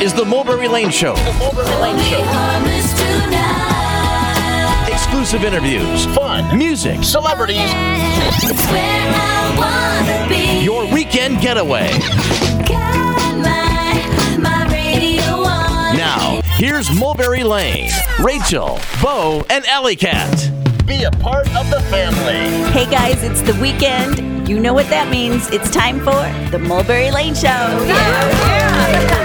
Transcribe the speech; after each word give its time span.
is 0.00 0.14
the 0.14 0.24
Mulberry 0.24 0.66
Lane 0.66 0.88
Show. 0.90 1.14
The 1.14 1.32
Mulberry 1.38 1.76
Lane 1.80 1.98
Show. 1.98 2.24
Exclusive 4.90 5.44
interviews, 5.44 6.06
fun, 6.14 6.56
music, 6.56 7.04
celebrities. 7.04 7.70
Your 10.64 10.90
weekend 10.90 11.40
getaway. 11.42 11.90
Now, 15.96 16.40
here's 16.54 16.90
Mulberry 16.98 17.44
Lane, 17.44 17.90
Rachel, 18.20 18.80
Bo, 19.02 19.44
and 19.50 19.66
Alley 19.66 19.96
Cat. 19.96 20.50
Be 20.86 21.04
a 21.04 21.10
part 21.10 21.46
of 21.56 21.68
the 21.68 21.80
family. 21.90 22.48
Hey 22.72 22.90
guys, 22.90 23.22
it's 23.22 23.42
the 23.42 23.54
weekend. 23.60 24.48
You 24.48 24.58
know 24.60 24.72
what 24.72 24.88
that 24.88 25.10
means. 25.10 25.50
It's 25.50 25.70
time 25.70 25.98
for 25.98 26.24
the 26.50 26.58
Mulberry 26.58 27.10
Lane 27.10 27.34
Show. 27.34 29.19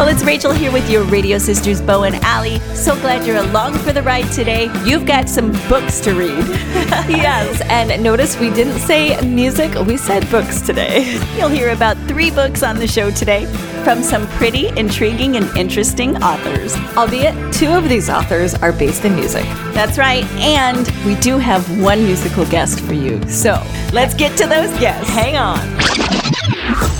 Well, 0.00 0.08
it's 0.08 0.24
Rachel 0.24 0.50
here 0.50 0.72
with 0.72 0.88
your 0.88 1.04
radio 1.04 1.36
sisters, 1.36 1.82
Bo 1.82 2.04
and 2.04 2.14
Allie. 2.24 2.58
So 2.74 2.98
glad 3.02 3.26
you're 3.26 3.36
along 3.36 3.74
for 3.74 3.92
the 3.92 4.02
ride 4.02 4.32
today. 4.32 4.72
You've 4.82 5.04
got 5.04 5.28
some 5.28 5.52
books 5.68 6.00
to 6.00 6.14
read. 6.14 6.38
yes, 7.06 7.60
and 7.66 8.02
notice 8.02 8.40
we 8.40 8.48
didn't 8.48 8.78
say 8.78 9.20
music, 9.20 9.74
we 9.86 9.98
said 9.98 10.26
books 10.30 10.62
today. 10.62 11.20
You'll 11.36 11.50
hear 11.50 11.68
about 11.68 11.98
three 12.08 12.30
books 12.30 12.62
on 12.62 12.76
the 12.76 12.86
show 12.86 13.10
today 13.10 13.44
from 13.84 14.02
some 14.02 14.26
pretty 14.38 14.68
intriguing 14.68 15.36
and 15.36 15.54
interesting 15.54 16.16
authors. 16.22 16.74
Albeit, 16.96 17.52
two 17.52 17.68
of 17.68 17.86
these 17.86 18.08
authors 18.08 18.54
are 18.54 18.72
based 18.72 19.04
in 19.04 19.14
music. 19.14 19.44
That's 19.74 19.98
right, 19.98 20.24
and 20.36 20.88
we 21.04 21.14
do 21.16 21.36
have 21.36 21.78
one 21.78 22.02
musical 22.04 22.46
guest 22.46 22.80
for 22.80 22.94
you. 22.94 23.22
So 23.28 23.62
let's 23.92 24.14
get 24.14 24.34
to 24.38 24.46
those 24.46 24.70
guests. 24.80 25.10
Hang 25.10 25.36
on. 25.36 26.99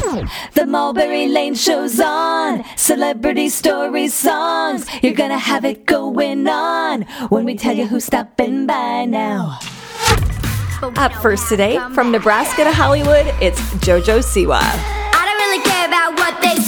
The 0.55 0.67
Mulberry 0.67 1.29
Lane 1.29 1.55
show's 1.55 2.01
on. 2.01 2.65
Celebrity 2.77 3.49
stories, 3.49 4.15
songs. 4.15 4.87
You're 5.03 5.15
gonna 5.15 5.39
have 5.39 5.65
it 5.65 5.87
going 5.87 6.47
on 6.49 7.03
when 7.29 7.45
we 7.45 7.55
tell 7.55 7.75
you 7.75 7.87
who's 7.87 8.05
stopping 8.05 8.67
by 8.67 9.05
now. 9.07 9.59
Up 10.83 11.13
first 11.15 11.49
today, 11.49 11.79
from 11.95 12.11
Nebraska 12.11 12.65
to 12.65 12.73
Hollywood, 12.73 13.27
it's 13.41 13.61
JoJo 13.85 14.21
Siwa. 14.21 14.61
I 14.61 15.23
don't 15.27 15.41
really 15.49 15.63
care 15.63 15.87
about 15.87 16.19
what 16.19 16.41
they 16.41 16.60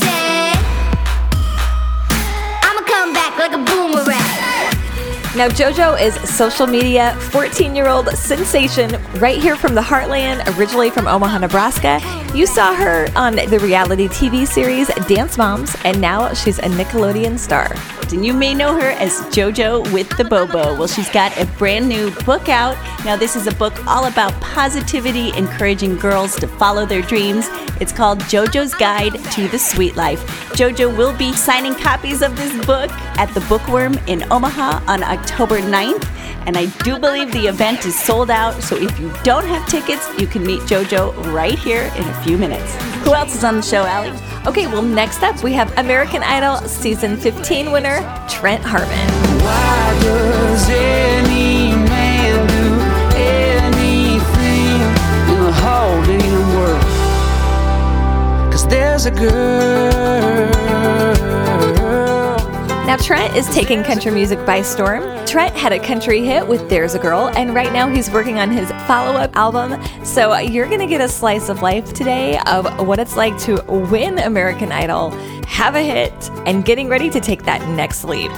Now, 5.34 5.48
JoJo 5.48 5.98
is 5.98 6.14
social 6.28 6.66
media 6.66 7.16
14 7.30 7.75
year 7.75 7.88
old 7.88 8.06
sensation 8.11 9.02
right 9.14 9.41
here 9.41 9.56
from 9.56 9.75
the 9.75 9.80
heartland, 9.80 10.47
originally 10.58 10.91
from 10.91 11.08
Omaha, 11.08 11.38
Nebraska. 11.38 12.00
You 12.34 12.44
saw 12.44 12.75
her 12.75 13.08
on 13.16 13.36
the 13.36 13.58
reality 13.58 14.08
TV 14.08 14.47
series 14.47 14.88
Dance 15.08 15.38
Moms, 15.38 15.75
and 15.86 15.98
now 16.03 16.34
she's 16.34 16.58
a 16.58 16.69
Nickelodeon 16.69 17.38
star. 17.38 17.75
And 18.11 18.25
you 18.25 18.34
may 18.34 18.55
know 18.55 18.75
her 18.75 18.91
as 18.91 19.20
JoJo 19.34 19.92
with 19.92 20.08
the 20.17 20.25
Bobo. 20.25 20.77
Well, 20.77 20.86
she's 20.86 21.08
got 21.11 21.36
a 21.39 21.47
brand 21.58 21.89
new 21.89 22.11
book 22.25 22.48
out. 22.48 22.77
Now, 23.05 23.17
this 23.17 23.36
is 23.36 23.47
a 23.47 23.55
book 23.55 23.86
all 23.86 24.06
about 24.06 24.33
positivity, 24.41 25.36
encouraging 25.36 25.97
girls 25.97 26.36
to 26.36 26.47
follow 26.47 26.84
their 26.84 27.03
dreams. 27.03 27.47
It's 27.81 27.92
called 27.92 28.20
JoJo's 28.20 28.75
Guide 28.75 29.12
to 29.33 29.48
the 29.48 29.59
Sweet 29.59 29.97
Life. 29.97 30.20
JoJo 30.53 30.97
will 30.97 31.17
be 31.17 31.33
signing 31.33 31.75
copies 31.75 32.22
of 32.22 32.36
this 32.36 32.53
book 32.67 32.91
at 33.19 33.33
the 33.34 33.41
Bookworm 33.42 33.94
in 34.06 34.25
Omaha 34.31 34.83
on 34.87 35.03
October 35.03 35.61
9th. 35.61 36.06
And 36.47 36.56
I 36.56 36.66
do 36.84 36.98
believe 36.98 37.33
the 37.33 37.47
event 37.47 37.87
is 37.87 37.98
sold 37.98 38.31
out. 38.31 38.62
So 38.62 38.77
if 38.77 38.98
you 38.98 39.12
don't 39.22 39.47
have 39.47 39.66
tickets, 39.69 40.09
you 40.19 40.27
can 40.27 40.44
meet 40.44 40.61
JoJo 40.62 41.33
right 41.33 41.59
here 41.59 41.91
in 41.97 42.05
a 42.05 42.22
few 42.22 42.37
minutes. 42.37 42.75
Who 43.05 43.14
else 43.14 43.34
is 43.34 43.44
on 43.44 43.56
the 43.56 43.62
show, 43.62 43.84
Allie? 43.84 44.31
Okay, 44.44 44.66
well, 44.66 44.82
next 44.82 45.22
up 45.22 45.40
we 45.44 45.52
have 45.52 45.72
American 45.78 46.20
Idol 46.24 46.56
season 46.68 47.16
15 47.16 47.70
winner 47.70 48.00
Trent 48.28 48.60
world? 56.56 56.82
Cause 58.52 58.66
there's 58.66 59.06
a 59.06 59.12
girl. 59.12 60.62
Now, 62.92 62.98
Trent 62.98 63.34
is 63.34 63.48
taking 63.54 63.82
country 63.82 64.10
music 64.10 64.44
by 64.44 64.60
storm. 64.60 65.03
Trent 65.25 65.56
had 65.56 65.72
a 65.72 65.78
country 65.78 66.22
hit 66.22 66.47
with 66.47 66.69
There's 66.69 66.92
a 66.92 66.98
Girl, 66.98 67.30
and 67.34 67.54
right 67.54 67.72
now 67.72 67.88
he's 67.88 68.10
working 68.10 68.38
on 68.38 68.50
his 68.50 68.70
follow 68.86 69.19
up 69.19 69.34
album. 69.34 69.82
So, 70.04 70.36
you're 70.36 70.66
going 70.66 70.80
to 70.80 70.86
get 70.86 71.00
a 71.00 71.08
slice 71.08 71.48
of 71.48 71.62
life 71.62 71.94
today 71.94 72.38
of 72.41 72.86
what 72.86 72.98
it's 72.98 73.16
like 73.16 73.38
to 73.44 73.62
win 73.91 74.19
American 74.19 74.72
Idol, 74.72 75.08
have 75.47 75.75
a 75.75 75.81
hit, 75.81 76.12
and 76.44 76.66
getting 76.66 76.86
ready 76.91 77.08
to 77.08 77.19
take 77.19 77.44
that 77.44 77.66
next 77.70 78.04
leap. 78.04 78.31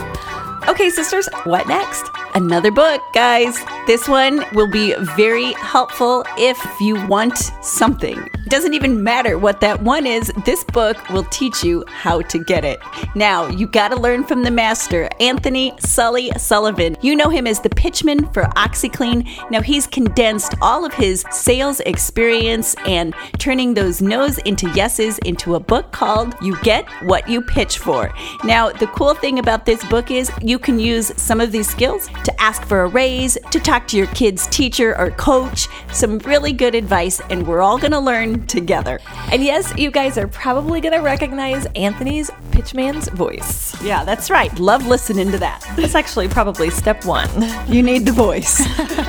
Okay, 0.69 0.88
sisters, 0.88 1.28
what 1.43 1.66
next? 1.66 2.09
Another 2.37 2.70
book, 2.70 3.03
guys. 3.12 3.59
This 3.88 4.09
one 4.09 4.44
will 4.53 4.70
be 4.70 4.94
very 5.16 5.53
helpful 5.54 6.25
if 6.38 6.64
you 6.81 7.04
want 7.09 7.37
something. 7.60 8.31
It 8.44 8.50
doesn't 8.50 8.75
even 8.75 9.03
matter 9.03 9.38
what 9.38 9.62
that 9.62 9.81
one 9.81 10.06
is, 10.06 10.31
this 10.44 10.65
book 10.65 11.09
will 11.09 11.25
teach 11.25 11.65
you 11.65 11.82
how 11.88 12.21
to 12.21 12.44
get 12.44 12.62
it. 12.62 12.78
Now, 13.15 13.47
you 13.47 13.66
gotta 13.66 13.97
learn 13.97 14.22
from 14.22 14.43
the 14.43 14.50
master, 14.50 15.09
Anthony 15.19 15.72
Sully 15.78 16.31
Sullivan. 16.37 16.94
You 17.00 17.16
know 17.16 17.31
him 17.31 17.47
as 17.47 17.60
the 17.60 17.71
pitchman 17.71 18.32
for 18.34 18.43
OxiClean. 18.43 19.50
Now, 19.50 19.62
he's 19.62 19.87
condensed 19.87 20.56
all 20.60 20.84
of 20.84 20.93
his 20.93 21.25
sales 21.31 21.81
experience 21.81 22.77
and 22.87 23.15
turning 23.38 23.72
those 23.72 24.03
no's 24.03 24.37
into 24.38 24.69
yeses 24.72 25.16
into 25.21 25.55
a 25.55 25.61
book 25.61 25.91
called 25.91 26.34
You 26.43 26.61
Get 26.61 26.87
What 27.05 27.26
You 27.26 27.41
Pitch 27.41 27.78
For. 27.78 28.12
Now, 28.44 28.71
the 28.71 28.88
cool 28.88 29.15
thing 29.15 29.38
about 29.38 29.65
this 29.65 29.82
book 29.87 30.11
is 30.11 30.31
you 30.43 30.59
can 30.59 30.78
use 30.78 31.12
some 31.16 31.41
of 31.41 31.50
these 31.50 31.71
skills 31.71 32.09
to 32.25 32.41
ask 32.43 32.62
for 32.66 32.82
a 32.82 32.88
raise, 32.88 33.38
to 33.53 33.59
talk 33.59 33.88
to 33.88 33.97
your 33.97 34.09
kid's 34.09 34.47
teacher 34.49 34.94
or 34.99 35.12
coach, 35.12 35.66
some 35.93 36.19
really 36.19 36.53
good 36.53 36.75
advice, 36.75 37.22
and 37.31 37.47
we're 37.47 37.62
all 37.62 37.78
gonna 37.78 37.99
learn 37.99 38.34
together. 38.43 39.00
And 39.33 39.43
yes, 39.43 39.72
you 39.77 39.91
guys 39.91 40.19
are 40.19 40.28
probably 40.28 40.81
going 40.81 40.95
to 40.95 41.00
recognize 41.00 41.67
Anthony's 41.75 42.31
Pitchman's 42.50 43.09
voice. 43.09 43.81
Yeah, 43.83 44.05
that's 44.05 44.31
right. 44.31 44.56
Love 44.59 44.87
listening 44.87 45.31
to 45.33 45.39
that. 45.39 45.65
That's 45.77 45.95
actually 45.95 46.28
probably 46.28 46.71
step 46.71 47.05
one. 47.05 47.28
You 47.67 47.83
need 47.83 48.06
the 48.06 48.12
voice. 48.12 48.62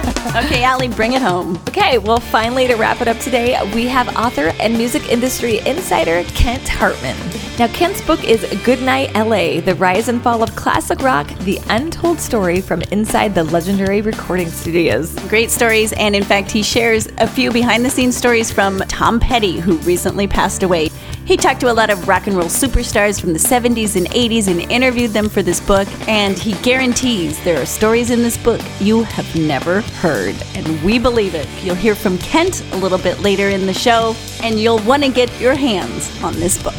okay, 0.28 0.64
Allie, 0.64 0.88
bring 0.88 1.14
it 1.14 1.22
home. 1.22 1.58
Okay, 1.70 1.98
well, 1.98 2.20
finally, 2.20 2.68
to 2.68 2.76
wrap 2.76 3.02
it 3.02 3.08
up 3.08 3.18
today, 3.20 3.60
we 3.74 3.88
have 3.88 4.16
author 4.16 4.54
and 4.60 4.78
music 4.78 5.10
industry 5.10 5.60
insider 5.60 6.24
Kent 6.30 6.68
Hartman. 6.68 7.16
Now, 7.58 7.68
Kent's 7.68 8.02
book 8.02 8.24
is 8.24 8.46
Goodnight 8.64 9.14
LA 9.14 9.62
The 9.62 9.76
Rise 9.76 10.10
and 10.10 10.22
Fall 10.22 10.44
of 10.44 10.56
Classic 10.56 11.00
Rock, 11.02 11.28
the 11.40 11.60
untold 11.70 12.20
story 12.20 12.60
from 12.60 12.82
inside 12.92 13.34
the 13.34 13.44
legendary 13.46 14.02
recording 14.02 14.50
studios. 14.50 15.16
Great 15.30 15.52
stories, 15.52 15.94
and 15.94 16.16
in 16.16 16.24
fact, 16.24 16.52
he 16.52 16.64
shares 16.64 17.08
a 17.18 17.28
few 17.28 17.52
behind 17.52 17.86
the 17.86 17.90
scenes 17.90 18.18
stories 18.18 18.52
from 18.52 18.80
Tom 18.80 19.20
Petty, 19.20 19.60
who 19.60 19.78
recently 19.80 20.28
passed 20.28 20.64
away. 20.64 20.90
He 21.26 21.38
talked 21.38 21.60
to 21.62 21.72
a 21.72 21.74
lot 21.74 21.90
of 21.90 22.08
rock 22.08 22.28
and 22.28 22.36
roll 22.36 22.46
superstars 22.46 23.20
from 23.20 23.34
the 23.34 23.40
70s 23.40 23.96
and 23.96 24.08
80s 24.12 24.48
and 24.48 24.72
interviewed 24.72 25.12
them 25.12 25.28
for 25.28 25.42
this 25.42 25.60
book, 25.60 25.88
and 26.08 26.38
he 26.38 26.54
guarantees 26.62 27.44
there 27.44 27.60
are 27.60 27.66
stories 27.66 28.12
in 28.12 28.20
this 28.20 28.38
book 28.38 28.62
you 28.80 29.04
have 29.04 29.36
never 29.36 29.82
heard. 29.82 30.15
And 30.16 30.82
we 30.82 30.98
believe 30.98 31.36
it. 31.36 31.48
You'll 31.62 31.76
hear 31.76 31.94
from 31.94 32.18
Kent 32.20 32.64
a 32.74 32.78
little 32.78 32.98
bit 32.98 33.20
later 33.20 33.50
in 33.50 33.66
the 33.66 33.74
show, 33.74 34.16
and 34.42 34.60
you'll 34.60 34.80
want 34.84 35.04
to 35.04 35.10
get 35.12 35.30
your 35.40 35.56
hands 35.56 36.10
on 36.24 36.34
this 36.36 36.62
book. 36.62 36.76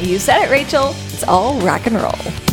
You 0.00 0.18
said 0.18 0.42
it, 0.42 0.50
Rachel. 0.50 0.94
It's 1.06 1.22
all 1.22 1.60
rock 1.60 1.86
and 1.86 1.96
roll. 1.96 2.51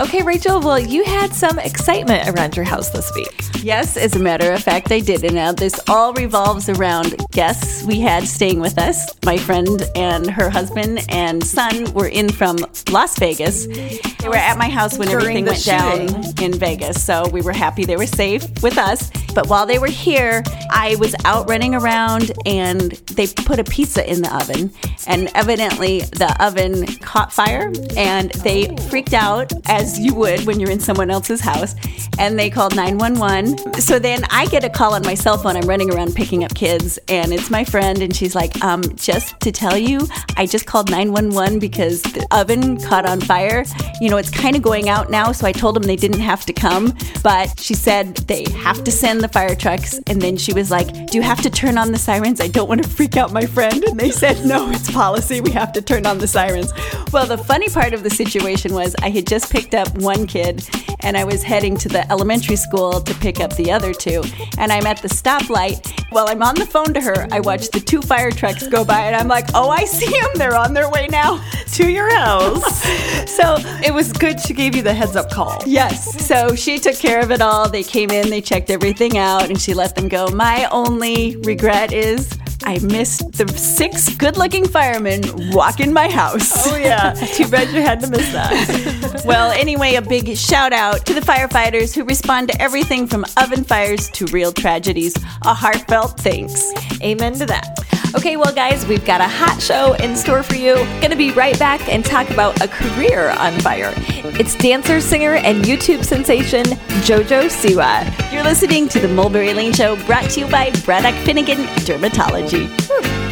Okay, 0.00 0.22
Rachel, 0.22 0.60
well, 0.60 0.78
you 0.78 1.04
had 1.04 1.34
some 1.34 1.58
excitement 1.58 2.26
around 2.30 2.56
your 2.56 2.64
house 2.64 2.88
this 2.88 3.12
week. 3.14 3.34
Yes, 3.62 3.98
as 3.98 4.16
a 4.16 4.18
matter 4.18 4.50
of 4.50 4.62
fact, 4.62 4.90
I 4.90 5.00
did. 5.00 5.22
And 5.24 5.34
now 5.34 5.52
this 5.52 5.78
all 5.90 6.14
revolves 6.14 6.70
around 6.70 7.16
guests 7.32 7.84
we 7.84 8.00
had 8.00 8.26
staying 8.26 8.60
with 8.60 8.78
us. 8.78 9.14
My 9.26 9.36
friend 9.36 9.82
and 9.94 10.30
her 10.30 10.48
husband 10.48 11.04
and 11.10 11.44
son 11.44 11.92
were 11.92 12.08
in 12.08 12.30
from 12.30 12.56
Las 12.90 13.18
Vegas. 13.18 13.66
They 13.66 14.28
were 14.28 14.36
at 14.36 14.56
my 14.56 14.70
house 14.70 14.96
when 14.96 15.08
During 15.08 15.46
everything 15.46 15.46
went 15.46 15.64
down 15.64 16.42
in 16.42 16.54
Vegas. 16.54 17.04
So 17.04 17.28
we 17.28 17.42
were 17.42 17.52
happy 17.52 17.84
they 17.84 17.98
were 17.98 18.06
safe 18.06 18.44
with 18.62 18.78
us. 18.78 19.10
But 19.34 19.48
while 19.48 19.66
they 19.66 19.78
were 19.78 19.86
here, 19.86 20.42
I 20.70 20.96
was 20.96 21.14
out 21.26 21.48
running 21.48 21.74
around 21.74 22.32
and 22.46 22.92
they 23.12 23.26
put 23.26 23.58
a 23.58 23.64
pizza 23.64 24.10
in 24.10 24.22
the 24.22 24.34
oven. 24.34 24.72
And 25.06 25.30
evidently 25.34 26.00
the 26.00 26.34
oven 26.42 26.86
caught 26.98 27.32
fire 27.32 27.70
and 27.96 28.30
they 28.30 28.74
freaked 28.88 29.12
out, 29.12 29.52
as 29.68 29.89
as 29.90 29.98
you 29.98 30.14
would 30.14 30.46
when 30.46 30.60
you're 30.60 30.70
in 30.70 30.80
someone 30.80 31.10
else's 31.10 31.40
house, 31.40 31.74
and 32.18 32.38
they 32.38 32.50
called 32.50 32.76
911. 32.76 33.80
So 33.80 33.98
then 33.98 34.24
I 34.30 34.46
get 34.46 34.62
a 34.62 34.70
call 34.70 34.94
on 34.94 35.02
my 35.02 35.14
cell 35.14 35.36
phone. 35.38 35.56
I'm 35.56 35.68
running 35.68 35.92
around 35.92 36.14
picking 36.14 36.44
up 36.44 36.54
kids, 36.54 36.98
and 37.08 37.32
it's 37.32 37.50
my 37.50 37.64
friend, 37.64 38.00
and 38.00 38.14
she's 38.14 38.34
like, 38.34 38.62
um, 38.62 38.82
just 38.96 39.38
to 39.40 39.50
tell 39.50 39.76
you, 39.76 40.06
I 40.36 40.46
just 40.46 40.66
called 40.66 40.90
911 40.90 41.58
because 41.58 42.02
the 42.02 42.26
oven 42.30 42.80
caught 42.80 43.06
on 43.06 43.20
fire. 43.20 43.64
You 44.00 44.10
know, 44.10 44.16
it's 44.16 44.30
kind 44.30 44.54
of 44.54 44.62
going 44.62 44.88
out 44.88 45.10
now, 45.10 45.32
so 45.32 45.46
I 45.46 45.52
told 45.52 45.76
them 45.76 45.82
they 45.82 45.96
didn't 45.96 46.20
have 46.20 46.46
to 46.46 46.52
come, 46.52 46.96
but 47.22 47.58
she 47.58 47.74
said 47.74 48.16
they 48.28 48.44
have 48.58 48.84
to 48.84 48.92
send 48.92 49.22
the 49.22 49.28
fire 49.28 49.54
trucks. 49.56 49.98
And 50.06 50.22
then 50.22 50.36
she 50.36 50.52
was 50.52 50.70
like, 50.70 50.88
Do 51.06 51.18
you 51.18 51.22
have 51.22 51.42
to 51.42 51.50
turn 51.50 51.78
on 51.78 51.92
the 51.92 51.98
sirens? 51.98 52.40
I 52.40 52.48
don't 52.48 52.68
want 52.68 52.82
to 52.82 52.88
freak 52.88 53.16
out 53.16 53.32
my 53.32 53.46
friend. 53.46 53.82
And 53.84 53.98
they 53.98 54.10
said, 54.10 54.44
No, 54.44 54.70
it's 54.70 54.90
policy. 54.90 55.40
We 55.40 55.50
have 55.52 55.72
to 55.72 55.82
turn 55.82 56.06
on 56.06 56.18
the 56.18 56.28
sirens. 56.28 56.72
Well, 57.12 57.26
the 57.26 57.38
funny 57.38 57.68
part 57.68 57.92
of 57.92 58.02
the 58.02 58.10
situation 58.10 58.72
was 58.74 58.94
I 59.02 59.10
had 59.10 59.26
just 59.26 59.50
picked 59.50 59.74
up 59.74 59.79
one 59.88 60.26
kid 60.26 60.68
and 61.02 61.16
I 61.16 61.24
was 61.24 61.42
heading 61.42 61.76
to 61.78 61.88
the 61.88 62.10
elementary 62.10 62.56
school 62.56 63.00
to 63.00 63.14
pick 63.14 63.40
up 63.40 63.54
the 63.56 63.72
other 63.72 63.92
two. 63.92 64.22
And 64.58 64.72
I'm 64.72 64.86
at 64.86 65.00
the 65.00 65.08
stoplight. 65.08 65.86
While 66.10 66.28
I'm 66.28 66.42
on 66.42 66.56
the 66.56 66.66
phone 66.66 66.92
to 66.94 67.00
her, 67.00 67.26
I 67.30 67.40
watch 67.40 67.70
the 67.70 67.80
two 67.80 68.02
fire 68.02 68.30
trucks 68.30 68.66
go 68.66 68.84
by 68.84 69.00
and 69.06 69.16
I'm 69.16 69.28
like, 69.28 69.46
Oh, 69.54 69.70
I 69.70 69.84
see 69.84 70.06
them. 70.06 70.30
They're 70.34 70.56
on 70.56 70.74
their 70.74 70.90
way 70.90 71.08
now 71.08 71.42
to 71.74 71.88
your 71.88 72.14
house. 72.14 72.86
So 73.30 73.56
it 73.82 73.94
was 73.94 74.12
good 74.12 74.38
she 74.40 74.52
gave 74.52 74.76
you 74.76 74.82
the 74.82 74.92
heads 74.92 75.16
up 75.16 75.30
call. 75.30 75.62
Yes. 75.64 76.26
So 76.26 76.54
she 76.54 76.78
took 76.78 76.96
care 76.96 77.20
of 77.20 77.30
it 77.30 77.40
all. 77.40 77.68
They 77.68 77.82
came 77.82 78.10
in, 78.10 78.28
they 78.28 78.42
checked 78.42 78.68
everything 78.70 79.16
out, 79.16 79.48
and 79.48 79.58
she 79.58 79.72
let 79.72 79.94
them 79.94 80.08
go. 80.08 80.26
My 80.28 80.68
only 80.70 81.36
regret 81.36 81.92
is 81.92 82.28
I 82.70 82.78
missed 82.78 83.32
the 83.32 83.48
six 83.48 84.14
good 84.14 84.36
looking 84.36 84.64
firemen 84.64 85.22
walk 85.50 85.80
in 85.80 85.92
my 85.92 86.08
house. 86.08 86.68
Oh, 86.68 86.76
yeah. 86.76 87.14
Too 87.34 87.48
bad 87.48 87.74
you 87.74 87.82
had 87.82 87.98
to 88.02 88.06
miss 88.06 88.30
that. 88.30 89.24
well, 89.26 89.50
anyway, 89.50 89.96
a 89.96 90.02
big 90.02 90.36
shout 90.36 90.72
out 90.72 91.04
to 91.06 91.12
the 91.12 91.20
firefighters 91.20 91.92
who 91.92 92.04
respond 92.04 92.48
to 92.48 92.62
everything 92.62 93.08
from 93.08 93.26
oven 93.36 93.64
fires 93.64 94.08
to 94.10 94.24
real 94.26 94.52
tragedies. 94.52 95.16
A 95.42 95.52
heartfelt 95.52 96.20
thanks. 96.20 96.72
Amen 97.02 97.34
to 97.34 97.46
that. 97.46 97.76
Okay, 98.12 98.36
well, 98.36 98.52
guys, 98.52 98.84
we've 98.86 99.04
got 99.04 99.20
a 99.20 99.28
hot 99.28 99.62
show 99.62 99.92
in 99.94 100.16
store 100.16 100.42
for 100.42 100.56
you. 100.56 100.74
Gonna 101.00 101.14
be 101.14 101.30
right 101.30 101.56
back 101.60 101.88
and 101.88 102.04
talk 102.04 102.28
about 102.30 102.60
a 102.60 102.66
career 102.66 103.30
on 103.30 103.52
fire. 103.60 103.92
It's 103.96 104.56
dancer, 104.56 105.00
singer, 105.00 105.34
and 105.34 105.64
YouTube 105.64 106.04
sensation 106.04 106.64
JoJo 107.06 107.44
Siwa. 107.44 108.32
You're 108.32 108.42
listening 108.42 108.88
to 108.88 108.98
the 108.98 109.08
Mulberry 109.08 109.54
Lane 109.54 109.72
Show, 109.72 109.94
brought 110.06 110.28
to 110.30 110.40
you 110.40 110.48
by 110.48 110.72
Braddock 110.84 111.14
Finnegan 111.24 111.58
Dermatology. 111.86 113.29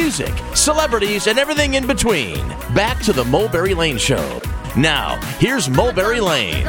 Music, 0.00 0.32
celebrities, 0.54 1.26
and 1.26 1.40
everything 1.40 1.74
in 1.74 1.84
between. 1.84 2.48
Back 2.72 3.02
to 3.02 3.12
the 3.12 3.24
Mulberry 3.24 3.74
Lane 3.74 3.98
Show. 3.98 4.40
Now, 4.76 5.16
here's 5.40 5.68
Mulberry 5.68 6.20
Lane. 6.20 6.64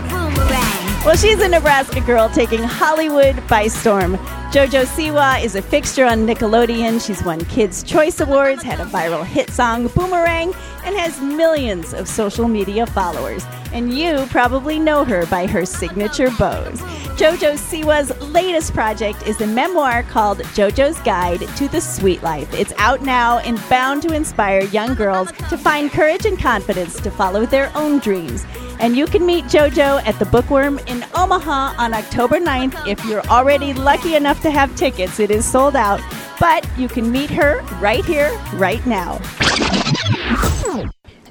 Well, 1.05 1.15
she's 1.15 1.39
a 1.39 1.47
Nebraska 1.47 2.01
girl 2.01 2.27
taking 2.29 2.61
Hollywood 2.61 3.47
by 3.47 3.67
storm. 3.67 4.17
JoJo 4.51 4.85
Siwa 4.85 5.41
is 5.41 5.55
a 5.55 5.61
fixture 5.61 6.05
on 6.05 6.27
Nickelodeon. 6.27 7.03
She's 7.03 7.23
won 7.23 7.45
Kids' 7.45 7.83
Choice 7.83 8.19
Awards, 8.19 8.61
had 8.61 8.81
a 8.81 8.85
viral 8.85 9.25
hit 9.25 9.49
song, 9.49 9.87
Boomerang, 9.87 10.53
and 10.83 10.95
has 10.97 11.21
millions 11.21 11.93
of 11.93 12.09
social 12.09 12.49
media 12.49 12.85
followers. 12.85 13.45
And 13.71 13.93
you 13.97 14.25
probably 14.29 14.77
know 14.77 15.05
her 15.05 15.25
by 15.27 15.47
her 15.47 15.65
signature 15.65 16.31
bows. 16.31 16.81
JoJo 17.15 17.53
Siwa's 17.57 18.11
latest 18.33 18.73
project 18.73 19.25
is 19.25 19.39
a 19.39 19.47
memoir 19.47 20.03
called 20.03 20.39
JoJo's 20.39 20.99
Guide 20.99 21.39
to 21.55 21.69
the 21.69 21.79
Sweet 21.79 22.21
Life. 22.23 22.53
It's 22.53 22.73
out 22.77 23.03
now 23.03 23.37
and 23.39 23.57
bound 23.69 24.01
to 24.01 24.13
inspire 24.13 24.63
young 24.65 24.95
girls 24.95 25.31
to 25.49 25.57
find 25.57 25.89
courage 25.91 26.25
and 26.25 26.37
confidence 26.37 26.99
to 26.99 27.09
follow 27.09 27.45
their 27.45 27.71
own 27.73 27.99
dreams. 27.99 28.45
And 28.79 28.95
you 28.95 29.05
can 29.05 29.25
meet 29.25 29.45
JoJo 29.45 30.05
at 30.05 30.17
the 30.19 30.25
Bookworm 30.25 30.79
in 30.87 31.05
Omaha 31.13 31.75
on 31.77 31.93
October 31.93 32.39
9th. 32.39 32.87
If 32.87 33.03
you're 33.05 33.25
already 33.27 33.73
lucky 33.73 34.15
enough 34.15 34.41
to 34.41 34.49
have 34.51 34.73
tickets, 34.75 35.19
it 35.19 35.31
is 35.31 35.45
sold 35.45 35.75
out. 35.75 35.99
But 36.39 36.65
you 36.77 36.87
can 36.87 37.11
meet 37.11 37.29
her 37.29 37.61
right 37.81 38.05
here, 38.05 38.31
right 38.53 38.85
now. 38.85 39.17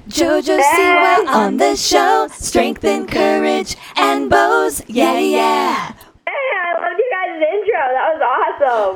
Jojo 0.07 0.59
Siwa 0.59 1.27
on 1.27 1.57
the 1.57 1.75
show. 1.75 2.27
Strength 2.31 2.83
and 2.85 3.07
courage 3.07 3.75
and 3.95 4.29
bows. 4.29 4.83
Yeah, 4.87 5.19
yeah. 5.19 5.93
Hey, 7.39 7.45
I 7.45 7.55
loved 7.55 7.67
you 7.67 7.73
guys' 7.73 7.89
intro. 7.89 7.93
That 7.93 8.07
was 8.13 8.21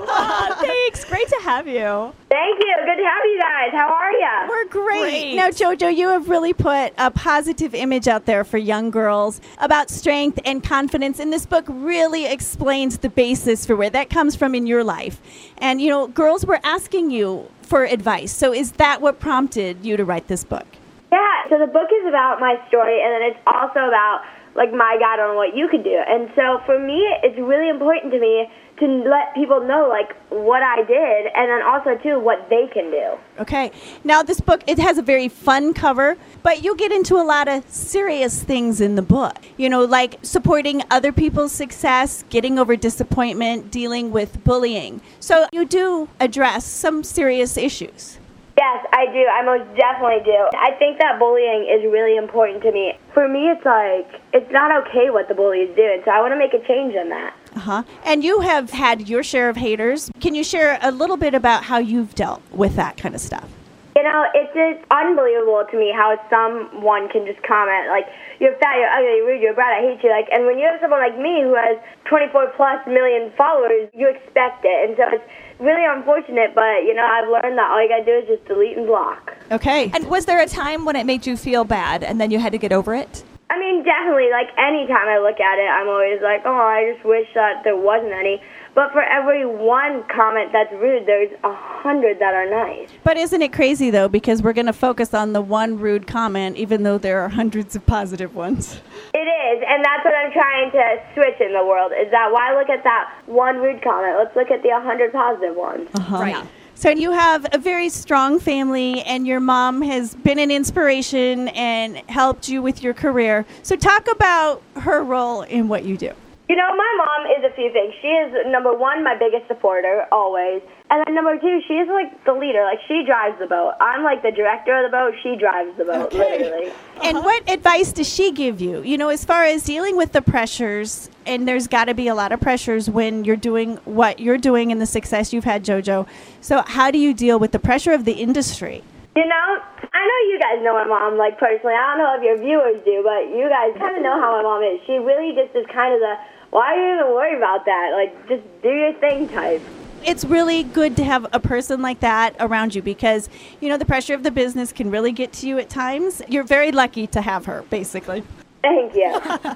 awesome. 0.05 0.65
Thanks. 0.67 1.05
Great 1.05 1.27
to 1.27 1.39
have 1.43 1.67
you. 1.67 2.13
Thank 2.29 2.59
you. 2.59 2.75
Good 2.85 2.97
to 2.97 3.03
have 3.03 3.23
you 3.25 3.39
guys. 3.41 3.71
How 3.71 3.87
are 3.87 4.11
you? 4.11 4.49
We're 4.49 4.65
great. 4.65 5.35
Now, 5.35 5.49
JoJo, 5.49 5.95
you 5.95 6.09
have 6.09 6.29
really 6.29 6.53
put 6.53 6.93
a 6.97 7.11
positive 7.11 7.73
image 7.73 8.07
out 8.07 8.25
there 8.25 8.43
for 8.43 8.57
young 8.57 8.91
girls 8.91 9.41
about 9.59 9.89
strength 9.89 10.39
and 10.45 10.63
confidence. 10.63 11.19
And 11.19 11.31
this 11.31 11.45
book 11.45 11.65
really 11.67 12.25
explains 12.25 12.97
the 12.97 13.09
basis 13.09 13.65
for 13.65 13.75
where 13.75 13.89
that 13.91 14.09
comes 14.09 14.35
from 14.35 14.55
in 14.55 14.67
your 14.67 14.83
life. 14.83 15.21
And, 15.59 15.81
you 15.81 15.89
know, 15.89 16.07
girls 16.07 16.45
were 16.45 16.59
asking 16.63 17.11
you 17.11 17.47
for 17.61 17.85
advice. 17.85 18.31
So, 18.31 18.53
is 18.53 18.73
that 18.73 19.01
what 19.01 19.19
prompted 19.19 19.85
you 19.85 19.97
to 19.97 20.05
write 20.05 20.27
this 20.27 20.43
book? 20.43 20.67
Yeah, 21.11 21.49
so 21.49 21.59
the 21.59 21.67
book 21.67 21.89
is 21.93 22.07
about 22.07 22.39
my 22.39 22.55
story, 22.67 22.99
and 23.03 23.13
then 23.13 23.21
it's 23.29 23.39
also 23.45 23.85
about 23.87 24.23
like 24.55 24.71
my 24.71 24.97
guide 24.99 25.19
on 25.19 25.35
what 25.35 25.55
you 25.55 25.67
could 25.67 25.83
do. 25.83 25.99
And 26.07 26.29
so 26.35 26.61
for 26.65 26.79
me, 26.79 27.01
it's 27.23 27.37
really 27.39 27.69
important 27.69 28.11
to 28.13 28.19
me 28.19 28.47
to 28.79 28.87
let 28.87 29.33
people 29.35 29.61
know 29.61 29.87
like 29.87 30.15
what 30.29 30.63
I 30.63 30.83
did, 30.83 31.27
and 31.35 31.49
then 31.49 31.61
also 31.61 31.95
too 32.01 32.19
what 32.19 32.49
they 32.49 32.67
can 32.73 32.89
do. 32.89 33.11
Okay. 33.39 33.71
Now, 34.03 34.23
this 34.23 34.39
book 34.39 34.63
it 34.67 34.79
has 34.79 34.97
a 34.97 35.01
very 35.03 35.27
fun 35.27 35.73
cover, 35.73 36.17
but 36.41 36.63
you 36.63 36.75
get 36.75 36.91
into 36.91 37.15
a 37.15 37.23
lot 37.23 37.47
of 37.47 37.67
serious 37.69 38.43
things 38.43 38.81
in 38.81 38.95
the 38.95 39.01
book. 39.01 39.37
You 39.57 39.69
know, 39.69 39.85
like 39.85 40.17
supporting 40.23 40.81
other 40.89 41.11
people's 41.11 41.51
success, 41.51 42.23
getting 42.29 42.57
over 42.57 42.75
disappointment, 42.75 43.71
dealing 43.71 44.11
with 44.11 44.43
bullying. 44.43 45.01
So 45.19 45.47
you 45.51 45.65
do 45.65 46.09
address 46.19 46.65
some 46.65 47.03
serious 47.03 47.57
issues. 47.57 48.17
Yes, 48.63 48.85
I 48.93 49.11
do. 49.11 49.27
I 49.27 49.43
most 49.43 49.67
definitely 49.75 50.23
do. 50.23 50.39
I 50.55 50.71
think 50.79 50.97
that 50.99 51.19
bullying 51.19 51.67
is 51.67 51.83
really 51.91 52.15
important 52.15 52.63
to 52.63 52.71
me. 52.71 52.93
For 53.13 53.27
me, 53.27 53.51
it's 53.51 53.65
like 53.65 54.21
it's 54.31 54.49
not 54.53 54.71
okay 54.87 55.09
what 55.09 55.27
the 55.27 55.35
bully 55.35 55.67
is 55.67 55.75
doing, 55.75 56.01
so 56.05 56.11
I 56.11 56.21
want 56.21 56.31
to 56.31 56.39
make 56.39 56.53
a 56.53 56.65
change 56.65 56.95
in 56.95 57.09
that. 57.09 57.35
Uh 57.57 57.59
huh. 57.59 57.83
And 58.05 58.23
you 58.23 58.39
have 58.39 58.69
had 58.69 59.09
your 59.09 59.21
share 59.21 59.49
of 59.49 59.57
haters. 59.57 60.09
Can 60.21 60.33
you 60.33 60.45
share 60.45 60.79
a 60.81 60.91
little 60.91 61.17
bit 61.17 61.33
about 61.33 61.65
how 61.65 61.77
you've 61.77 62.15
dealt 62.15 62.41
with 62.51 62.77
that 62.77 62.95
kind 62.95 63.13
of 63.13 63.19
stuff? 63.19 63.49
You 63.97 64.03
know, 64.03 64.25
it's 64.33 64.53
just 64.55 64.79
unbelievable 64.89 65.67
to 65.69 65.77
me 65.77 65.91
how 65.93 66.15
someone 66.31 67.09
can 67.09 67.27
just 67.27 67.43
comment 67.43 67.89
like, 67.89 68.07
"You're 68.39 68.55
fat, 68.63 68.79
you're 68.79 68.87
ugly, 68.87 69.17
you're 69.17 69.27
rude, 69.27 69.41
you're 69.41 69.59
bad, 69.59 69.75
I 69.75 69.81
hate 69.91 70.01
you." 70.01 70.09
Like, 70.09 70.29
and 70.31 70.45
when 70.45 70.57
you 70.57 70.71
have 70.71 70.79
someone 70.79 71.03
like 71.03 71.19
me 71.19 71.43
who 71.43 71.53
has 71.53 71.75
24 72.05 72.55
plus 72.55 72.79
million 72.87 73.29
followers, 73.35 73.89
you 73.93 74.07
expect 74.07 74.63
it, 74.63 74.87
and 74.87 74.95
so 74.95 75.03
it's 75.11 75.27
really 75.59 75.85
unfortunate. 75.85 76.55
But 76.55 76.83
you 76.85 76.93
know, 76.93 77.05
I've 77.05 77.29
learned 77.29 77.57
that 77.57 77.69
all 77.69 77.81
you 77.81 77.89
gotta 77.89 78.05
do 78.05 78.17
is 78.23 78.27
just 78.27 78.45
delete 78.47 78.77
and 78.77 78.87
block. 78.87 79.35
Okay. 79.51 79.91
And 79.93 80.09
was 80.09 80.25
there 80.25 80.41
a 80.41 80.47
time 80.47 80.85
when 80.85 80.95
it 80.95 81.05
made 81.05 81.25
you 81.25 81.37
feel 81.37 81.63
bad 81.63 82.03
and 82.03 82.19
then 82.19 82.31
you 82.31 82.39
had 82.39 82.51
to 82.51 82.57
get 82.57 82.71
over 82.71 82.93
it? 82.95 83.23
I 83.49 83.59
mean, 83.59 83.83
definitely. 83.83 84.29
Like 84.31 84.49
anytime 84.57 85.07
I 85.07 85.19
look 85.19 85.39
at 85.39 85.59
it, 85.59 85.69
I'm 85.69 85.87
always 85.87 86.21
like, 86.21 86.41
"Oh, 86.45 86.55
I 86.55 86.93
just 86.93 87.05
wish 87.05 87.27
that 87.35 87.63
there 87.63 87.77
wasn't 87.77 88.13
any." 88.13 88.41
But 88.75 88.91
for 88.91 89.01
every 89.01 89.45
one 89.45 90.03
comment 90.13 90.51
that's 90.51 90.71
rude, 90.73 91.05
there's 91.05 91.31
a 91.43 91.53
hundred 91.53 92.19
that 92.19 92.33
are 92.33 92.49
nice. 92.49 92.89
But 93.03 93.17
isn't 93.17 93.41
it 93.41 93.53
crazy 93.53 93.91
though? 93.91 94.07
Because 94.07 94.41
we're 94.41 94.53
going 94.53 94.65
to 94.65 94.73
focus 94.73 95.13
on 95.13 95.33
the 95.33 95.41
one 95.41 95.77
rude 95.77 96.07
comment, 96.07 96.57
even 96.57 96.83
though 96.83 96.97
there 96.97 97.21
are 97.21 97.29
hundreds 97.29 97.75
of 97.75 97.85
positive 97.85 98.35
ones. 98.35 98.81
It 99.13 99.17
is, 99.17 99.63
and 99.67 99.85
that's 99.85 100.03
what 100.03 100.15
I'm 100.15 100.31
trying 100.31 100.71
to 100.71 101.03
switch 101.13 101.39
in 101.39 101.53
the 101.53 101.63
world. 101.63 101.91
Is 101.91 102.09
that 102.11 102.31
why 102.31 102.57
look 102.57 102.69
at 102.69 102.83
that 102.83 103.13
one 103.27 103.57
rude 103.57 103.83
comment? 103.83 104.17
Let's 104.17 104.35
look 104.35 104.49
at 104.49 104.63
the 104.63 104.69
100 104.69 105.13
positive 105.13 105.55
ones. 105.55 105.89
Uh-huh. 105.93 106.17
Right. 106.17 106.47
So 106.75 106.89
you 106.89 107.11
have 107.11 107.45
a 107.53 107.59
very 107.59 107.89
strong 107.89 108.39
family, 108.39 109.01
and 109.03 109.27
your 109.27 109.39
mom 109.39 109.83
has 109.83 110.15
been 110.15 110.39
an 110.39 110.49
inspiration 110.49 111.49
and 111.49 111.97
helped 112.09 112.49
you 112.49 112.63
with 112.63 112.81
your 112.81 112.95
career. 112.95 113.45
So 113.61 113.75
talk 113.75 114.07
about 114.11 114.63
her 114.77 115.03
role 115.03 115.43
in 115.43 115.67
what 115.67 115.85
you 115.85 115.97
do. 115.97 116.13
You 116.49 116.57
know, 116.57 116.75
my 116.75 116.91
mom 116.97 117.31
is 117.37 117.43
a 117.49 117.55
few 117.55 117.71
things. 117.71 117.93
She 118.01 118.07
is 118.07 118.33
number 118.47 118.75
one, 118.75 119.03
my 119.03 119.15
biggest 119.17 119.47
supporter 119.47 120.05
always, 120.11 120.61
and 120.93 121.03
then 121.07 121.15
number 121.15 121.39
two, 121.39 121.61
she 121.67 121.73
is 121.73 121.87
like 121.87 122.23
the 122.25 122.33
leader. 122.33 122.63
Like 122.63 122.79
she 122.87 123.03
drives 123.03 123.39
the 123.39 123.47
boat. 123.47 123.73
I'm 123.79 124.03
like 124.03 124.21
the 124.21 124.29
director 124.29 124.77
of 124.77 124.91
the 124.91 124.95
boat. 124.95 125.13
She 125.23 125.35
drives 125.35 125.75
the 125.77 125.85
boat, 125.85 126.13
literally. 126.13 126.67
Uh-huh. 126.67 126.99
And 127.01 127.17
what 127.23 127.49
advice 127.49 127.91
does 127.93 128.07
she 128.07 128.31
give 128.31 128.61
you? 128.61 128.83
You 128.83 128.99
know, 128.99 129.09
as 129.09 129.25
far 129.25 129.43
as 129.43 129.63
dealing 129.63 129.97
with 129.97 130.11
the 130.11 130.21
pressures, 130.21 131.09
and 131.25 131.47
there's 131.47 131.65
got 131.65 131.85
to 131.85 131.95
be 131.95 132.09
a 132.09 132.13
lot 132.13 132.31
of 132.31 132.41
pressures 132.41 132.89
when 132.89 133.23
you're 133.23 133.35
doing 133.35 133.77
what 133.85 134.19
you're 134.19 134.37
doing 134.37 134.71
and 134.71 134.79
the 134.79 134.85
success 134.85 135.33
you've 135.33 135.45
had, 135.45 135.63
JoJo. 135.63 136.05
So, 136.41 136.61
how 136.61 136.91
do 136.91 136.99
you 136.99 137.13
deal 137.15 137.39
with 137.39 137.53
the 137.53 137.59
pressure 137.59 137.93
of 137.93 138.05
the 138.05 138.13
industry? 138.13 138.83
You 139.15 139.25
know, 139.25 139.61
I 139.93 140.01
know 140.05 140.19
you 140.29 140.39
guys 140.41 140.57
know 140.61 140.73
my 140.73 140.85
mom, 140.85 141.17
like 141.17 141.39
personally. 141.39 141.73
I 141.73 141.95
don't 141.95 142.01
know 142.01 142.13
if 142.17 142.23
your 142.23 142.37
viewers 142.37 142.83
do, 142.85 143.01
but 143.01 143.29
you 143.33 143.49
guys 143.49 143.73
kind 143.79 143.95
of 143.95 144.03
know 144.03 144.19
how 144.19 144.33
my 144.37 144.43
mom 144.43 144.61
is. 144.61 144.81
She 144.85 144.93
really 144.93 145.33
just 145.33 145.55
is 145.55 145.65
kind 145.73 145.93
of 145.93 146.01
the 146.01 146.13
why 146.53 146.75
are 146.75 146.75
you 146.75 146.93
even 146.99 147.13
worry 147.13 147.35
about 147.35 147.65
that? 147.65 147.91
Like, 147.93 148.27
just 148.27 148.43
do 148.61 148.69
your 148.69 148.93
thing 148.99 149.27
type. 149.27 149.61
It's 150.05 150.23
really 150.23 150.63
good 150.63 150.95
to 150.97 151.03
have 151.03 151.25
a 151.33 151.39
person 151.39 151.81
like 151.81 152.01
that 152.01 152.35
around 152.39 152.75
you 152.75 152.83
because, 152.83 153.27
you 153.59 153.69
know, 153.69 153.77
the 153.77 153.85
pressure 153.85 154.13
of 154.13 154.21
the 154.21 154.29
business 154.29 154.71
can 154.71 154.91
really 154.91 155.11
get 155.11 155.33
to 155.33 155.47
you 155.47 155.57
at 155.57 155.69
times. 155.69 156.21
You're 156.27 156.43
very 156.43 156.71
lucky 156.71 157.07
to 157.07 157.21
have 157.21 157.45
her, 157.45 157.63
basically. 157.69 158.23
Thank 158.61 158.93
you. 158.95 159.19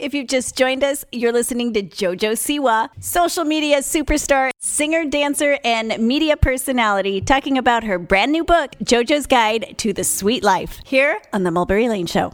If 0.00 0.14
you've 0.14 0.28
just 0.28 0.56
joined 0.56 0.82
us, 0.82 1.04
you're 1.12 1.32
listening 1.32 1.74
to 1.74 1.82
JoJo 1.82 2.32
Siwa, 2.32 2.88
social 3.00 3.44
media 3.44 3.80
superstar, 3.80 4.50
singer, 4.58 5.04
dancer, 5.04 5.58
and 5.62 5.98
media 5.98 6.38
personality, 6.38 7.20
talking 7.20 7.58
about 7.58 7.84
her 7.84 7.98
brand 7.98 8.32
new 8.32 8.42
book, 8.42 8.74
JoJo's 8.82 9.26
Guide 9.26 9.74
to 9.76 9.92
the 9.92 10.04
Sweet 10.04 10.42
Life, 10.42 10.80
here 10.86 11.20
on 11.34 11.42
The 11.44 11.50
Mulberry 11.50 11.90
Lane 11.90 12.06
Show. 12.06 12.32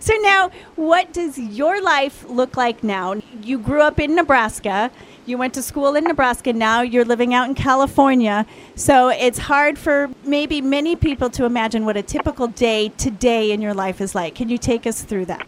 So, 0.00 0.14
now, 0.20 0.50
what 0.76 1.12
does 1.12 1.38
your 1.38 1.82
life 1.82 2.24
look 2.28 2.56
like 2.56 2.82
now? 2.84 3.14
You 3.42 3.58
grew 3.58 3.82
up 3.82 3.98
in 3.98 4.14
Nebraska. 4.14 4.90
You 5.28 5.36
went 5.36 5.52
to 5.54 5.62
school 5.62 5.94
in 5.94 6.04
Nebraska. 6.04 6.54
Now 6.54 6.80
you're 6.80 7.04
living 7.04 7.34
out 7.34 7.48
in 7.50 7.54
California. 7.54 8.46
So 8.76 9.10
it's 9.10 9.36
hard 9.36 9.78
for 9.78 10.08
maybe 10.24 10.62
many 10.62 10.96
people 10.96 11.28
to 11.36 11.44
imagine 11.44 11.84
what 11.84 11.98
a 11.98 12.02
typical 12.02 12.46
day 12.46 12.88
today 12.96 13.52
in 13.52 13.60
your 13.60 13.74
life 13.74 14.00
is 14.00 14.14
like. 14.14 14.34
Can 14.34 14.48
you 14.48 14.56
take 14.56 14.86
us 14.86 15.02
through 15.02 15.26
that? 15.26 15.46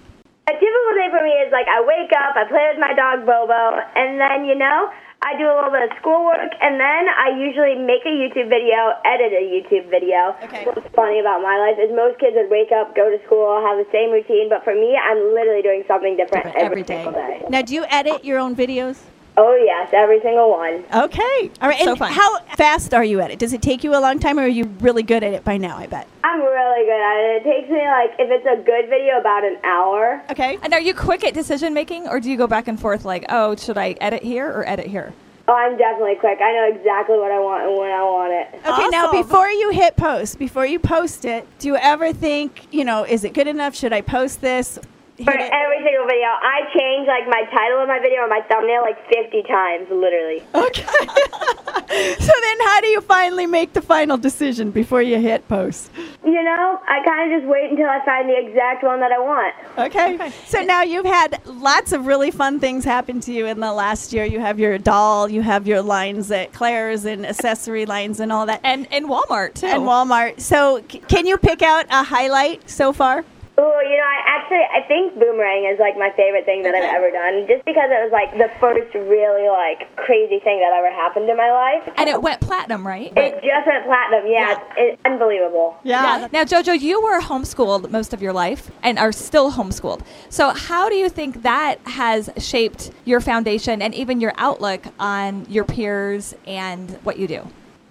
A 0.49 0.53
typical 0.53 0.93
day 1.01 1.09
for 1.09 1.25
me 1.25 1.33
is 1.33 1.51
like 1.51 1.67
I 1.67 1.81
wake 1.81 2.13
up, 2.13 2.37
I 2.37 2.45
play 2.45 2.69
with 2.71 2.79
my 2.79 2.93
dog 2.93 3.25
Bobo, 3.25 3.81
and 3.97 4.21
then, 4.21 4.45
you 4.45 4.55
know, 4.55 4.91
I 5.23 5.37
do 5.37 5.45
a 5.45 5.53
little 5.53 5.71
bit 5.71 5.85
of 5.85 5.93
schoolwork, 6.01 6.49
and 6.65 6.81
then 6.81 7.05
I 7.13 7.37
usually 7.37 7.77
make 7.77 8.01
a 8.09 8.15
YouTube 8.15 8.49
video, 8.49 8.97
edit 9.05 9.37
a 9.37 9.45
YouTube 9.45 9.91
video. 9.93 10.33
Okay. 10.45 10.65
What's 10.65 10.81
funny 10.97 11.21
about 11.21 11.43
my 11.45 11.61
life 11.61 11.77
is 11.77 11.93
most 11.95 12.19
kids 12.19 12.33
would 12.41 12.49
wake 12.49 12.73
up, 12.73 12.97
go 12.97 13.11
to 13.13 13.21
school, 13.27 13.61
have 13.61 13.77
the 13.77 13.85
same 13.93 14.11
routine, 14.11 14.49
but 14.49 14.65
for 14.65 14.73
me, 14.75 14.97
I'm 14.97 15.21
literally 15.37 15.61
doing 15.61 15.85
something 15.87 16.17
different, 16.17 16.57
Every 16.57 16.83
day. 16.83 17.05
single 17.05 17.13
day. 17.13 17.45
Now, 17.51 17.61
do 17.61 17.75
you 17.75 17.85
edit 17.91 18.25
your 18.25 18.39
own 18.39 18.57
videos? 18.57 18.97
Oh, 19.43 19.55
yes, 19.57 19.89
every 19.95 20.21
single 20.21 20.51
one. 20.51 20.85
Okay. 20.95 21.51
All 21.63 21.69
right. 21.69 21.81
So 21.83 21.93
and 21.93 21.99
fun. 21.99 22.13
how 22.13 22.41
fast 22.57 22.93
are 22.93 23.03
you 23.03 23.23
at 23.23 23.31
it? 23.31 23.39
Does 23.39 23.55
it 23.55 23.63
take 23.63 23.83
you 23.83 23.97
a 23.97 24.01
long 24.01 24.19
time, 24.19 24.39
or 24.39 24.43
are 24.43 24.47
you 24.47 24.65
really 24.81 25.03
good 25.03 25.23
at 25.23 25.33
it 25.33 25.45
by 25.45 25.57
now? 25.57 25.79
I 25.79 25.87
bet. 25.87 26.07
I'm 26.23 26.41
really 26.41 26.85
good 26.85 27.01
at 27.01 27.17
it. 27.17 27.41
It 27.41 27.45
takes 27.45 27.71
me, 27.71 27.79
like, 27.79 28.11
if 28.19 28.31
it's 28.31 28.45
a 28.45 28.63
good 28.63 28.91
video, 28.91 29.19
about 29.19 29.43
an 29.45 29.57
hour. 29.65 30.23
Okay. 30.31 30.59
And 30.63 30.75
are 30.75 30.81
you 30.81 30.93
quick 30.93 31.25
at 31.25 31.33
decision 31.33 31.73
making, 31.73 32.07
or 32.07 32.21
do 32.21 32.31
you 32.31 32.37
go 32.37 32.47
back 32.47 32.69
and 32.69 32.79
forth 32.79 33.07
like, 33.07 33.25
oh, 33.31 33.57
should 33.57 33.79
I 33.79 33.97
edit 34.03 34.23
here 34.23 34.47
or 34.47 34.69
edit 34.69 34.87
here? 34.87 35.15
Oh, 35.49 35.55
I'm 35.55 35.79
definitely 35.79 36.17
quick. 36.17 36.39
I 36.43 36.53
know 36.53 36.79
exactly 36.79 37.17
what 37.17 37.33
I 37.33 37.39
want 37.39 37.65
and 37.67 37.79
when 37.79 37.91
I 37.91 38.03
want 38.03 38.33
it. 38.35 38.61
Okay. 38.67 38.89
Now, 38.89 39.11
before 39.11 39.49
you 39.49 39.71
hit 39.71 39.97
post, 39.97 40.39
before 40.39 40.67
you 40.67 40.79
post 40.79 41.25
it, 41.25 41.47
do 41.59 41.69
you 41.69 41.77
ever 41.77 42.13
think, 42.13 42.69
you 42.71 42.85
know, 42.85 43.05
is 43.05 43.25
it 43.25 43.33
good 43.33 43.47
enough? 43.47 43.75
Should 43.75 43.95
I 43.95 44.03
post 44.03 44.43
this? 44.43 44.79
For 45.25 45.33
it. 45.33 45.51
every 45.53 45.85
single 45.85 46.07
video, 46.07 46.29
I 46.29 46.61
change 46.77 47.07
like 47.07 47.27
my 47.29 47.45
title 47.51 47.81
of 47.83 47.89
my 47.89 47.99
video 48.01 48.21
or 48.21 48.29
my 48.29 48.41
thumbnail 48.49 48.83
like 48.83 48.99
50 49.09 49.43
times, 49.43 49.89
literally. 49.91 50.43
Okay. 50.55 50.83
so 52.21 52.33
then, 52.43 52.59
how 52.65 52.81
do 52.81 52.87
you 52.89 53.01
finally 53.01 53.47
make 53.47 53.73
the 53.73 53.83
final 53.83 54.17
decision 54.17 54.71
before 54.71 55.03
you 55.03 55.19
hit 55.19 55.47
post? 55.49 55.91
You 56.25 56.43
know, 56.43 56.81
I 56.87 57.05
kind 57.05 57.33
of 57.33 57.41
just 57.41 57.51
wait 57.51 57.71
until 57.71 57.87
I 57.89 58.05
find 58.05 58.29
the 58.29 58.39
exact 58.39 58.83
one 58.85 59.01
that 59.01 59.13
I 59.13 59.19
want. 59.19 59.55
Okay. 59.79 60.33
So 60.47 60.63
now 60.63 60.83
you've 60.83 61.07
had 61.07 61.41
lots 61.47 61.93
of 61.93 62.07
really 62.07 62.31
fun 62.31 62.61
things 62.61 62.85
happen 62.85 63.21
to 63.21 63.33
you 63.33 63.47
in 63.47 63.61
the 63.61 63.73
last 63.73 64.13
year. 64.13 64.25
You 64.25 64.41
have 64.41 64.59
your 64.59 64.79
doll, 64.79 65.29
you 65.29 65.43
have 65.43 65.67
your 65.67 65.83
lines 65.83 66.31
at 66.31 66.53
Claire's 66.53 67.05
and 67.05 67.27
accessory 67.27 67.87
lines 67.87 68.21
and 68.21 68.33
all 68.33 68.47
that. 68.47 68.61
And 68.65 68.87
in 68.91 69.07
Walmart 69.09 69.55
too. 69.55 69.67
and 69.67 69.83
Walmart. 69.83 70.41
So, 70.41 70.83
c- 70.91 70.99
can 71.09 71.27
you 71.27 71.37
pick 71.37 71.63
out 71.63 71.87
a 71.91 72.03
highlight 72.05 72.69
so 72.71 72.93
far? 72.93 73.25
Oh, 73.59 73.81
you 73.83 73.97
know, 73.97 74.05
I 74.05 74.21
actually 74.27 74.65
I 74.73 74.81
think 74.89 75.19
boomerang 75.21 75.67
is 75.71 75.79
like 75.79 75.99
my 75.99 76.11
favorite 76.17 76.47
thing 76.47 76.63
that 76.63 76.75
I've 76.75 76.95
ever 76.95 77.11
done, 77.11 77.47
just 77.47 77.65
because 77.67 77.91
it 77.91 78.01
was 78.03 78.11
like 78.11 78.33
the 78.39 78.49
first 78.59 78.95
really 78.95 79.49
like 79.49 79.95
crazy 79.97 80.39
thing 80.39 80.61
that 80.61 80.73
ever 80.73 80.91
happened 80.91 81.29
in 81.29 81.37
my 81.37 81.51
life. 81.51 81.93
and 81.99 82.09
it 82.09 82.23
went 82.23 82.41
platinum, 82.41 82.87
right? 82.87 83.13
It 83.15 83.35
just 83.43 83.67
went 83.67 83.85
platinum. 83.85 84.27
Yeah, 84.27 84.53
It's, 84.53 84.61
it's 84.79 85.03
unbelievable. 85.05 85.77
Yeah. 85.83 86.29
Now, 86.33 86.45
Jojo, 86.45 86.81
you 86.81 87.03
were 87.03 87.21
homeschooled 87.21 87.91
most 87.91 88.15
of 88.15 88.23
your 88.23 88.33
life 88.33 88.71
and 88.83 88.99
are 88.99 89.13
still 89.13 89.53
homeschooled. 89.53 90.03
So, 90.31 90.51
how 90.51 90.89
do 90.89 90.95
you 90.95 91.11
think 91.11 91.43
that 91.43 91.77
has 91.85 92.31
shaped 92.39 92.91
your 93.05 93.21
foundation 93.21 93.83
and 93.83 93.95
even 93.95 94.21
your 94.23 94.33
outlook 94.37 94.85
on 94.99 95.45
your 95.51 95.65
peers 95.65 96.35
and 96.47 96.93
what 97.03 97.19
you 97.19 97.27
do? 97.29 97.47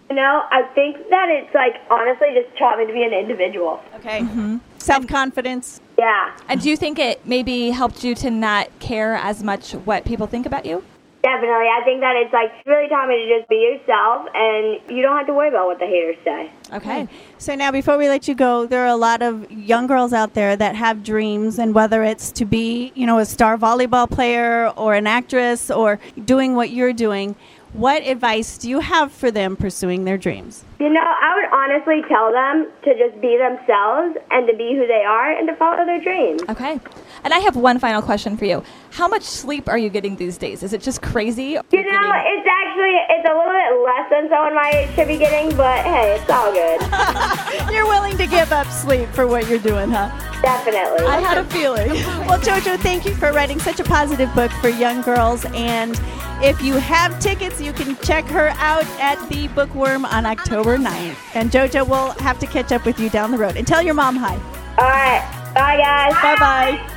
You 0.10 0.16
know, 0.16 0.42
I 0.52 0.64
think 0.74 0.98
that 1.12 1.30
it's 1.30 1.54
like 1.54 1.76
honestly 1.92 2.30
just 2.34 2.58
taught 2.58 2.80
me 2.80 2.88
to 2.88 2.94
be 2.94 3.04
an 3.04 3.14
individual. 3.14 3.80
Okay. 3.98 4.22
Mm-hmm. 4.22 4.58
Self 4.80 5.08
confidence. 5.08 5.82
Yeah, 5.98 6.32
And 6.48 6.62
do 6.62 6.70
you 6.70 6.78
think 6.78 6.98
it 6.98 7.26
maybe 7.26 7.72
helped 7.72 8.04
you 8.04 8.16
to 8.16 8.32
not 8.32 8.68
care 8.80 9.16
as 9.16 9.44
much 9.44 9.74
what 9.74 10.06
people 10.06 10.28
think 10.28 10.46
about 10.46 10.66
you? 10.66 10.84
definitely. 11.22 11.68
I 11.68 11.82
think 11.84 12.02
that 12.02 12.16
it's 12.16 12.34
like 12.34 12.52
really 12.66 12.88
taught 12.90 13.08
me 13.08 13.28
to 13.28 13.38
just 13.40 13.50
be 13.50 13.58
yourself, 13.58 14.28
and 14.34 14.80
you 14.90 15.02
don't 15.02 15.18
have 15.18 15.28
to 15.28 15.34
worry 15.34 15.50
about 15.50 15.68
what 15.68 15.80
the 15.80 15.86
haters 15.86 16.18
say. 16.24 16.52
Okay. 16.74 17.08
So 17.38 17.56
now, 17.56 17.72
before 17.72 17.98
we 17.98 18.08
let 18.08 18.28
you 18.28 18.36
go, 18.36 18.66
there 18.66 18.84
are 18.84 18.88
a 18.88 18.96
lot 18.96 19.22
of 19.22 19.50
young 19.52 19.88
girls 19.88 20.14
out 20.14 20.34
there 20.34 20.56
that 20.56 20.76
have 20.76 21.04
dreams, 21.04 21.60
and 21.60 21.74
whether 21.74 22.04
it's 22.04 22.32
to 22.34 22.46
be, 22.46 22.92
you 22.96 23.06
know, 23.06 23.20
a 23.20 23.26
star 23.26 23.58
volleyball 23.58 24.10
player 24.10 24.70
or 24.76 24.94
an 24.94 25.08
actress 25.08 25.70
or 25.70 26.00
doing 26.26 26.56
what 26.56 26.70
you're 26.70 26.94
doing, 26.94 27.36
what 27.74 28.02
advice 28.04 28.58
do 28.58 28.70
you 28.70 28.80
have 28.80 29.12
for 29.12 29.32
them 29.32 29.56
pursuing 29.56 30.04
their 30.06 30.18
dreams? 30.18 30.64
You 30.80 30.90
know, 30.90 31.02
I 31.02 31.36
would 31.36 31.54
honestly 31.54 32.02
tell 32.08 32.32
them 32.32 32.72
to 32.84 32.98
just 32.98 33.22
be 33.22 33.38
themselves 33.38 34.18
and 34.32 34.48
to 34.48 34.56
be 34.56 34.76
who 34.76 34.88
they 34.88 35.04
are 35.06 35.32
and 35.32 35.48
to 35.48 35.56
follow 35.56 35.86
their 35.86 36.02
dreams. 36.02 36.42
Okay. 36.50 36.80
And 37.24 37.34
I 37.34 37.40
have 37.40 37.56
one 37.56 37.80
final 37.80 38.02
question 38.02 38.38
for 38.38 38.46
you. 38.46 38.64
How 38.92 39.08
much 39.08 39.24
sleep 39.24 39.68
are 39.70 39.78
you 39.78 39.90
getting 39.90 40.16
these 40.16 40.38
days? 40.38 40.64
Is 40.64 40.74
it 40.74 40.82
just 40.82 41.02
crazy? 41.02 41.44
You 41.44 41.60
know, 41.62 41.62
it's 41.72 42.48
actually 42.48 42.96
it's 43.10 43.30
a 43.30 43.34
little 43.34 43.54
bit 43.54 43.84
less 43.86 44.10
than 44.10 44.30
someone 44.30 44.56
my 44.56 44.70
age 44.72 44.96
should 44.96 45.08
be 45.08 45.18
getting, 45.18 45.56
but 45.56 45.84
hey, 45.86 46.18
it's 46.20 46.30
all 46.30 46.52
good. 46.52 47.72
You're 47.74 47.86
willing 47.88 48.18
to 48.18 48.28
give 48.28 48.52
up 48.52 48.68
sleep 48.68 49.10
for 49.10 49.28
what 49.28 49.48
you're 49.48 49.60
doing, 49.60 49.90
huh? 49.92 50.10
Definitely. 50.42 51.06
I 51.06 51.20
had 51.20 51.38
a 51.38 51.44
feeling. 51.46 51.90
Well, 52.28 52.40
Jojo, 52.40 52.78
thank 52.80 53.06
you 53.06 53.14
for 53.14 53.32
writing 53.32 53.60
such 53.60 53.80
a 53.80 53.84
positive 53.84 54.34
book 54.34 54.52
for 54.54 54.70
young 54.70 55.02
girls. 55.02 55.46
And 55.54 56.00
if 56.42 56.62
you 56.62 56.76
have 56.76 57.20
tickets, 57.20 57.60
you 57.60 57.74
can 57.74 57.96
check 57.98 58.26
her 58.26 58.50
out 58.58 58.86
at 59.00 59.18
the 59.30 59.48
Bookworm 59.50 60.06
on 60.06 60.26
October 60.26 60.78
9th. 60.78 61.16
And 61.36 61.52
Jojo 61.52 61.88
will 61.88 62.12
have 62.24 62.40
to 62.40 62.48
catch 62.48 62.72
up 62.72 62.86
with 62.86 63.00
you 63.00 63.10
down 63.10 63.32
the 63.32 63.38
road. 63.38 63.58
And 63.58 63.68
tell 63.68 63.82
your 63.82 63.94
mom 63.96 64.16
hi. 64.16 64.36
all 64.78 64.88
right. 64.88 65.36
Bye, 65.54 65.78
guys. 65.78 66.14
Bye 66.22 66.36
bye. 66.40 66.96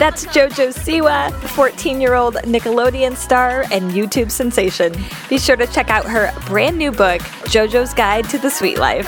That's 0.00 0.24
JoJo 0.24 0.72
Siwa, 0.72 1.30
14 1.50 2.00
year 2.00 2.14
old 2.14 2.36
Nickelodeon 2.36 3.14
star 3.14 3.66
and 3.70 3.90
YouTube 3.90 4.30
sensation. 4.30 4.94
Be 5.28 5.36
sure 5.36 5.56
to 5.56 5.66
check 5.66 5.90
out 5.90 6.06
her 6.06 6.32
brand 6.46 6.78
new 6.78 6.90
book, 6.90 7.20
JoJo's 7.52 7.92
Guide 7.92 8.26
to 8.30 8.38
the 8.38 8.48
Sweet 8.48 8.78
Life. 8.78 9.06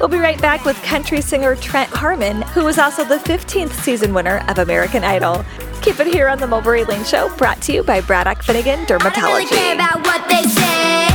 We'll 0.00 0.08
be 0.08 0.16
right 0.16 0.40
back 0.40 0.64
with 0.64 0.82
country 0.84 1.20
singer 1.20 1.54
Trent 1.54 1.90
Harmon, 1.90 2.40
who 2.54 2.64
was 2.64 2.78
also 2.78 3.04
the 3.04 3.18
15th 3.18 3.72
season 3.72 4.14
winner 4.14 4.42
of 4.48 4.58
American 4.58 5.04
Idol. 5.04 5.44
Keep 5.82 6.00
it 6.00 6.06
here 6.06 6.28
on 6.28 6.38
the 6.38 6.46
Mulberry 6.46 6.84
Lane 6.84 7.04
Show, 7.04 7.28
brought 7.36 7.60
to 7.62 7.74
you 7.74 7.82
by 7.82 8.00
Braddock 8.00 8.42
Finnegan 8.42 8.80
I 8.80 8.84
don't 8.86 9.04
really 9.04 9.44
care 9.44 9.74
Dermatology. 9.74 9.74
about 9.74 10.02
what 10.06 10.26
they 10.30 10.44
say. 10.44 11.08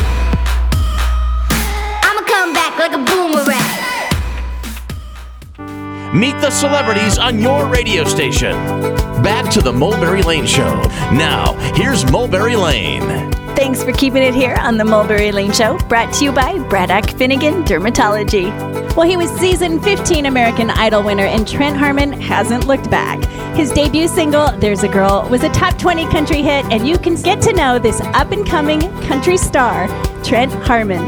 I'ma 2.03 2.21
come 2.27 2.53
back 2.53 2.77
like 2.77 2.93
a 2.93 2.99
boomerang. 3.03 3.87
Meet 6.13 6.39
the 6.39 6.51
celebrities 6.51 7.17
on 7.17 7.39
your 7.39 7.65
radio 7.65 8.03
station. 8.03 8.96
Back 9.23 9.49
to 9.53 9.61
the 9.61 9.73
Mulberry 9.73 10.21
Lane 10.21 10.45
Show. 10.45 10.81
Now, 11.11 11.53
here's 11.73 12.09
Mulberry 12.11 12.55
Lane. 12.55 13.31
Thanks 13.55 13.83
for 13.83 13.91
keeping 13.91 14.21
it 14.21 14.35
here 14.35 14.55
on 14.59 14.77
the 14.77 14.85
Mulberry 14.85 15.31
Lane 15.31 15.51
Show, 15.51 15.79
brought 15.89 16.13
to 16.15 16.23
you 16.23 16.31
by 16.31 16.59
Braddock 16.69 17.09
Finnegan 17.17 17.63
Dermatology. 17.63 18.45
Well, 18.95 19.07
he 19.07 19.17
was 19.17 19.31
season 19.31 19.81
15 19.81 20.27
American 20.27 20.69
Idol 20.69 21.01
winner, 21.01 21.25
and 21.25 21.47
Trent 21.47 21.75
Harmon 21.75 22.13
hasn't 22.13 22.67
looked 22.67 22.91
back. 22.91 23.23
His 23.55 23.71
debut 23.71 24.07
single, 24.07 24.51
There's 24.59 24.83
a 24.83 24.87
Girl, 24.87 25.27
was 25.31 25.43
a 25.43 25.49
top 25.49 25.79
20 25.79 26.07
country 26.11 26.43
hit, 26.43 26.65
and 26.65 26.87
you 26.87 26.99
can 26.99 27.15
get 27.15 27.41
to 27.41 27.53
know 27.53 27.79
this 27.79 27.99
up 28.01 28.31
and 28.31 28.45
coming 28.45 28.81
country 29.07 29.37
star, 29.37 29.87
Trent 30.23 30.53
Harmon. 30.53 31.01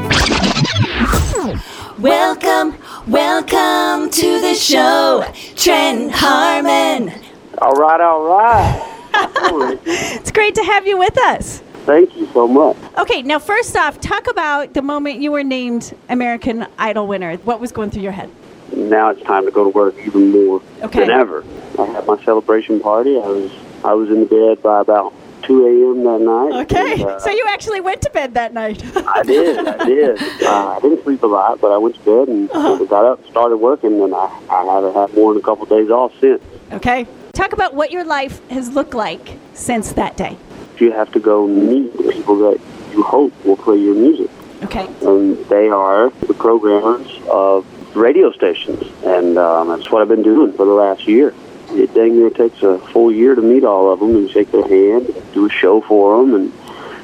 Welcome, 2.00 2.76
welcome 3.08 4.10
to 4.10 4.42
the 4.42 4.56
show, 4.56 5.24
Trent 5.56 6.12
Harmon. 6.12 7.29
All 7.62 7.74
right, 7.74 8.00
all 8.02 8.24
right. 8.26 9.80
It's 9.86 10.32
great 10.32 10.56
to 10.56 10.64
have 10.64 10.88
you 10.88 10.98
with 10.98 11.18
us. 11.18 11.60
Thank 11.86 12.16
you 12.16 12.28
so 12.34 12.48
much. 12.48 12.78
Okay, 12.98 13.22
now, 13.22 13.40
first 13.40 13.76
off, 13.76 14.00
talk 14.00 14.28
about 14.28 14.74
the 14.74 14.82
moment 14.82 15.20
you 15.20 15.32
were 15.32 15.44
named 15.44 15.96
American 16.10 16.68
Idol 16.78 17.08
winner. 17.08 17.36
What 17.38 17.60
was 17.60 17.72
going 17.72 17.90
through 17.92 18.04
your 18.04 18.12
head? 18.12 18.30
Now 18.74 19.10
it's 19.10 19.22
time 19.24 19.46
to 19.46 19.52
go 19.52 19.64
to 19.64 19.70
work 19.72 19.96
even 20.06 20.32
more 20.32 20.62
Okay. 20.84 21.00
than 21.02 21.10
ever. 21.12 21.44
I 21.80 21.86
had 21.86 22.06
my 22.06 22.22
celebration 22.24 22.80
party. 22.80 23.16
I 23.16 23.28
was 23.28 23.52
I 23.84 23.94
was 23.94 24.10
in 24.10 24.20
the 24.20 24.26
bed 24.26 24.62
by 24.62 24.82
about 24.82 25.14
2 25.44 25.66
a.m. 25.66 26.04
that 26.04 26.20
night. 26.22 26.62
Okay, 26.66 26.94
and, 27.02 27.04
uh, 27.10 27.20
so 27.20 27.32
you 27.32 27.46
actually 27.50 27.82
went 27.82 28.02
to 28.04 28.10
bed 28.12 28.36
that 28.36 28.54
night. 28.54 28.84
I 28.96 29.24
did, 29.24 29.66
I 29.68 29.86
did. 29.86 30.22
Uh, 30.44 30.68
I 30.76 30.80
didn't 30.82 31.04
sleep 31.04 31.24
a 31.24 31.28
lot, 31.28 31.60
but 31.60 31.72
I 31.72 31.78
went 31.78 31.96
to 31.96 32.02
bed 32.02 32.28
and 32.28 32.52
Uh-huh. 32.52 32.86
got 32.86 33.06
up, 33.06 33.26
started 33.28 33.58
working, 33.58 34.00
and 34.02 34.14
I, 34.14 34.26
I 34.52 34.64
haven't 34.66 34.94
had 34.94 35.14
more 35.16 35.34
than 35.34 35.42
a 35.42 35.46
couple 35.46 35.64
of 35.64 35.70
days 35.70 35.90
off 35.90 36.12
since. 36.22 36.42
Okay. 36.74 37.08
Talk 37.40 37.54
about 37.54 37.74
what 37.74 37.92
your 37.92 38.04
life 38.04 38.46
has 38.50 38.72
looked 38.72 38.94
like 38.94 39.38
since 39.54 39.94
that 39.94 40.18
day. 40.18 40.36
you 40.78 40.92
have 40.92 41.10
to 41.14 41.22
go 41.22 41.48
meet 41.48 41.96
the 41.96 42.12
people 42.12 42.36
that 42.40 42.60
you 42.92 43.02
hope 43.02 43.32
will 43.46 43.56
play 43.56 43.78
your 43.78 43.96
music. 43.96 44.30
Okay. 44.64 44.86
And 45.04 45.38
they 45.46 45.70
are 45.70 46.10
the 46.10 46.34
programmers 46.34 47.10
of 47.30 47.66
radio 47.96 48.34
stations. 48.34 48.84
And 49.06 49.38
um, 49.38 49.70
that's 49.70 49.90
what 49.90 50.02
I've 50.02 50.10
been 50.10 50.22
doing 50.22 50.52
for 50.52 50.66
the 50.66 50.74
last 50.74 51.08
year. 51.08 51.34
It 51.70 51.94
dang 51.94 52.18
near 52.18 52.30
takes 52.30 52.62
a 52.62 52.78
full 52.78 53.10
year 53.10 53.36
to 53.36 53.42
meet 53.42 53.64
all 53.64 53.90
of 53.90 54.02
them 54.02 54.18
and 54.18 54.30
shake 54.30 54.52
their 54.52 54.68
hand, 54.68 55.08
do 55.34 55.46
a 55.46 55.50
show 55.50 55.80
for 55.80 56.18
them, 56.18 56.36
and 56.36 56.54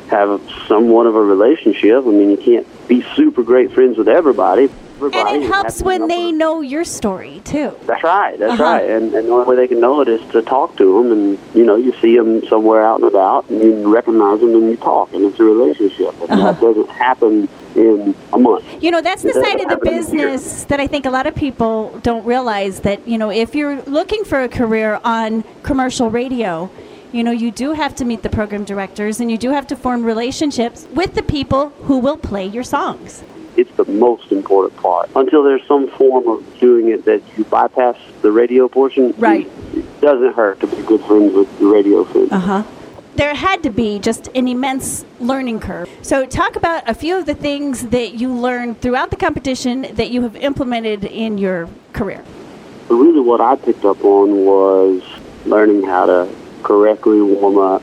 have 0.10 0.42
somewhat 0.68 1.06
of 1.06 1.16
a 1.16 1.24
relationship. 1.24 2.04
I 2.04 2.10
mean, 2.10 2.32
you 2.32 2.38
can't 2.38 2.88
be 2.90 3.06
super 3.16 3.42
great 3.42 3.72
friends 3.72 3.98
with 3.98 4.10
everybody. 4.10 4.70
Everybody 4.96 5.36
And 5.36 5.44
it 5.44 5.48
helps 5.48 5.82
when 5.82 6.08
they 6.08 6.32
know 6.32 6.62
your 6.62 6.84
story 6.86 7.42
too. 7.44 7.76
That's 7.86 8.04
right. 8.04 8.38
That's 8.40 8.54
Uh-huh. 8.54 8.64
right. 8.64 8.90
And, 8.90 9.14
and 9.14 9.28
the 9.28 9.32
only 9.32 9.46
way 9.46 9.56
they 9.58 9.68
can 9.68 9.80
know 9.80 10.00
it 10.02 10.08
is 10.08 10.22
to 10.32 10.42
talk 10.42 10.76
to 10.78 10.86
them. 11.04 11.12
And 11.12 11.40
you 11.54 11.66
know, 11.66 11.76
you 11.76 11.94
see 12.02 12.18
them 12.18 12.46
somewhere 12.48 12.84
out 12.86 13.02
and 13.02 13.10
about, 13.10 13.50
and 13.50 13.62
you 13.62 13.94
recognize 13.94 14.40
them, 14.40 14.54
and 14.56 14.70
you 14.70 14.78
talk, 14.78 15.14
and 15.14 15.26
it's 15.26 15.40
a 15.40 15.44
relationship. 15.44 16.14
And 16.22 16.32
Uh-huh. 16.32 16.52
that 16.54 16.62
doesn't 16.62 16.90
happen 16.90 17.50
in 17.76 18.16
a 18.32 18.38
month. 18.40 18.64
You 18.82 18.90
know, 18.92 19.02
that's 19.02 19.22
the 19.24 19.34
side 19.34 19.60
of 19.60 19.68
the 19.68 19.76
happen 19.76 19.88
in 19.88 19.94
a 19.94 19.96
year. 19.96 20.02
business 20.30 20.64
that 20.66 20.80
I 20.80 20.88
think 20.88 21.06
a 21.06 21.10
lot 21.10 21.28
of 21.28 21.36
people 21.36 22.00
don't 22.04 22.26
realize 22.26 22.80
that, 22.82 23.06
you 23.08 23.18
know, 23.18 23.30
if 23.30 23.54
you're 23.54 23.82
looking 23.82 24.24
for 24.24 24.42
a 24.42 24.48
career 24.48 25.00
on 25.04 25.44
commercial 25.64 26.10
radio, 26.10 26.70
you 27.12 27.22
know, 27.24 27.32
you 27.32 27.52
do 27.52 27.74
have 27.74 27.94
to 27.96 28.06
meet 28.06 28.24
the 28.24 28.30
program 28.30 28.64
directors 28.64 29.20
and 29.20 29.30
you 29.30 29.38
do 29.38 29.50
have 29.52 29.68
to 29.68 29.76
form 29.76 30.04
relationships 30.04 30.88
with 30.94 31.16
the 31.16 31.24
people 31.24 31.70
who 31.84 31.98
will 31.98 32.18
play 32.18 32.46
your 32.46 32.64
songs. 32.64 33.24
It's 33.58 33.72
the 33.78 33.86
most 33.86 34.32
important 34.32 34.76
part. 34.82 35.10
Until 35.16 35.44
there's 35.44 35.66
some 35.66 35.88
form 35.90 36.28
of 36.28 36.60
doing 36.60 36.90
it 36.90 37.06
that 37.06 37.22
you 37.38 37.46
bypass 37.46 37.98
the 38.22 38.32
radio 38.32 38.68
portion, 38.68 39.14
Right. 39.18 39.50
It 39.74 40.02
doesn't 40.02 40.34
hurt 40.34 40.60
to 40.62 40.68
be 40.68 40.82
good 40.84 41.02
friends 41.02 41.34
with 41.34 41.60
the 41.60 41.66
radio 41.68 42.04
friends. 42.06 42.32
Uh 42.32 42.40
huh. 42.40 42.64
There 43.16 43.34
had 43.34 43.64
to 43.64 43.70
be 43.70 43.98
just 44.00 44.28
an 44.36 44.48
immense 44.50 45.06
learning 45.22 45.62
curve. 45.62 45.90
So, 46.02 46.26
talk 46.26 46.58
about 46.58 46.88
a 46.90 46.94
few 46.94 47.18
of 47.18 47.26
the 47.26 47.34
things 47.34 47.88
that 47.88 48.16
you 48.16 48.34
learned 48.34 48.82
throughout 48.82 49.10
the 49.10 49.16
competition 49.16 49.88
that 49.96 50.12
you 50.12 50.22
have 50.24 50.36
implemented 50.36 51.06
in 51.06 51.38
your 51.38 51.70
career. 51.94 52.24
Really, 52.90 53.22
what 53.22 53.40
I 53.40 53.56
picked 53.56 53.86
up 53.86 54.04
on 54.04 54.46
was 54.46 55.02
learning 55.46 55.84
how 55.84 56.06
to 56.08 56.36
correctly 56.64 57.22
warm 57.22 57.58
up. 57.58 57.82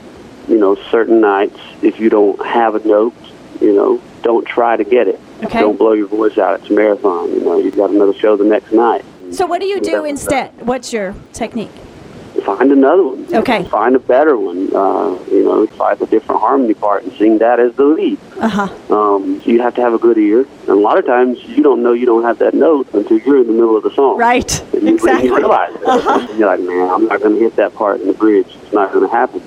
You 0.49 0.59
know, 0.59 0.75
certain 0.91 1.21
nights, 1.21 1.59
if 1.81 1.99
you 1.99 2.11
don't 2.11 2.45
have 2.45 2.75
a 2.75 2.87
note, 2.87 3.15
you 3.61 3.75
know, 3.75 4.03
don't 4.23 4.47
try 4.47 4.77
to 4.77 4.85
get 4.85 5.09
it. 5.09 5.19
Okay. 5.45 5.61
Don't 5.61 5.77
blow 5.79 5.93
your 5.93 6.07
voice 6.09 6.39
out. 6.39 6.61
It's 6.61 6.71
a 6.71 6.73
marathon. 6.73 7.31
You 7.33 7.41
know, 7.41 7.59
you've 7.59 7.77
got 7.77 7.91
another 7.91 8.15
show 8.15 8.37
the 8.37 8.45
next 8.45 8.73
night. 8.73 9.05
So, 9.31 9.47
what 9.47 9.61
do 9.61 9.67
you 9.67 9.81
do 9.81 10.05
instead? 10.05 10.51
What's 10.67 10.93
your 10.93 11.15
technique? 11.33 11.71
Find 12.45 12.73
another 12.73 13.05
one. 13.05 13.27
Okay. 13.35 13.65
Find 13.65 13.95
a 13.95 14.01
better 14.01 14.37
one. 14.37 14.75
Uh, 14.75 15.17
you 15.31 15.45
know, 15.45 15.67
find 15.69 16.01
a 16.01 16.07
different 16.07 16.41
harmony 16.41 16.75
part 16.75 17.05
and 17.05 17.13
sing 17.15 17.39
that 17.39 17.61
as 17.61 17.73
the 17.75 17.85
lead. 17.85 18.19
Uh 18.41 18.49
huh. 18.49 18.95
Um, 18.95 19.41
so 19.43 19.51
you 19.51 19.63
have 19.63 19.75
to 19.77 19.81
have 19.81 19.95
a 19.95 19.99
good 19.99 20.19
ear. 20.19 20.41
And 20.41 20.69
a 20.69 20.75
lot 20.75 20.99
of 20.99 21.07
times 21.07 21.39
you 21.45 21.63
don't 21.63 21.83
know 21.85 21.93
you 21.93 22.05
don't 22.07 22.25
have 22.25 22.39
that 22.39 22.55
note 22.55 22.93
until 22.95 23.19
you're 23.19 23.39
in 23.41 23.47
the 23.47 23.53
middle 23.53 23.77
of 23.77 23.85
the 23.85 23.95
song. 23.95 24.17
Right. 24.19 24.61
And 24.75 24.83
you, 24.89 24.95
Exactly. 24.95 25.29
you 25.29 25.37
realize 25.37 25.73
it. 25.75 25.83
And 25.87 26.39
You're 26.39 26.49
like, 26.49 26.61
man, 26.61 26.91
I'm 26.91 27.07
not 27.07 27.21
going 27.21 27.35
to 27.35 27.41
hit 27.41 27.55
that 27.57 27.75
part 27.75 28.01
in 28.01 28.09
the 28.09 28.15
bridge. 28.15 28.49
It's 28.63 28.73
not 28.73 28.93
going 28.93 29.09
to 29.09 29.15
happen. 29.15 29.41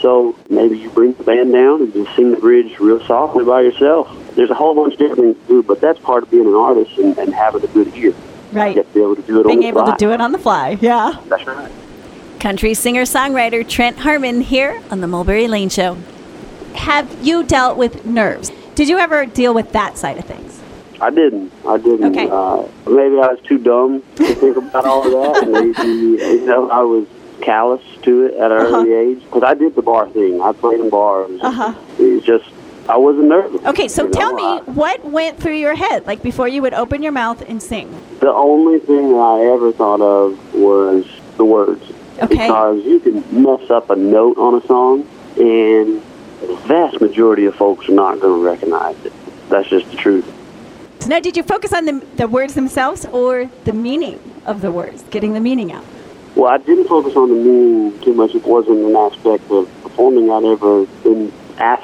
So 0.00 0.34
maybe 0.48 0.78
you 0.78 0.88
bring 0.90 1.12
the 1.14 1.24
band 1.24 1.52
down 1.52 1.82
and 1.82 1.92
just 1.92 2.14
sing 2.16 2.30
the 2.30 2.38
bridge 2.38 2.78
real 2.78 3.04
softly 3.06 3.44
by 3.44 3.60
yourself. 3.62 4.08
There's 4.40 4.48
a 4.48 4.54
whole 4.54 4.74
bunch 4.74 4.94
of 4.94 4.98
different 4.98 5.20
things 5.36 5.36
to 5.48 5.52
do, 5.52 5.62
but 5.62 5.82
that's 5.82 5.98
part 5.98 6.22
of 6.22 6.30
being 6.30 6.46
an 6.46 6.54
artist 6.54 6.96
and, 6.96 7.18
and 7.18 7.34
having 7.34 7.62
a 7.62 7.66
good 7.66 7.94
ear. 7.94 8.14
Right. 8.52 8.70
You 8.74 8.82
have 8.82 8.86
to 8.88 8.94
be 8.94 9.02
able 9.02 9.16
to 9.16 9.22
do 9.22 9.38
it 9.40 9.44
on 9.44 9.46
Being 9.48 9.64
able 9.64 9.82
fly. 9.84 9.90
to 9.90 9.96
do 9.98 10.12
it 10.12 10.20
on 10.22 10.32
the 10.32 10.38
fly. 10.38 10.78
Yeah. 10.80 11.12
That's 11.26 11.46
right. 11.46 11.70
Country 12.40 12.72
singer 12.72 13.02
songwriter 13.02 13.68
Trent 13.68 13.98
Harmon 13.98 14.40
here 14.40 14.82
on 14.90 15.02
the 15.02 15.06
Mulberry 15.06 15.46
Lane 15.46 15.68
Show. 15.68 15.98
Have 16.74 17.22
you 17.22 17.42
dealt 17.44 17.76
with 17.76 18.06
nerves? 18.06 18.50
Did 18.76 18.88
you 18.88 18.96
ever 18.98 19.26
deal 19.26 19.52
with 19.52 19.72
that 19.72 19.98
side 19.98 20.16
of 20.16 20.24
things? 20.24 20.58
I 21.02 21.10
didn't. 21.10 21.52
I 21.68 21.76
didn't. 21.76 22.16
Okay. 22.16 22.30
Uh, 22.30 22.62
maybe 22.86 23.16
I 23.16 23.28
was 23.34 23.40
too 23.44 23.58
dumb 23.58 24.02
to 24.16 24.34
think 24.34 24.56
about 24.56 24.86
all 24.86 25.04
of 25.04 25.12
that. 25.34 25.48
Maybe 25.50 25.88
you 25.90 26.46
know 26.46 26.70
I 26.70 26.80
was 26.80 27.06
callous 27.42 27.82
to 28.04 28.24
it 28.26 28.34
at 28.34 28.50
an 28.52 28.58
Uh-huh. 28.58 28.76
early 28.76 28.92
age 28.94 29.20
because 29.24 29.42
I 29.42 29.52
did 29.52 29.74
the 29.74 29.82
bar 29.82 30.08
thing. 30.08 30.40
I 30.40 30.52
played 30.52 30.80
in 30.80 30.88
bars. 30.88 31.38
Uh-huh. 31.42 31.74
It's 31.98 32.24
just 32.24 32.46
I 32.90 32.96
wasn't 32.96 33.28
nervous. 33.28 33.64
Okay, 33.64 33.86
so 33.86 34.02
you 34.02 34.08
know? 34.10 34.18
tell 34.18 34.32
me 34.34 34.42
I- 34.44 34.58
what 34.66 35.04
went 35.04 35.38
through 35.38 35.56
your 35.56 35.76
head, 35.76 36.06
like 36.06 36.22
before 36.22 36.48
you 36.48 36.60
would 36.62 36.74
open 36.74 37.02
your 37.02 37.12
mouth 37.12 37.40
and 37.48 37.62
sing. 37.62 37.88
the 38.18 38.32
only 38.32 38.80
thing 38.80 39.14
I 39.14 39.40
ever 39.54 39.70
thought 39.72 40.00
of 40.00 40.54
was 40.54 41.06
the 41.36 41.44
words. 41.44 41.82
Okay. 42.20 42.34
Because 42.34 42.84
you 42.84 43.00
can 43.00 43.24
mess 43.42 43.70
up 43.70 43.88
a 43.90 43.96
note 43.96 44.36
on 44.36 44.60
a 44.60 44.66
song, 44.66 45.08
and 45.36 46.02
the 46.40 46.56
vast 46.66 47.00
majority 47.00 47.46
of 47.46 47.54
folks 47.54 47.88
are 47.88 47.92
not 47.92 48.20
going 48.20 48.42
to 48.42 48.44
recognize 48.44 48.96
it. 49.06 49.12
That's 49.48 49.68
just 49.68 49.90
the 49.90 49.96
truth. 49.96 50.26
So 50.98 51.08
now, 51.08 51.20
did 51.20 51.36
you 51.36 51.42
focus 51.42 51.72
on 51.72 51.86
the, 51.86 52.04
the 52.16 52.28
words 52.28 52.54
themselves 52.54 53.06
or 53.06 53.48
the 53.64 53.72
meaning 53.72 54.20
of 54.44 54.60
the 54.60 54.70
words, 54.70 55.02
getting 55.10 55.32
the 55.32 55.40
meaning 55.40 55.72
out? 55.72 55.84
Well, 56.34 56.50
I 56.52 56.58
didn't 56.58 56.88
focus 56.88 57.16
on 57.16 57.30
the 57.30 57.36
meaning 57.36 57.98
too 58.00 58.12
much. 58.12 58.34
It 58.34 58.44
wasn't 58.44 58.80
an 58.80 58.96
aspect 58.96 59.50
of 59.50 59.68
performing 59.82 60.30
I'd 60.30 60.44
ever 60.44 60.84
been 61.02 61.32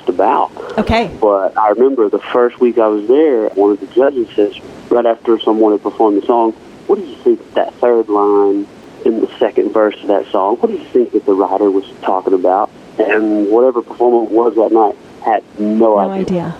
asked 0.06 0.14
about. 0.14 0.78
Okay. 0.78 1.10
But 1.20 1.56
I 1.56 1.70
remember 1.70 2.08
the 2.08 2.18
first 2.18 2.60
week 2.60 2.78
I 2.78 2.86
was 2.88 3.06
there, 3.08 3.48
one 3.50 3.72
of 3.72 3.80
the 3.80 3.86
judges 3.88 4.28
says, 4.34 4.58
right 4.90 5.06
after 5.06 5.38
someone 5.40 5.72
had 5.72 5.82
performed 5.82 6.22
the 6.22 6.26
song, 6.26 6.52
what 6.86 6.96
do 6.98 7.04
you 7.04 7.16
think 7.16 7.40
of 7.40 7.54
that 7.54 7.74
third 7.74 8.08
line 8.08 8.66
in 9.04 9.20
the 9.20 9.28
second 9.38 9.72
verse 9.72 9.96
of 10.02 10.08
that 10.08 10.26
song? 10.30 10.56
What 10.56 10.70
do 10.70 10.76
you 10.76 10.84
think 10.84 11.12
that 11.12 11.24
the 11.26 11.34
writer 11.34 11.70
was 11.70 11.84
talking 12.02 12.34
about? 12.34 12.70
And 12.98 13.48
whatever 13.50 13.82
performer 13.82 14.24
it 14.24 14.30
was 14.30 14.54
that 14.56 14.72
night 14.72 14.96
had 15.22 15.42
no, 15.60 15.96
No 15.96 16.10
idea. 16.10 16.56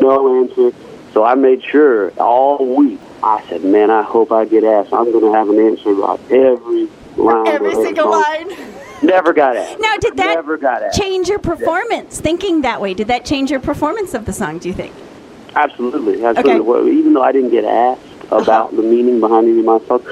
no 0.00 0.42
answer. 0.42 0.72
So 1.12 1.24
I 1.24 1.34
made 1.34 1.62
sure 1.64 2.10
all 2.18 2.74
week. 2.76 3.00
I 3.22 3.42
said, 3.48 3.64
"Man, 3.64 3.90
I 3.90 4.02
hope 4.02 4.30
I 4.30 4.44
get 4.44 4.62
asked. 4.64 4.92
I'm 4.92 5.10
going 5.10 5.24
to 5.24 5.32
have 5.32 5.48
an 5.48 5.58
answer 5.58 5.90
about 5.90 6.20
every 6.30 6.88
line. 7.16 7.48
Every 7.48 7.74
single 7.74 8.12
song." 8.12 8.22
line. 8.22 8.65
Never 9.02 9.32
got 9.32 9.56
asked. 9.56 9.78
Now, 9.80 9.96
did 9.98 10.16
that 10.16 10.34
Never 10.36 10.56
got 10.56 10.82
asked. 10.82 10.98
change 10.98 11.28
your 11.28 11.38
performance? 11.38 12.20
Thinking 12.20 12.62
that 12.62 12.80
way, 12.80 12.94
did 12.94 13.08
that 13.08 13.24
change 13.24 13.50
your 13.50 13.60
performance 13.60 14.14
of 14.14 14.24
the 14.24 14.32
song? 14.32 14.58
Do 14.58 14.68
you 14.68 14.74
think? 14.74 14.94
Absolutely, 15.54 16.24
absolutely. 16.24 16.52
Okay. 16.52 16.60
Well, 16.60 16.88
even 16.88 17.14
though 17.14 17.22
I 17.22 17.32
didn't 17.32 17.50
get 17.50 17.64
asked 17.64 18.02
uh-huh. 18.24 18.36
about 18.36 18.76
the 18.76 18.82
meaning 18.82 19.20
behind 19.20 19.48
any 19.48 19.60
of 19.60 19.64
my 19.64 19.78
songs, 19.86 20.04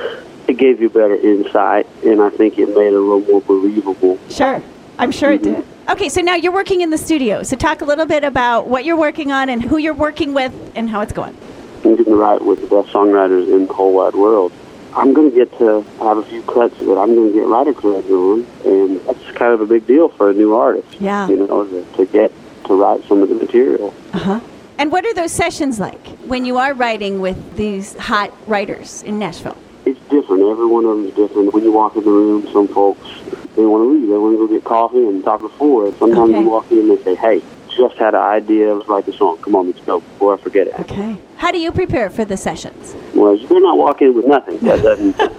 it 0.48 0.54
gave 0.58 0.80
you 0.80 0.88
better 0.90 1.16
insight, 1.16 1.86
and 2.04 2.20
I 2.20 2.30
think 2.30 2.58
it 2.58 2.68
made 2.68 2.88
it 2.88 2.94
a 2.94 3.00
little 3.00 3.20
more 3.20 3.40
believable. 3.42 4.18
Sure, 4.28 4.62
I'm 4.98 5.10
sure 5.10 5.32
it 5.32 5.42
mm-hmm. 5.42 5.60
did. 5.60 5.64
Okay, 5.90 6.08
so 6.08 6.22
now 6.22 6.34
you're 6.34 6.52
working 6.52 6.80
in 6.80 6.90
the 6.90 6.98
studio. 6.98 7.42
So 7.42 7.56
talk 7.56 7.82
a 7.82 7.84
little 7.84 8.06
bit 8.06 8.24
about 8.24 8.68
what 8.68 8.84
you're 8.84 8.96
working 8.96 9.32
on 9.32 9.50
and 9.50 9.62
who 9.62 9.76
you're 9.76 9.92
working 9.94 10.32
with 10.32 10.52
and 10.74 10.88
how 10.88 11.02
it's 11.02 11.12
going. 11.12 11.36
I'm 11.84 11.96
getting 11.96 12.12
to 12.12 12.16
write 12.16 12.42
with 12.42 12.62
the 12.62 12.66
best 12.66 12.88
songwriters 12.94 13.54
in 13.54 13.66
the 13.66 13.72
whole 13.74 13.92
wide 13.92 14.14
world. 14.14 14.52
I'm 14.96 15.12
going 15.12 15.30
to 15.30 15.36
get 15.36 15.56
to 15.58 15.82
have 15.98 16.18
a 16.18 16.24
few 16.24 16.42
cuts 16.42 16.78
that 16.78 16.96
I'm 16.98 17.14
going 17.14 17.32
to 17.32 17.34
get 17.34 17.46
writer 17.46 17.74
credit 17.74 18.08
on, 18.10 18.46
and 18.64 19.00
that's 19.00 19.22
kind 19.32 19.52
of 19.52 19.60
a 19.60 19.66
big 19.66 19.86
deal 19.86 20.08
for 20.08 20.30
a 20.30 20.34
new 20.34 20.54
artist. 20.54 21.00
Yeah. 21.00 21.28
You 21.28 21.36
know, 21.46 21.64
to, 21.66 21.84
to 21.96 22.06
get 22.06 22.30
to 22.66 22.74
write 22.80 23.02
some 23.04 23.20
of 23.22 23.28
the 23.28 23.34
material. 23.34 23.92
Uh 24.12 24.18
huh. 24.18 24.40
And 24.78 24.90
what 24.92 25.04
are 25.04 25.14
those 25.14 25.32
sessions 25.32 25.78
like 25.80 26.06
when 26.26 26.44
you 26.44 26.58
are 26.58 26.74
writing 26.74 27.20
with 27.20 27.56
these 27.56 27.96
hot 27.96 28.32
writers 28.48 29.02
in 29.02 29.18
Nashville? 29.18 29.56
It's 29.84 30.00
different. 30.08 30.42
Every 30.42 30.66
one 30.66 30.84
of 30.84 30.96
them 30.96 31.06
is 31.06 31.14
different. 31.14 31.52
When 31.52 31.62
you 31.64 31.72
walk 31.72 31.96
in 31.96 32.04
the 32.04 32.10
room, 32.10 32.46
some 32.52 32.68
folks 32.68 33.06
they 33.56 33.64
want 33.64 33.82
to 33.84 33.88
leave. 33.90 34.08
They 34.08 34.16
want 34.16 34.34
to 34.34 34.46
go 34.46 34.48
get 34.48 34.64
coffee 34.64 35.04
and 35.06 35.22
talk 35.22 35.40
before. 35.40 35.92
Sometimes 35.98 36.30
Okay. 36.30 36.40
you 36.40 36.48
walk 36.48 36.70
in 36.72 36.78
and 36.78 36.90
they 36.90 37.02
say, 37.04 37.14
"Hey, 37.14 37.42
just 37.76 37.96
had 37.96 38.14
an 38.14 38.22
idea. 38.22 38.74
Let's 38.74 38.88
write 38.88 39.06
the 39.06 39.12
song. 39.12 39.38
Come 39.38 39.54
on, 39.56 39.66
let's 39.66 39.80
go 39.80 40.00
before 40.00 40.34
I 40.34 40.36
forget 40.38 40.68
it." 40.68 40.78
Okay. 40.80 41.16
How 41.36 41.50
do 41.50 41.58
you 41.58 41.72
prepare 41.72 42.10
for 42.10 42.24
the 42.24 42.36
sessions? 42.36 42.94
Well, 43.14 43.34
you 43.34 43.46
better 43.48 43.60
not 43.60 43.78
walk 43.78 44.02
in 44.02 44.14
with 44.14 44.26
nothing. 44.26 44.58
That 44.60 44.82
doesn't. 44.82 45.16
that 45.18 45.36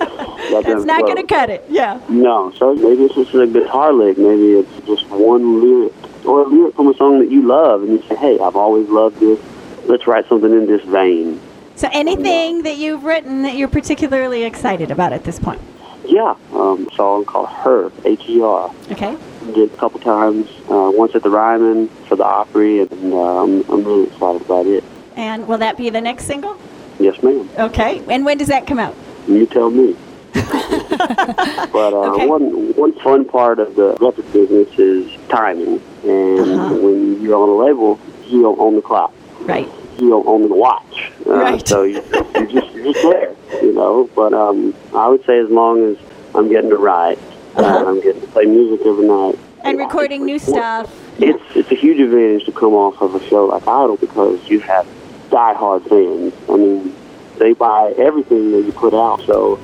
That's 0.52 0.66
doesn't 0.66 0.88
not 0.88 1.02
going 1.02 1.18
to 1.18 1.24
cut 1.24 1.50
it. 1.50 1.66
Yeah. 1.70 2.00
No. 2.10 2.52
So 2.58 2.76
maybe 2.76 3.04
it's 3.06 3.16
just 3.16 3.34
a 3.34 3.48
guitar 3.48 3.94
lick. 3.94 4.18
Maybe 4.18 4.54
it's 4.54 4.88
just 4.88 5.08
one 5.10 5.62
lyric 5.62 5.94
or 6.26 6.44
a 6.44 6.48
lyric 6.48 6.76
from 6.76 6.88
a 6.88 6.94
song 6.96 7.20
that 7.20 7.32
you 7.32 7.44
love, 7.44 7.84
and 7.84 7.92
you 7.94 8.04
say, 8.08 8.16
"Hey, 8.16 8.40
I've 8.40 8.56
always 8.56 8.88
loved 8.90 9.20
this. 9.20 9.40
Let's 9.86 10.08
write 10.08 10.28
something 10.28 10.52
in 10.52 10.66
this 10.68 10.82
vein." 10.84 11.40
So 11.76 11.90
anything 11.92 12.64
that 12.64 12.78
you've 12.78 13.04
written 13.04 13.42
that 13.44 13.56
you're 13.56 13.68
particularly 13.68 14.44
excited 14.44 14.92
about 14.92 15.12
at 15.14 15.24
this 15.24 15.40
point? 15.40 15.62
Yeah, 16.06 16.36
um, 16.54 16.88
a 16.92 16.96
song 16.96 17.26
called 17.26 17.50
"Her," 17.50 17.92
H-E-R. 18.06 18.72
Okay. 18.92 19.18
did 19.54 19.74
a 19.74 19.78
couple 19.78 20.00
times. 20.00 20.48
Uh, 20.70 20.92
once 20.94 21.16
at 21.16 21.24
the 21.24 21.30
Ryman 21.30 21.88
for 22.08 22.16
the 22.16 22.24
Opry, 22.24 22.82
and 22.82 22.92
I'm, 23.14 23.70
I'm 23.70 23.84
really 23.84 24.04
excited 24.08 24.42
about 24.42 24.66
it. 24.68 24.84
And 25.16 25.48
will 25.48 25.58
that 25.60 25.78
be 25.78 25.90
the 25.90 26.02
next 26.02 26.26
single? 26.26 26.58
Yes, 27.00 27.22
ma'am. 27.24 27.50
Okay. 27.58 28.02
And 28.10 28.26
when 28.26 28.38
does 28.38 28.48
that 28.48 28.68
come 28.68 28.80
out? 28.80 28.96
You 29.28 29.46
tell 29.46 29.70
me. 29.70 29.96
but 30.34 31.94
uh, 31.94 32.14
Okay. 32.14 32.28
one 32.28 32.74
one 32.76 32.94
fun 33.00 33.26
part 33.26 33.60
of 33.60 33.76
the 33.76 33.96
record 34.02 34.32
business 34.34 34.68
is 34.78 35.10
timing, 35.30 35.82
and 36.04 36.40
Uh-huh. 36.40 36.76
when 36.76 37.22
you're 37.22 37.36
on 37.42 37.50
a 37.50 37.56
label, 37.56 38.00
you 38.28 38.42
don't 38.42 38.60
own 38.60 38.76
the 38.76 38.82
clock. 38.82 39.14
Right. 39.42 39.70
You 39.98 40.10
don't 40.10 40.28
own 40.28 40.48
the 40.50 40.56
watch. 40.56 41.12
Uh, 41.26 41.32
Right. 41.32 41.68
So 41.68 41.84
you, 41.84 42.02
you're 42.36 42.46
just 42.48 42.72
you're 42.74 42.92
just 42.94 43.02
there, 43.04 43.34
you 43.62 43.72
know. 43.74 44.10
But 44.16 44.34
um, 44.34 44.74
I 44.94 45.08
would 45.08 45.24
say 45.26 45.40
as 45.40 45.50
long 45.50 45.84
as 45.92 45.98
I'm 46.36 46.50
getting 46.50 46.70
to 46.70 46.78
write, 46.78 47.18
uh, 47.56 47.62
Uh-huh. 47.62 47.86
I'm 47.90 48.02
getting 48.02 48.22
to 48.22 48.28
play 48.28 48.46
music 48.46 48.86
every 48.86 49.08
night. 49.08 49.40
And 49.64 49.80
recording 49.80 50.26
new 50.26 50.38
stuff. 50.38 50.94
It's 51.20 51.42
it's 51.56 51.72
a 51.72 51.76
huge 51.76 52.00
advantage 52.00 52.46
to 52.46 52.52
come 52.52 52.74
off 52.74 53.02
of 53.02 53.16
a 53.16 53.22
show 53.30 53.46
like 53.46 53.66
Idol 53.68 53.96
because 53.98 54.38
you 54.50 54.60
have 54.60 54.86
diehard 55.30 55.88
fans. 55.90 56.34
I 56.50 56.58
mean, 56.58 56.96
they 57.38 57.54
buy 57.54 57.94
everything 57.98 58.52
that 58.52 58.62
you 58.62 58.72
put 58.72 58.94
out, 58.94 59.22
so 59.26 59.58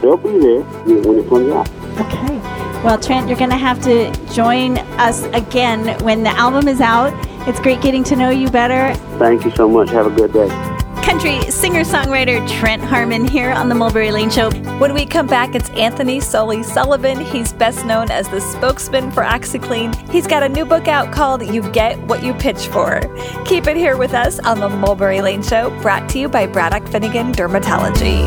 they'll 0.00 0.16
be 0.16 0.38
there 0.38 0.62
when 0.84 1.18
it 1.18 1.28
comes 1.28 1.52
out. 1.52 1.68
Okay. 2.00 2.38
Well, 2.82 2.98
Trent, 2.98 3.28
you're 3.28 3.38
going 3.38 3.50
to 3.50 3.56
have 3.56 3.80
to 3.82 4.10
join 4.32 4.78
us 4.98 5.24
again 5.34 6.02
when 6.02 6.22
the 6.22 6.30
album 6.30 6.66
is 6.66 6.80
out. 6.80 7.12
It's 7.46 7.60
great 7.60 7.82
getting 7.82 8.04
to 8.04 8.16
know 8.16 8.30
you 8.30 8.48
better. 8.50 8.94
Thank 9.18 9.44
you 9.44 9.50
so 9.50 9.68
much. 9.68 9.90
Have 9.90 10.06
a 10.06 10.10
good 10.10 10.32
day. 10.32 10.79
Country 11.02 11.40
singer 11.50 11.82
songwriter 11.82 12.46
Trent 12.48 12.82
Harmon 12.82 13.26
here 13.26 13.50
on 13.50 13.68
the 13.68 13.74
Mulberry 13.74 14.10
Lane 14.10 14.30
Show. 14.30 14.50
When 14.78 14.94
we 14.94 15.04
come 15.06 15.26
back, 15.26 15.54
it's 15.54 15.68
Anthony 15.70 16.20
Sully 16.20 16.62
Sullivan. 16.62 17.20
He's 17.20 17.52
best 17.52 17.84
known 17.84 18.10
as 18.10 18.28
the 18.28 18.40
spokesman 18.40 19.10
for 19.10 19.22
OxiClean. 19.22 20.10
He's 20.10 20.26
got 20.26 20.42
a 20.42 20.48
new 20.48 20.64
book 20.64 20.88
out 20.88 21.12
called 21.12 21.44
You 21.44 21.68
Get 21.72 21.98
What 22.02 22.22
You 22.22 22.34
Pitch 22.34 22.68
For. 22.68 23.00
Keep 23.44 23.66
it 23.66 23.76
here 23.76 23.96
with 23.96 24.14
us 24.14 24.38
on 24.40 24.60
the 24.60 24.68
Mulberry 24.68 25.20
Lane 25.20 25.42
Show, 25.42 25.70
brought 25.80 26.08
to 26.10 26.18
you 26.18 26.28
by 26.28 26.46
Braddock 26.46 26.86
Finnegan 26.88 27.32
Dermatology. 27.32 28.24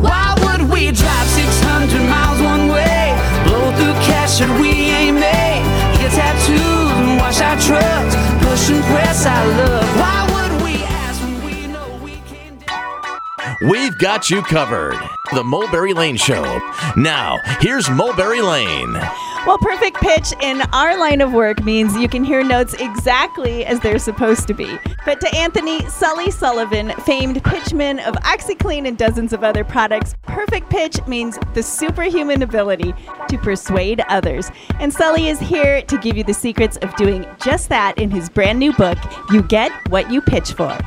Why 0.00 0.34
would 0.38 0.70
we 0.70 0.92
drive 0.92 1.26
600 1.26 2.08
miles 2.08 2.40
one 2.40 2.68
way? 2.68 3.14
Blow 3.46 3.70
through 3.76 3.92
cash 4.06 4.38
that 4.38 4.60
we 4.60 4.70
ain't 4.70 5.18
made. 5.18 5.62
Get 5.98 6.12
tattoos 6.12 6.58
and 6.60 7.18
wash 7.18 7.40
our 7.40 7.58
trucks. 7.60 8.14
Push 8.46 8.70
and 8.70 8.84
press 8.84 9.26
our 9.26 9.46
love. 9.46 9.98
Why 9.98 10.27
We've 13.60 13.98
got 13.98 14.30
you 14.30 14.42
covered. 14.42 14.94
The 15.32 15.42
Mulberry 15.42 15.92
Lane 15.92 16.16
Show. 16.16 16.60
Now, 16.96 17.38
here's 17.58 17.90
Mulberry 17.90 18.40
Lane. 18.40 18.92
Well, 19.46 19.58
perfect 19.58 19.96
pitch 19.96 20.32
in 20.40 20.60
our 20.72 20.96
line 20.96 21.20
of 21.20 21.32
work 21.32 21.64
means 21.64 21.96
you 21.96 22.08
can 22.08 22.22
hear 22.22 22.44
notes 22.44 22.74
exactly 22.74 23.64
as 23.64 23.80
they're 23.80 23.98
supposed 23.98 24.46
to 24.46 24.54
be. 24.54 24.78
But 25.04 25.20
to 25.20 25.34
Anthony 25.34 25.84
Sully 25.88 26.30
Sullivan, 26.30 26.92
famed 27.04 27.42
pitchman 27.42 27.98
of 28.06 28.14
OxiClean 28.16 28.86
and 28.86 28.96
dozens 28.96 29.32
of 29.32 29.42
other 29.42 29.64
products, 29.64 30.14
perfect 30.22 30.70
pitch 30.70 31.04
means 31.08 31.36
the 31.54 31.62
superhuman 31.62 32.42
ability 32.42 32.94
to 33.28 33.38
persuade 33.38 34.02
others. 34.08 34.52
And 34.78 34.92
Sully 34.92 35.28
is 35.28 35.40
here 35.40 35.82
to 35.82 35.98
give 35.98 36.16
you 36.16 36.22
the 36.22 36.34
secrets 36.34 36.76
of 36.76 36.94
doing 36.94 37.26
just 37.42 37.68
that 37.70 37.98
in 37.98 38.10
his 38.10 38.28
brand 38.28 38.60
new 38.60 38.72
book, 38.74 38.98
You 39.32 39.42
Get 39.42 39.72
What 39.88 40.12
You 40.12 40.20
Pitch 40.20 40.52
For. 40.52 40.78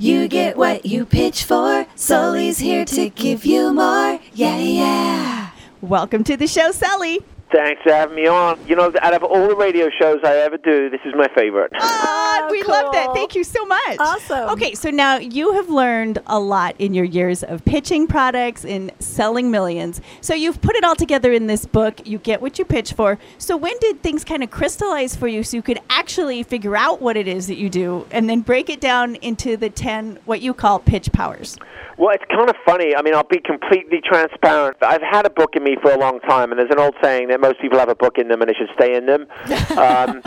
You 0.00 0.28
get 0.28 0.56
what 0.56 0.86
you 0.86 1.04
pitch 1.04 1.42
for. 1.42 1.84
Sully's 1.96 2.58
here 2.58 2.84
to 2.84 3.10
give 3.10 3.44
you 3.44 3.72
more. 3.74 4.20
Yeah, 4.32 4.56
yeah. 4.58 5.50
Welcome 5.80 6.22
to 6.22 6.36
the 6.36 6.46
show, 6.46 6.70
Sully. 6.70 7.18
Thanks 7.52 7.82
for 7.82 7.92
having 7.92 8.16
me 8.16 8.26
on. 8.26 8.58
You 8.66 8.76
know, 8.76 8.92
out 9.00 9.14
of 9.14 9.22
all 9.22 9.48
the 9.48 9.56
radio 9.56 9.88
shows 9.98 10.20
I 10.22 10.36
ever 10.36 10.58
do, 10.58 10.90
this 10.90 11.00
is 11.06 11.14
my 11.14 11.28
favorite. 11.34 11.72
Ah, 11.76 12.46
we 12.50 12.62
love 12.62 12.92
that. 12.92 13.14
Thank 13.14 13.34
you 13.34 13.42
so 13.42 13.64
much. 13.64 13.96
Awesome. 13.98 14.50
Okay, 14.50 14.74
so 14.74 14.90
now 14.90 15.16
you 15.16 15.52
have 15.54 15.70
learned 15.70 16.18
a 16.26 16.38
lot 16.38 16.74
in 16.78 16.92
your 16.92 17.06
years 17.06 17.42
of 17.42 17.64
pitching 17.64 18.06
products 18.06 18.64
and 18.64 18.92
selling 18.98 19.50
millions. 19.50 20.00
So 20.20 20.34
you've 20.34 20.60
put 20.60 20.76
it 20.76 20.84
all 20.84 20.96
together 20.96 21.32
in 21.32 21.46
this 21.46 21.64
book. 21.64 22.06
You 22.06 22.18
get 22.18 22.42
what 22.42 22.58
you 22.58 22.64
pitch 22.66 22.92
for. 22.92 23.18
So 23.38 23.56
when 23.56 23.78
did 23.80 24.02
things 24.02 24.24
kind 24.24 24.42
of 24.42 24.50
crystallize 24.50 25.16
for 25.16 25.28
you 25.28 25.42
so 25.42 25.56
you 25.56 25.62
could 25.62 25.80
actually 25.88 26.42
figure 26.42 26.76
out 26.76 27.00
what 27.00 27.16
it 27.16 27.26
is 27.26 27.46
that 27.46 27.56
you 27.56 27.70
do 27.70 28.06
and 28.10 28.28
then 28.28 28.42
break 28.42 28.68
it 28.68 28.80
down 28.80 29.14
into 29.16 29.56
the 29.56 29.70
10 29.70 30.18
what 30.26 30.42
you 30.42 30.52
call 30.52 30.78
pitch 30.78 31.12
powers? 31.12 31.58
Well, 31.96 32.14
it's 32.14 32.24
kind 32.30 32.48
of 32.48 32.54
funny. 32.64 32.94
I 32.94 33.02
mean, 33.02 33.14
I'll 33.14 33.24
be 33.24 33.40
completely 33.40 34.00
transparent. 34.00 34.76
I've 34.82 35.02
had 35.02 35.26
a 35.26 35.30
book 35.30 35.56
in 35.56 35.64
me 35.64 35.76
for 35.82 35.90
a 35.90 35.98
long 35.98 36.20
time, 36.20 36.52
and 36.52 36.58
there's 36.60 36.70
an 36.70 36.78
old 36.78 36.94
saying 37.02 37.26
that 37.28 37.37
most 37.40 37.60
people 37.60 37.78
have 37.78 37.88
a 37.88 37.94
book 37.94 38.18
in 38.18 38.28
them 38.28 38.40
and 38.40 38.50
they 38.50 38.54
should 38.54 38.70
stay 38.74 38.94
in 38.96 39.06
them. 39.06 39.26
Um, 39.78 40.22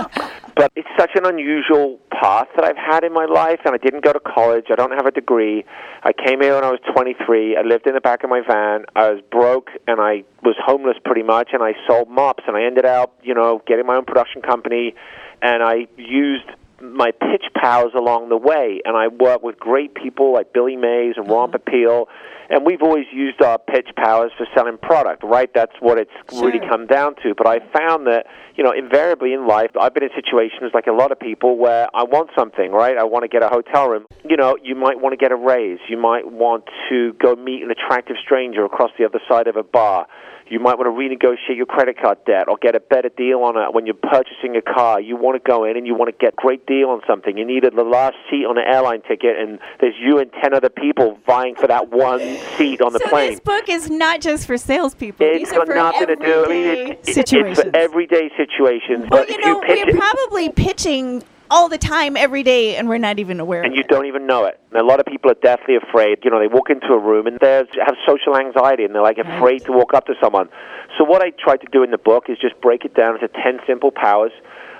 but 0.55 0.71
it's 0.75 0.87
such 0.97 1.11
an 1.15 1.25
unusual 1.25 1.99
path 2.11 2.47
that 2.55 2.63
I've 2.63 2.77
had 2.77 3.03
in 3.03 3.13
my 3.13 3.25
life, 3.25 3.59
and 3.65 3.73
I 3.73 3.77
didn't 3.77 4.03
go 4.03 4.13
to 4.13 4.19
college. 4.19 4.65
I 4.71 4.75
don't 4.75 4.91
have 4.91 5.05
a 5.05 5.11
degree. 5.11 5.65
I 6.03 6.13
came 6.13 6.41
here 6.41 6.55
when 6.55 6.63
I 6.63 6.71
was 6.71 6.79
23. 6.93 7.57
I 7.57 7.61
lived 7.61 7.87
in 7.87 7.93
the 7.93 8.01
back 8.01 8.23
of 8.23 8.29
my 8.29 8.41
van. 8.47 8.85
I 8.95 9.11
was 9.11 9.21
broke, 9.31 9.69
and 9.87 9.99
I 9.99 10.23
was 10.43 10.55
homeless 10.63 10.97
pretty 11.03 11.23
much, 11.23 11.49
and 11.53 11.63
I 11.63 11.73
sold 11.87 12.09
mops, 12.09 12.43
and 12.47 12.55
I 12.55 12.63
ended 12.63 12.85
up, 12.85 13.17
you 13.23 13.33
know, 13.33 13.61
getting 13.67 13.85
my 13.85 13.95
own 13.95 14.05
production 14.05 14.41
company, 14.41 14.95
and 15.41 15.63
I 15.63 15.87
used 15.97 16.49
my 16.81 17.11
pitch 17.11 17.45
powers 17.55 17.93
along 17.95 18.29
the 18.29 18.37
way, 18.37 18.81
and 18.85 18.97
I 18.97 19.07
work 19.07 19.43
with 19.43 19.59
great 19.59 19.93
people 19.95 20.33
like 20.33 20.53
Billy 20.53 20.75
Mays 20.75 21.15
and 21.17 21.29
Ron 21.29 21.51
Popeil, 21.51 22.07
and 22.51 22.65
we've 22.65 22.81
always 22.81 23.05
used 23.13 23.41
our 23.41 23.57
pitch 23.57 23.87
powers 23.95 24.31
for 24.37 24.45
selling 24.53 24.77
product, 24.77 25.23
right? 25.23 25.49
That's 25.55 25.71
what 25.79 25.97
it's 25.97 26.11
really 26.33 26.59
come 26.59 26.85
down 26.85 27.15
to. 27.23 27.33
But 27.35 27.47
I 27.47 27.59
found 27.71 28.07
that, 28.07 28.25
you 28.55 28.63
know, 28.63 28.71
invariably 28.71 29.31
in 29.31 29.47
life, 29.47 29.71
I've 29.79 29.93
been 29.93 30.03
in 30.03 30.09
situations 30.13 30.71
like 30.73 30.87
a 30.87 30.91
lot 30.91 31.13
of 31.13 31.19
people 31.19 31.57
where 31.57 31.87
I 31.93 32.03
want 32.03 32.29
something, 32.37 32.71
right? 32.71 32.97
I 32.97 33.05
want 33.05 33.23
to 33.23 33.29
get 33.29 33.41
a 33.41 33.47
hotel 33.47 33.87
room. 33.87 34.05
You 34.29 34.35
know, 34.35 34.57
you 34.61 34.75
might 34.75 34.99
want 34.99 35.13
to 35.13 35.17
get 35.17 35.31
a 35.31 35.35
raise. 35.35 35.79
You 35.87 35.97
might 35.97 36.29
want 36.29 36.65
to 36.89 37.13
go 37.13 37.35
meet 37.35 37.63
an 37.63 37.71
attractive 37.71 38.17
stranger 38.21 38.65
across 38.65 38.91
the 38.99 39.05
other 39.05 39.21
side 39.29 39.47
of 39.47 39.55
a 39.55 39.63
bar. 39.63 40.07
You 40.51 40.59
might 40.59 40.77
want 40.77 40.87
to 40.87 40.91
renegotiate 40.91 41.55
your 41.55 41.65
credit 41.65 41.97
card 41.97 42.17
debt 42.25 42.49
or 42.49 42.57
get 42.61 42.75
a 42.75 42.81
better 42.81 43.07
deal 43.07 43.39
on 43.39 43.55
it 43.55 43.73
when 43.73 43.85
you're 43.85 43.95
purchasing 43.95 44.57
a 44.57 44.61
car. 44.61 44.99
You 44.99 45.15
want 45.15 45.41
to 45.41 45.49
go 45.49 45.63
in 45.63 45.77
and 45.77 45.87
you 45.87 45.95
want 45.95 46.11
to 46.11 46.17
get 46.19 46.33
a 46.33 46.35
great 46.35 46.67
deal 46.67 46.89
on 46.89 46.99
something. 47.07 47.37
You 47.37 47.45
needed 47.45 47.73
the 47.73 47.85
last 47.85 48.17
seat 48.29 48.43
on 48.45 48.57
an 48.57 48.65
airline 48.67 49.01
ticket, 49.01 49.39
and 49.39 49.59
there's 49.79 49.95
you 49.97 50.19
and 50.19 50.29
10 50.43 50.53
other 50.53 50.67
people 50.67 51.17
vying 51.25 51.55
for 51.55 51.67
that 51.67 51.89
one 51.89 52.19
seat 52.57 52.81
on 52.81 52.91
the 52.91 52.99
so 52.99 53.07
plane. 53.07 53.31
this 53.31 53.39
book 53.39 53.69
is 53.69 53.89
not 53.89 54.19
just 54.19 54.45
for 54.45 54.57
salespeople. 54.57 55.25
It's 55.25 55.49
These 55.49 55.53
are 55.53 55.65
got 55.65 55.67
for 55.67 55.75
nothing 55.75 56.07
to 56.07 56.15
do. 56.17 56.45
I 56.45 56.49
mean, 56.49 56.65
everyday 56.67 56.91
it, 56.91 56.99
it, 57.07 57.13
situations. 57.15 57.59
it's 57.59 57.69
for 57.69 57.75
everyday 57.77 58.29
situations. 58.35 59.07
well, 59.09 59.25
but 59.25 59.29
you 59.29 59.39
know, 59.39 59.63
we're 59.65 59.95
probably 59.95 60.49
pitching 60.49 61.23
all 61.51 61.67
the 61.67 61.77
time, 61.77 62.15
every 62.15 62.41
day, 62.41 62.77
and 62.77 62.87
we're 62.87 62.97
not 62.97 63.19
even 63.19 63.39
aware. 63.39 63.61
and 63.61 63.75
you 63.75 63.81
it. 63.81 63.89
don't 63.89 64.07
even 64.07 64.25
know 64.25 64.45
it. 64.45 64.59
And 64.71 64.79
a 64.81 64.85
lot 64.85 64.99
of 64.99 65.05
people 65.05 65.29
are 65.29 65.35
deathly 65.43 65.75
afraid. 65.75 66.19
You 66.23 66.31
know, 66.31 66.39
they 66.39 66.47
walk 66.47 66.69
into 66.69 66.87
a 66.93 66.97
room 66.97 67.27
and 67.27 67.37
they 67.39 67.51
have 67.51 67.95
social 68.07 68.37
anxiety 68.37 68.85
and 68.85 68.95
they're 68.95 69.01
like 69.03 69.17
afraid 69.17 69.65
to 69.65 69.73
walk 69.73 69.93
up 69.93 70.05
to 70.07 70.13
someone. 70.23 70.49
So 70.97 71.03
what 71.03 71.21
I 71.21 71.31
tried 71.31 71.57
to 71.61 71.67
do 71.71 71.83
in 71.83 71.91
the 71.91 71.97
book 71.97 72.25
is 72.29 72.37
just 72.41 72.59
break 72.61 72.85
it 72.85 72.95
down 72.95 73.15
into 73.15 73.27
10 73.27 73.59
simple 73.67 73.91
powers. 73.91 74.31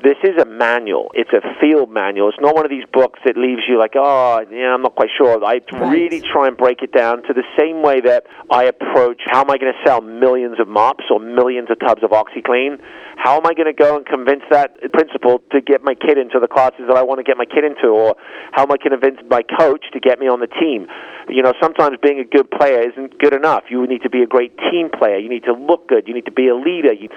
This 0.04 0.18
is 0.24 0.42
a 0.42 0.46
manual. 0.46 1.12
It's 1.14 1.30
a 1.32 1.42
field 1.60 1.92
manual. 1.92 2.30
It's 2.30 2.40
not 2.42 2.56
one 2.56 2.66
of 2.66 2.72
these 2.72 2.86
books 2.92 3.20
that 3.24 3.38
leaves 3.38 3.62
you 3.70 3.78
like, 3.78 3.92
oh, 3.96 4.44
yeah, 4.50 4.74
I'm 4.74 4.82
not 4.82 4.96
quite 4.96 5.10
sure. 5.16 5.44
I 5.46 5.62
really 5.72 6.22
try 6.22 6.48
and 6.48 6.58
break 6.58 6.82
it 6.82 6.92
down 6.92 7.22
to 7.24 7.34
the 7.34 7.44
same 7.60 7.84
way 7.84 8.02
that 8.02 8.26
I 8.50 8.64
approach 8.64 9.22
how 9.28 9.42
am 9.42 9.52
I 9.52 9.60
going 9.60 9.74
to 9.74 9.80
sell 9.86 10.02
millions 10.02 10.60
of 10.60 10.68
mops 10.68 11.04
or 11.12 11.20
millions 11.20 11.70
of 11.70 11.80
tubs 11.80 12.02
of 12.04 12.12
OxiClean? 12.12 12.82
How 13.18 13.38
am 13.38 13.46
I 13.46 13.54
going 13.54 13.68
to 13.68 13.74
go 13.74 13.98
and 13.98 14.06
convince 14.06 14.44
that 14.50 14.80
principal 14.94 15.42
to 15.52 15.62
get 15.62 15.84
my 15.84 15.96
kid 15.96 16.18
into 16.18 16.40
the 16.40 16.48
classes 16.48 16.86
that 16.88 16.98
I 16.98 17.04
want 17.04 17.20
to 17.20 17.24
get 17.24 17.38
my 17.38 17.46
kid 17.46 17.64
into? 17.64 17.88
Or 17.88 18.16
how 18.52 18.64
am 18.64 18.72
I 18.72 18.78
going 18.78 18.92
to 18.92 19.00
convince 19.00 19.20
my 19.30 19.44
coach 19.44 19.86
to 19.94 20.00
get 20.00 20.20
me 20.20 20.28
on 20.28 20.40
the 20.40 20.48
team? 20.48 20.88
You 21.30 21.44
know, 21.44 21.54
sometimes 21.62 21.98
being 22.02 22.20
a 22.20 22.26
good 22.26 22.50
player 22.50 22.82
isn't 22.82 23.20
good 23.20 23.34
enough. 23.34 23.64
You 23.70 23.86
need 23.88 24.02
to 24.04 24.10
be 24.10 24.24
a 24.24 24.28
great 24.28 24.58
team 24.72 24.90
player. 24.90 25.18
You 25.18 25.30
need 25.30 25.44
to 25.46 25.54
look 25.54 25.88
good. 25.88 26.08
You 26.08 26.14
need 26.14 26.26
to 26.26 26.32
be 26.32 26.48
a 26.48 26.56
leader. 26.56 26.94
You, 26.94 27.10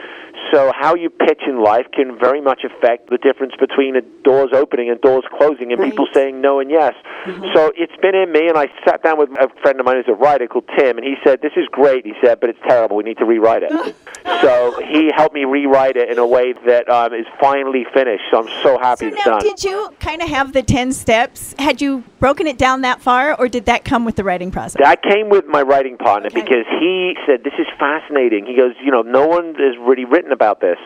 so 0.53 0.73
how 0.79 0.95
you 0.95 1.11
pitch 1.11 1.43
in 1.47 1.63
life 1.63 1.87
can 1.93 2.19
very 2.19 2.41
much 2.41 2.63
affect 2.65 3.11
the 3.11 3.19
difference 3.19 3.55
between 3.59 3.97
a 3.97 4.03
doors 4.23 4.51
opening 4.53 4.91
and 4.91 5.01
doors 5.01 5.25
closing 5.39 5.73
and 5.73 5.83
people 5.83 6.07
saying 6.13 6.41
no 6.41 6.61
and 6.61 6.71
yes. 6.71 6.95
Mm-hmm. 7.25 7.45
So 7.55 7.73
it's 7.77 7.97
been 8.03 8.15
in 8.15 8.31
me, 8.31 8.49
and 8.49 8.57
I 8.57 8.69
sat 8.85 9.03
down 9.03 9.19
with 9.19 9.31
a 9.31 9.49
friend 9.63 9.81
of 9.81 9.87
mine 9.87 9.97
who's 9.97 10.13
a 10.13 10.17
writer 10.17 10.47
called 10.47 10.69
Tim, 10.79 10.99
and 10.99 11.07
he 11.07 11.15
said, 11.25 11.41
"This 11.41 11.53
is 11.57 11.67
great." 11.71 12.05
He 12.05 12.13
said, 12.23 12.41
"But 12.41 12.51
it's 12.51 12.59
terrible. 12.69 12.97
We 12.97 13.05
need 13.05 13.19
to 13.19 13.25
rewrite 13.25 13.63
it." 13.63 13.73
so 14.43 14.81
he 14.81 15.11
helped 15.15 15.35
me 15.35 15.45
rewrite 15.45 15.94
it 15.97 16.09
in 16.11 16.19
a 16.19 16.27
way 16.27 16.53
that 16.67 16.89
um, 16.89 17.13
is 17.15 17.27
finally 17.41 17.85
finished. 17.95 18.23
So 18.31 18.39
I'm 18.43 18.63
so 18.63 18.79
happy 18.79 19.07
So 19.11 19.17
it's 19.17 19.27
now, 19.27 19.39
done. 19.39 19.41
did 19.41 19.65
you 19.65 19.91
kind 20.01 20.23
of 20.23 20.29
have 20.29 20.53
the 20.53 20.63
10 20.63 20.93
steps? 20.93 21.55
Had 21.59 21.81
you 21.81 22.05
broken 22.19 22.47
it 22.47 22.59
down 22.59 22.83
that 22.83 23.01
far, 23.01 23.35
or 23.39 23.49
did 23.49 23.67
that 23.67 23.85
come 23.85 24.05
with 24.05 24.17
the 24.17 24.25
writing 24.25 24.51
process? 24.51 24.81
That 24.83 25.03
came 25.03 25.29
with 25.29 25.47
my 25.47 25.63
writing 25.63 25.97
partner 25.97 26.31
because 26.31 26.67
he 26.81 27.15
said, 27.27 27.45
This 27.45 27.55
is 27.59 27.67
fascinating. 27.79 28.47
He 28.47 28.57
goes, 28.57 28.73
You 28.83 28.91
know, 28.91 29.03
no 29.03 29.27
one 29.27 29.55
has 29.55 29.77
really 29.81 30.05
written 30.05 30.33
about 30.33 30.61
this. 30.61 30.79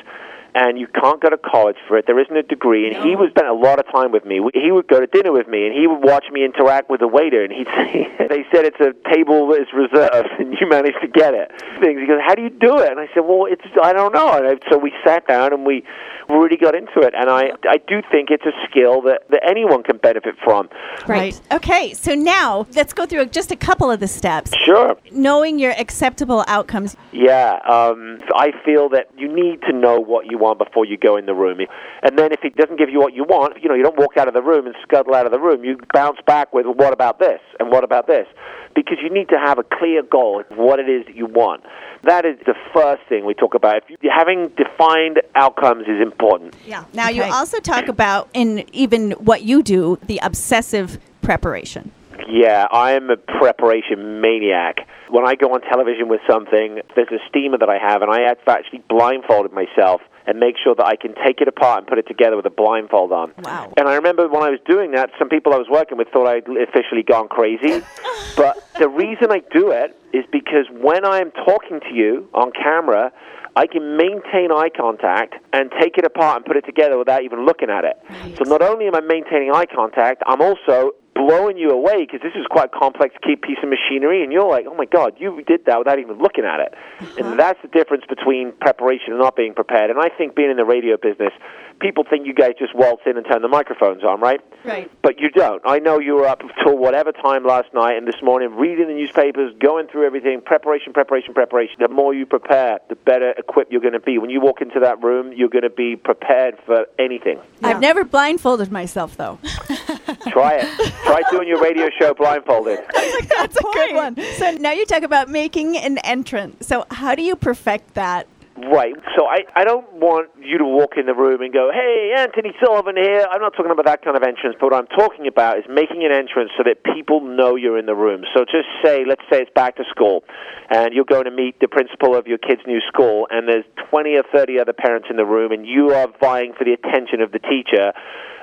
And 0.59 0.77
you 0.77 0.89
can't 0.89 1.21
go 1.21 1.31
to 1.31 1.37
college 1.39 1.77
for 1.87 1.97
it. 1.99 2.07
There 2.09 2.19
isn't 2.19 2.37
a 2.37 2.43
degree. 2.43 2.89
And 2.93 3.05
he 3.07 3.15
would 3.15 3.31
spend 3.31 3.47
a 3.47 3.53
lot 3.53 3.79
of 3.79 3.87
time 3.93 4.11
with 4.11 4.25
me. 4.25 4.41
He 4.55 4.73
would 4.73 4.89
go 4.89 4.99
to 4.99 5.07
dinner 5.07 5.31
with 5.31 5.47
me, 5.47 5.67
and 5.67 5.73
he 5.73 5.87
would 5.87 6.03
watch 6.03 6.25
me 6.33 6.45
interact 6.45 6.91
with 6.91 6.99
the 6.99 7.07
waiter. 7.07 7.45
And 7.45 7.53
he'd 7.53 7.67
say, 7.79 8.11
"They 8.29 8.45
said 8.51 8.65
it's 8.65 8.81
a 8.81 8.91
table 9.15 9.47
that 9.49 9.61
is 9.63 9.69
reserved, 9.73 10.29
and 10.41 10.57
you 10.61 10.69
managed 10.69 10.99
to 11.01 11.07
get 11.07 11.33
it." 11.33 11.53
Things. 11.79 12.01
He 12.01 12.07
goes, 12.07 12.21
"How 12.27 12.35
do 12.35 12.43
you 12.43 12.51
do 12.51 12.79
it?" 12.79 12.91
And 12.91 12.99
I 12.99 13.07
said, 13.15 13.21
"Well, 13.21 13.47
it's 13.47 13.63
I 13.81 13.93
don't 13.93 14.13
know." 14.13 14.33
And 14.33 14.47
I, 14.49 14.71
so 14.71 14.79
we 14.79 14.93
sat 15.07 15.29
down 15.29 15.53
and 15.53 15.65
we 15.65 15.85
really 16.29 16.57
got 16.57 16.75
into 16.75 17.01
it. 17.01 17.15
And 17.17 17.29
I 17.31 17.53
I 17.69 17.79
do 17.87 18.03
think 18.11 18.31
it's 18.31 18.47
a 18.47 18.53
skill 18.69 19.03
that 19.03 19.29
that 19.31 19.43
anyone 19.49 19.83
can 19.83 19.99
benefit 19.99 20.37
from. 20.45 20.69
Right. 21.07 21.41
Okay, 21.53 21.95
so 21.95 22.15
now 22.15 22.67
let's 22.75 22.93
go 22.93 23.07
through 23.07 23.27
just 23.27 23.51
a 23.51 23.57
couple 23.57 23.91
of 23.91 24.01
the 24.01 24.09
steps. 24.09 24.53
Sure. 24.65 24.97
Knowing 25.11 25.59
your 25.59 25.73
acceptable 25.73 26.45
outcomes. 26.47 26.97
Yeah, 27.13 27.59
um, 27.69 28.21
I 28.35 28.53
feel 28.65 28.89
that 28.91 29.09
you 29.17 29.33
need 29.33 29.63
to 29.63 29.73
know 29.73 29.99
what 29.99 30.27
you 30.31 30.39
want 30.39 30.59
before 30.59 30.85
you 30.85 30.97
go 30.97 31.17
in 31.17 31.27
the 31.27 31.35
room. 31.35 31.61
And 32.03 32.19
then 32.19 32.33
if 32.33 32.45
it 32.45 32.57
doesn't 32.57 32.79
give 32.79 32.91
you 32.91 33.01
what 33.01 33.15
you 33.15 33.25
want, 33.25 33.63
you 33.63 33.69
know, 33.69 33.75
you 33.75 33.83
don't 33.83 33.99
walk 33.99 34.17
out 34.17 34.29
of 34.29 34.35
the 34.35 34.43
room 34.43 34.67
and 34.67 34.75
scuttle 34.83 35.15
out 35.15 35.27
of 35.27 35.33
the 35.33 35.41
room. 35.41 35.65
You 35.65 35.79
bounce 35.93 36.19
back 36.27 36.53
with, 36.53 36.67
what 36.67 36.93
about 36.93 37.19
this? 37.19 37.41
And 37.59 37.71
what 37.71 37.85
about 37.85 38.07
this? 38.07 38.27
Because 38.75 38.99
you 39.03 39.11
need 39.11 39.29
to 39.31 39.39
have 39.39 39.59
a 39.59 39.65
clear 39.65 40.03
goal 40.03 40.45
of 40.49 40.57
what 40.57 40.79
it 40.79 40.89
is 40.89 41.07
that 41.07 41.17
you 41.17 41.27
want. 41.27 41.65
That 42.05 42.25
is 42.25 42.39
the 42.47 42.55
first 42.73 43.03
thing 43.09 43.25
we 43.25 43.35
talk 43.35 43.55
about. 43.55 43.77
If 43.77 43.85
you, 44.03 44.11
having 44.15 44.49
defined 44.57 45.21
outcomes 45.35 45.87
is 45.89 46.01
important. 46.01 46.55
Yeah. 46.67 46.85
Now 46.93 47.09
you 47.09 47.23
also 47.25 47.59
talk 47.61 47.89
about 47.89 48.29
in 48.35 48.65
even 48.73 49.13
what 49.13 49.43
you 49.43 49.63
do, 49.63 49.99
the 50.07 50.21
obsessive 50.23 50.99
preparation. 51.23 51.91
Yeah, 52.29 52.67
I 52.71 52.93
am 52.93 53.11
a 53.11 53.17
preparation 53.17 54.21
maniac. 54.21 54.77
When 55.09 55.27
I 55.27 55.35
go 55.35 55.55
on 55.55 55.63
television 55.63 56.09
with 56.09 56.21
something, 56.29 56.81
there's 56.95 57.09
a 57.09 57.19
steamer 57.29 57.59
that 57.59 57.71
I 57.71 57.79
have, 57.79 58.03
and 58.03 58.11
I 58.11 58.29
have 58.29 58.39
actually 58.47 58.83
blindfolded 58.89 59.53
myself 59.53 60.03
and 60.29 60.39
make 60.39 60.57
sure 60.63 60.75
that 60.75 60.85
I 60.85 60.95
can 60.95 61.15
take 61.25 61.41
it 61.41 61.49
apart 61.49 61.79
and 61.79 61.87
put 61.87 61.97
it 61.97 62.07
together 62.07 62.37
with 62.37 62.45
a 62.45 62.51
blindfold 62.51 63.13
on. 63.13 63.33
Wow. 63.43 63.73
And 63.79 63.89
I 63.89 63.95
remember 63.95 64.29
when 64.29 64.43
I 64.43 64.51
was 64.51 64.61
doing 64.67 64.93
that, 64.93 65.09
some 65.19 65.31
people 65.31 65.55
I 65.55 65.57
was 65.57 65.69
working 65.71 65.97
with 65.97 66.09
thought 66.09 66.27
I'd 66.27 66.47
officially 66.47 67.03
gone 67.03 67.29
crazy. 67.29 67.83
but 68.37 68.63
the 68.79 68.91
reason 68.91 69.33
I 69.33 69.41
do 69.51 69.71
it 69.71 69.99
is 70.13 70.27
because 70.31 70.67
when 70.71 71.07
I'm 71.07 71.31
talking 71.31 71.81
to 71.81 71.95
you 71.95 72.29
on 72.35 72.53
camera, 72.53 73.11
I 73.57 73.67
can 73.67 73.97
maintain 73.97 74.53
eye 74.53 74.69
contact 74.69 75.35
and 75.55 75.73
take 75.81 75.97
it 75.97 76.05
apart 76.05 76.37
and 76.37 76.45
put 76.45 76.59
it 76.59 76.67
together 76.67 76.99
without 76.99 77.23
even 77.25 77.47
looking 77.47 77.71
at 77.71 77.85
it. 77.85 77.97
So 78.37 78.45
not 78.45 78.61
only 78.61 78.87
am 78.87 78.95
I 78.95 79.01
maintaining 79.01 79.51
eye 79.53 79.67
contact, 79.67 80.23
I'm 80.27 80.43
also 80.43 80.93
blowing 81.19 81.59
you 81.59 81.71
away 81.71 82.07
because 82.07 82.21
this 82.23 82.35
is 82.39 82.47
quite 82.49 82.71
complex 82.71 83.15
keep 83.27 83.43
piece 83.43 83.59
of 83.61 83.69
machinery 83.69 84.23
and 84.23 84.33
you're 84.33 84.49
like 84.49 84.67
oh 84.69 84.75
my 84.75 84.85
god 84.85 85.15
you 85.19 85.43
did 85.43 85.65
that 85.67 85.79
without 85.79 85.99
even 85.99 86.17
looking 86.19 86.45
at 86.45 86.61
it 86.61 86.73
and 87.19 87.27
uh-huh. 87.27 87.35
that's 87.35 87.61
the 87.63 87.69
difference 87.69 88.05
between 88.09 88.53
preparation 88.61 89.11
and 89.11 89.19
not 89.19 89.35
being 89.35 89.53
prepared 89.53 89.91
and 89.91 89.99
i 89.99 90.09
think 90.09 90.37
being 90.37 90.51
in 90.51 90.57
the 90.57 90.65
radio 90.65 90.97
business 90.97 91.33
people 91.81 92.05
think 92.09 92.25
you 92.25 92.33
guys 92.33 92.53
just 92.57 92.73
waltz 92.75 93.03
in 93.05 93.17
and 93.17 93.27
turn 93.27 93.43
the 93.43 93.49
microphones 93.49 94.05
on 94.05 94.21
right 94.21 94.41
Right. 94.65 94.91
but 95.03 95.19
you 95.19 95.31
don't. 95.31 95.63
I 95.65 95.79
know 95.79 95.99
you 95.99 96.15
were 96.15 96.27
up 96.27 96.43
till 96.63 96.77
whatever 96.77 97.13
time 97.13 97.45
last 97.47 97.73
night 97.73 97.97
and 97.97 98.07
this 98.07 98.21
morning 98.23 98.55
reading 98.57 98.89
the 98.89 98.95
newspapers, 98.95 99.55
going 99.61 99.87
through 99.87 100.05
everything, 100.05 100.41
preparation, 100.41 100.93
preparation, 100.93 101.33
preparation. 101.33 101.77
The 101.79 101.89
more 101.89 102.13
you 102.13 102.27
prepare, 102.27 102.81
the 102.89 102.97
better 102.97 103.33
equipped 103.39 103.73
you're 103.73 103.81
going 103.81 103.95
to 103.95 104.01
be. 104.01 104.19
When 104.19 104.31
you 104.31 104.41
walk 104.41 104.61
into 104.61 104.81
that 104.81 105.03
room, 105.03 105.33
you're 105.33 105.49
going 105.49 105.63
to 105.63 105.71
be 105.71 105.97
prepared 105.97 106.59
for 106.67 106.87
anything. 106.99 107.39
I've 107.63 107.81
never 107.81 108.05
blindfolded 108.05 108.71
myself 108.71 109.17
though. 109.17 109.39
Try 110.29 110.61
it. 110.63 110.93
Try 111.05 111.23
doing 111.31 111.49
your 111.49 111.61
radio 111.61 111.89
show 112.01 112.15
blindfolded. 112.15 112.81
That's 113.29 113.57
a 113.57 113.63
good 113.63 113.95
one. 113.95 114.17
So 114.37 114.53
now 114.53 114.73
you 114.73 114.87
talk 114.87 115.03
about 115.03 115.29
making 115.29 115.77
an 115.77 115.99
entrance. 115.99 116.67
So 116.67 116.87
how 116.91 117.15
do 117.15 117.23
you 117.23 117.37
perfect 117.37 117.95
that? 117.95 118.27
Right. 118.67 118.95
So 119.17 119.27
I, 119.27 119.47
I 119.55 119.63
don't 119.63 119.87
want 119.95 120.31
you 120.41 120.59
to 120.59 120.65
walk 120.65 120.97
in 120.97 121.07
the 121.07 121.15
room 121.15 121.43
and 121.43 121.53
go, 121.53 121.71
hey, 121.73 122.13
Anthony 122.17 122.51
Sullivan 122.65 122.97
here. 122.97 123.25
I'm 123.31 123.41
not 123.41 123.53
talking 123.55 123.71
about 123.71 123.87
that 123.87 124.03
kind 124.03 124.17
of 124.17 124.23
entrance, 124.25 124.57
but 124.59 124.73
what 124.73 124.75
I'm 124.75 124.91
talking 124.99 125.29
about 125.29 125.59
is 125.59 125.65
making 125.71 126.05
an 126.05 126.11
entrance 126.11 126.51
so 126.57 126.65
that 126.65 126.83
people 126.83 127.21
know 127.21 127.55
you're 127.55 127.79
in 127.79 127.87
the 127.87 127.95
room. 127.95 128.25
So 128.35 128.45
just 128.45 128.67
say, 128.83 129.05
let's 129.07 129.23
say 129.31 129.43
it's 129.43 129.51
back 129.55 129.77
to 129.77 129.85
school, 129.91 130.25
and 130.71 130.93
you're 130.93 131.07
going 131.07 131.25
to 131.25 131.31
meet 131.31 131.61
the 131.61 131.69
principal 131.69 132.17
of 132.17 132.27
your 132.27 132.39
kid's 132.39 132.63
new 132.67 132.81
school, 132.89 133.29
and 133.31 133.47
there's 133.47 133.65
20 133.91 134.17
or 134.17 134.25
30 134.35 134.59
other 134.59 134.73
parents 134.73 135.07
in 135.09 135.17
the 135.17 135.27
room, 135.27 135.53
and 135.53 135.65
you 135.65 135.95
are 135.95 136.09
vying 136.21 136.53
for 136.59 136.65
the 136.65 136.73
attention 136.73 137.21
of 137.21 137.31
the 137.31 137.39
teacher. 137.39 137.93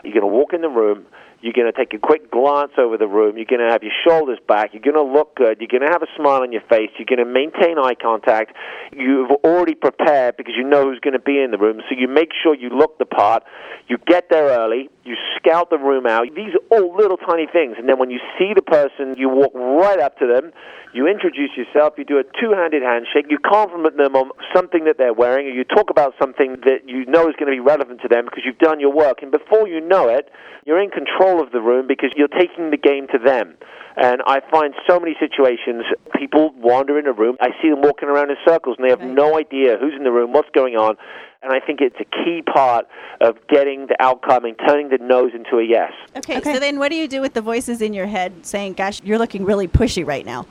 You're 0.04 0.14
going 0.14 0.22
to 0.22 0.28
walk 0.28 0.54
in 0.54 0.62
the 0.62 0.70
room. 0.70 1.06
You're 1.46 1.54
going 1.54 1.72
to 1.72 1.78
take 1.78 1.94
a 1.94 2.00
quick 2.00 2.32
glance 2.32 2.72
over 2.80 2.98
the 2.98 3.06
room. 3.06 3.38
You're 3.38 3.46
going 3.46 3.62
to 3.62 3.70
have 3.70 3.84
your 3.84 3.94
shoulders 4.02 4.40
back. 4.48 4.74
You're 4.74 4.82
going 4.82 4.98
to 4.98 5.06
look 5.06 5.36
good. 5.36 5.62
You're 5.62 5.70
going 5.70 5.86
to 5.86 5.94
have 5.94 6.02
a 6.02 6.10
smile 6.18 6.42
on 6.42 6.52
your 6.52 6.66
face. 6.66 6.90
You're 6.98 7.06
going 7.06 7.22
to 7.22 7.32
maintain 7.32 7.78
eye 7.78 7.94
contact. 7.94 8.58
You've 8.92 9.30
already 9.46 9.76
prepared 9.76 10.38
because 10.38 10.56
you 10.58 10.68
know 10.68 10.90
who's 10.90 11.00
going 11.02 11.14
to 11.14 11.22
be 11.22 11.40
in 11.40 11.52
the 11.52 11.60
room. 11.60 11.82
So 11.88 11.94
you 11.96 12.08
make 12.08 12.30
sure 12.42 12.56
you 12.56 12.70
look 12.70 12.98
the 12.98 13.06
part. 13.06 13.44
You 13.88 14.00
get 14.08 14.32
there 14.32 14.58
early. 14.58 14.90
You 15.04 15.14
scout 15.38 15.70
the 15.70 15.78
room 15.78 16.08
out. 16.08 16.26
These 16.36 16.56
are 16.58 16.66
all 16.82 16.96
little 16.98 17.18
tiny 17.18 17.46
things. 17.46 17.76
And 17.78 17.88
then 17.88 18.00
when 18.00 18.10
you 18.10 18.18
see 18.40 18.54
the 18.56 18.64
person, 18.64 19.14
you 19.16 19.30
walk 19.30 19.54
right 19.54 20.00
up 20.00 20.18
to 20.18 20.26
them. 20.26 20.52
You 20.96 21.08
introduce 21.08 21.52
yourself. 21.58 21.94
You 21.98 22.06
do 22.06 22.18
a 22.18 22.24
two-handed 22.24 22.82
handshake. 22.82 23.28
You 23.30 23.38
compliment 23.38 23.98
them 23.98 24.16
on 24.16 24.32
something 24.56 24.86
that 24.86 24.98
they're 24.98 25.14
wearing, 25.14 25.46
or 25.46 25.52
you 25.52 25.66
talk 25.66 25.92
about 25.92 26.14
something 26.18 26.56
that 26.64 26.88
you 26.88 27.06
know 27.06 27.28
is 27.28 27.36
going 27.38 27.52
to 27.52 27.56
be 27.56 27.60
relevant 27.60 28.00
to 28.02 28.08
them 28.08 28.26
because 28.26 28.44
you've 28.46 28.58
done 28.58 28.80
your 28.80 28.94
work. 28.94 29.22
And 29.22 29.30
before 29.30 29.68
you 29.68 29.82
know 29.82 30.08
it, 30.08 30.32
you're 30.66 30.82
in 30.82 30.90
control 30.90 31.35
of 31.42 31.52
the 31.52 31.62
room 31.62 31.88
because 31.88 32.12
you're 32.16 32.28
taking 32.28 32.72
the 32.72 32.78
game 32.78 33.08
to 33.12 33.20
them. 33.20 33.56
And 33.98 34.22
I 34.28 34.42
find 34.52 34.74
so 34.88 35.00
many 35.00 35.16
situations, 35.20 35.86
people 36.16 36.52
wander 36.58 37.00
in 37.00 37.08
a 37.08 37.14
room. 37.14 37.38
I 37.40 37.50
see 37.62 37.70
them 37.70 37.82
walking 37.82 38.10
around 38.10 38.30
in 38.30 38.36
circles 38.46 38.76
and 38.78 38.86
they 38.86 38.90
have 38.90 39.02
no 39.02 39.38
idea 39.38 39.78
who's 39.80 39.94
in 39.96 40.04
the 40.04 40.12
room, 40.12 40.34
what's 40.34 40.50
going 40.54 40.76
on. 40.76 40.98
And 41.42 41.54
I 41.54 41.66
think 41.66 41.80
it's 41.80 41.96
a 42.00 42.24
key 42.24 42.42
part 42.42 42.88
of 43.22 43.38
getting 43.48 43.88
the 43.88 43.96
outcome 44.02 44.46
and 44.46 44.58
turning 44.68 44.90
the 44.90 44.98
no's 45.00 45.32
into 45.34 45.58
a 45.58 45.64
yes. 45.64 45.94
Okay, 46.18 46.42
so 46.42 46.60
then 46.60 46.80
what 46.80 46.90
do 46.90 46.96
you 46.98 47.08
do 47.08 47.22
with 47.22 47.34
the 47.34 47.42
voices 47.42 47.82
in 47.82 47.94
your 47.94 48.08
head 48.08 48.46
saying, 48.46 48.74
gosh, 48.74 49.02
you're 49.04 49.20
looking 49.20 49.46
really 49.46 49.68
pushy 49.68 50.06
right 50.06 50.26
now? 50.26 50.46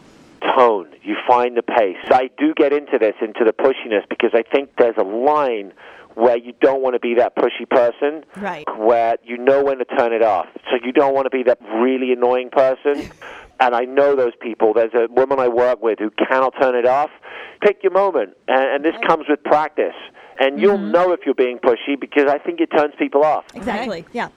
tone. 0.57 0.89
You 1.03 1.17
find 1.27 1.57
the 1.57 1.63
pace. 1.63 1.97
I 2.07 2.31
do 2.39 2.55
get 2.55 2.73
into 2.73 2.99
this, 2.99 3.15
into 3.21 3.45
the 3.45 3.53
pushiness, 3.53 4.09
because 4.09 4.31
I 4.35 4.43
think 4.43 4.71
there's 4.79 4.97
a 4.99 5.05
line 5.05 5.73
where 6.15 6.37
you 6.37 6.53
don't 6.61 6.83
want 6.83 6.95
to 6.95 7.01
be 7.01 7.15
that 7.15 7.37
pushy 7.37 7.69
person, 7.69 8.25
Right. 8.37 8.65
where 8.79 9.17
you 9.25 9.37
know 9.39 9.65
when 9.65 9.79
to 9.79 9.85
turn 9.85 10.13
it 10.13 10.23
off. 10.23 10.47
So 10.71 10.79
you 10.85 10.93
don't 10.93 11.15
want 11.15 11.27
to 11.27 11.31
be 11.31 11.43
that 11.45 11.59
really 11.81 12.13
annoying 12.13 12.51
person. 12.51 13.11
and 13.61 13.75
I 13.75 13.83
know 13.83 14.17
those 14.17 14.33
people. 14.41 14.75
There's 14.75 14.95
a 14.95 15.07
woman 15.11 15.39
I 15.39 15.49
work 15.49 15.83
with 15.83 15.99
who 15.99 16.11
cannot 16.11 16.55
turn 16.61 16.75
it 16.75 16.87
off. 16.87 17.11
Pick 17.63 17.83
your 17.83 17.93
moment, 17.93 18.37
and, 18.49 18.77
and 18.77 18.85
this 18.85 18.95
comes 19.07 19.27
with 19.29 19.43
practice. 19.45 19.95
And 20.39 20.61
you'll 20.61 20.79
mm-hmm. 20.79 20.91
know 20.91 21.13
if 21.13 21.21
you're 21.25 21.35
being 21.35 21.59
pushy 21.59 21.99
because 21.99 22.27
I 22.27 22.39
think 22.39 22.61
it 22.61 22.69
turns 22.77 22.95
people 22.99 23.25
off. 23.25 23.45
Exactly. 23.55 24.05
Yeah. 24.13 24.29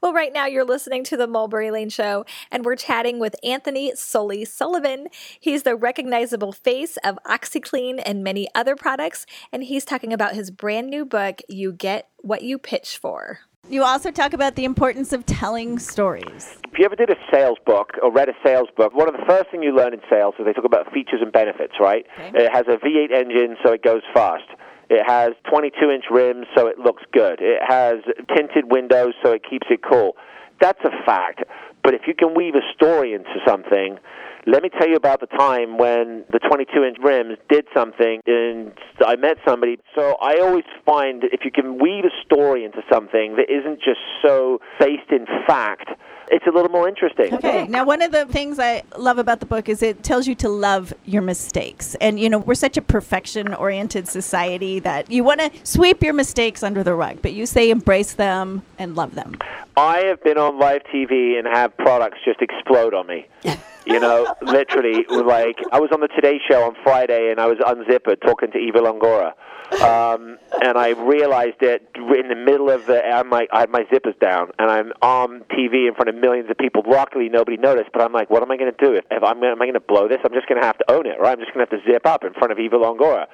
Well, 0.00 0.12
right 0.12 0.32
now 0.32 0.46
you're 0.46 0.64
listening 0.64 1.02
to 1.04 1.16
the 1.16 1.26
Mulberry 1.26 1.72
Lane 1.72 1.88
Show, 1.88 2.24
and 2.52 2.64
we're 2.64 2.76
chatting 2.76 3.18
with 3.18 3.34
Anthony 3.42 3.92
Sully 3.96 4.44
Sullivan. 4.44 5.08
He's 5.40 5.64
the 5.64 5.74
recognizable 5.74 6.52
face 6.52 6.98
of 6.98 7.18
OxiClean 7.26 8.00
and 8.06 8.22
many 8.22 8.46
other 8.54 8.76
products, 8.76 9.26
and 9.52 9.64
he's 9.64 9.84
talking 9.84 10.12
about 10.12 10.34
his 10.34 10.52
brand 10.52 10.88
new 10.88 11.04
book, 11.04 11.40
You 11.48 11.72
Get 11.72 12.08
What 12.18 12.42
You 12.42 12.58
Pitch 12.58 12.96
For. 12.96 13.40
You 13.68 13.82
also 13.82 14.12
talk 14.12 14.32
about 14.32 14.54
the 14.54 14.64
importance 14.64 15.12
of 15.12 15.26
telling 15.26 15.80
stories. 15.80 16.58
If 16.72 16.78
you 16.78 16.84
ever 16.84 16.94
did 16.94 17.10
a 17.10 17.16
sales 17.32 17.58
book 17.66 17.90
or 18.00 18.12
read 18.12 18.28
a 18.28 18.34
sales 18.44 18.68
book, 18.76 18.94
one 18.94 19.08
of 19.08 19.14
the 19.14 19.26
first 19.26 19.50
things 19.50 19.64
you 19.64 19.74
learn 19.74 19.92
in 19.92 20.00
sales 20.08 20.34
is 20.38 20.46
they 20.46 20.52
talk 20.52 20.64
about 20.64 20.92
features 20.92 21.20
and 21.20 21.32
benefits, 21.32 21.74
right? 21.80 22.06
It 22.18 22.50
has 22.52 22.66
a 22.68 22.78
V8 22.78 23.12
engine, 23.12 23.56
so 23.64 23.72
it 23.72 23.82
goes 23.82 24.02
fast. 24.14 24.44
It 24.90 25.02
has 25.06 25.32
22 25.50 25.90
inch 25.90 26.04
rims, 26.10 26.46
so 26.56 26.66
it 26.66 26.78
looks 26.78 27.02
good. 27.12 27.40
It 27.40 27.60
has 27.66 27.96
tinted 28.34 28.70
windows, 28.70 29.14
so 29.22 29.32
it 29.32 29.42
keeps 29.48 29.66
it 29.70 29.80
cool. 29.88 30.16
That's 30.60 30.80
a 30.84 30.90
fact. 31.04 31.44
But 31.82 31.94
if 31.94 32.02
you 32.06 32.14
can 32.14 32.34
weave 32.34 32.54
a 32.54 32.64
story 32.74 33.12
into 33.12 33.34
something, 33.46 33.98
let 34.46 34.62
me 34.62 34.70
tell 34.70 34.88
you 34.88 34.96
about 34.96 35.20
the 35.20 35.26
time 35.26 35.76
when 35.76 36.24
the 36.30 36.38
22 36.38 36.82
inch 36.82 36.96
rims 37.02 37.36
did 37.50 37.66
something 37.76 38.22
and 38.26 38.72
I 39.04 39.16
met 39.16 39.36
somebody. 39.46 39.78
So 39.94 40.16
I 40.22 40.38
always 40.40 40.64
find 40.86 41.22
that 41.22 41.30
if 41.32 41.44
you 41.44 41.50
can 41.50 41.78
weave 41.78 42.04
a 42.04 42.24
story 42.24 42.64
into 42.64 42.80
something 42.90 43.36
that 43.36 43.50
isn't 43.50 43.80
just 43.80 44.00
so 44.24 44.60
based 44.80 45.10
in 45.10 45.26
fact, 45.46 45.90
it's 46.30 46.46
a 46.46 46.50
little 46.50 46.70
more 46.70 46.88
interesting. 46.88 47.34
Okay. 47.34 47.66
Now, 47.66 47.84
one 47.84 48.02
of 48.02 48.12
the 48.12 48.26
things 48.26 48.58
I 48.58 48.82
love 48.96 49.18
about 49.18 49.40
the 49.40 49.46
book 49.46 49.68
is 49.68 49.82
it 49.82 50.02
tells 50.02 50.26
you 50.26 50.34
to 50.36 50.48
love 50.48 50.92
your 51.04 51.22
mistakes. 51.22 51.94
And, 52.00 52.18
you 52.18 52.28
know, 52.28 52.38
we're 52.38 52.54
such 52.54 52.76
a 52.76 52.82
perfection 52.82 53.54
oriented 53.54 54.08
society 54.08 54.78
that 54.80 55.10
you 55.10 55.24
want 55.24 55.40
to 55.40 55.50
sweep 55.64 56.02
your 56.02 56.14
mistakes 56.14 56.62
under 56.62 56.82
the 56.82 56.94
rug, 56.94 57.22
but 57.22 57.32
you 57.32 57.46
say 57.46 57.70
embrace 57.70 58.14
them 58.14 58.62
and 58.78 58.96
love 58.96 59.14
them. 59.14 59.36
I 59.76 59.98
have 60.08 60.22
been 60.22 60.38
on 60.38 60.58
live 60.58 60.82
TV 60.92 61.38
and 61.38 61.46
have 61.46 61.76
products 61.76 62.18
just 62.24 62.42
explode 62.42 62.94
on 62.94 63.06
me. 63.06 63.26
You 63.86 63.98
know, 63.98 64.26
literally, 64.42 65.06
like 65.08 65.56
I 65.72 65.80
was 65.80 65.88
on 65.94 66.00
the 66.00 66.08
Today 66.08 66.38
Show 66.46 66.62
on 66.62 66.76
Friday 66.84 67.30
and 67.30 67.40
I 67.40 67.46
was 67.46 67.56
unzippered 67.56 68.20
talking 68.20 68.50
to 68.50 68.58
Eva 68.58 68.80
Longoria, 68.80 69.32
um, 69.72 70.38
and 70.62 70.78
I 70.78 70.90
realized 70.90 71.60
it 71.60 71.86
in 71.94 72.28
the 72.28 72.34
middle 72.34 72.70
of 72.70 72.86
the. 72.86 73.04
I'm 73.04 73.30
like, 73.30 73.48
I 73.52 73.60
had 73.60 73.70
my 73.70 73.84
zippers 73.84 74.18
down, 74.18 74.50
and 74.58 74.70
I'm 74.70 74.92
on 75.02 75.44
TV 75.50 75.86
in 75.86 75.94
front 75.94 76.08
of 76.08 76.14
millions 76.14 76.50
of 76.50 76.56
people. 76.56 76.82
Luckily, 76.86 77.28
nobody 77.28 77.56
noticed, 77.58 77.90
but 77.92 78.02
I'm 78.02 78.12
like, 78.12 78.30
what 78.30 78.42
am 78.42 78.50
I 78.50 78.56
going 78.56 78.72
to 78.72 78.84
do? 78.84 78.94
If, 78.94 79.04
if 79.10 79.22
I'm, 79.22 79.42
am 79.44 79.60
I 79.60 79.66
going 79.66 79.74
to 79.74 79.80
blow 79.80 80.08
this? 80.08 80.18
I'm 80.24 80.32
just 80.32 80.48
going 80.48 80.60
to 80.60 80.66
have 80.66 80.78
to 80.78 80.90
own 80.90 81.06
it, 81.06 81.20
right? 81.20 81.32
I'm 81.32 81.38
just 81.38 81.52
going 81.52 81.66
to 81.66 81.70
have 81.70 81.84
to 81.84 81.90
zip 81.90 82.06
up 82.06 82.24
in 82.24 82.32
front 82.32 82.52
of 82.52 82.58
Eva 82.58 82.76
Longoria. 82.76 83.28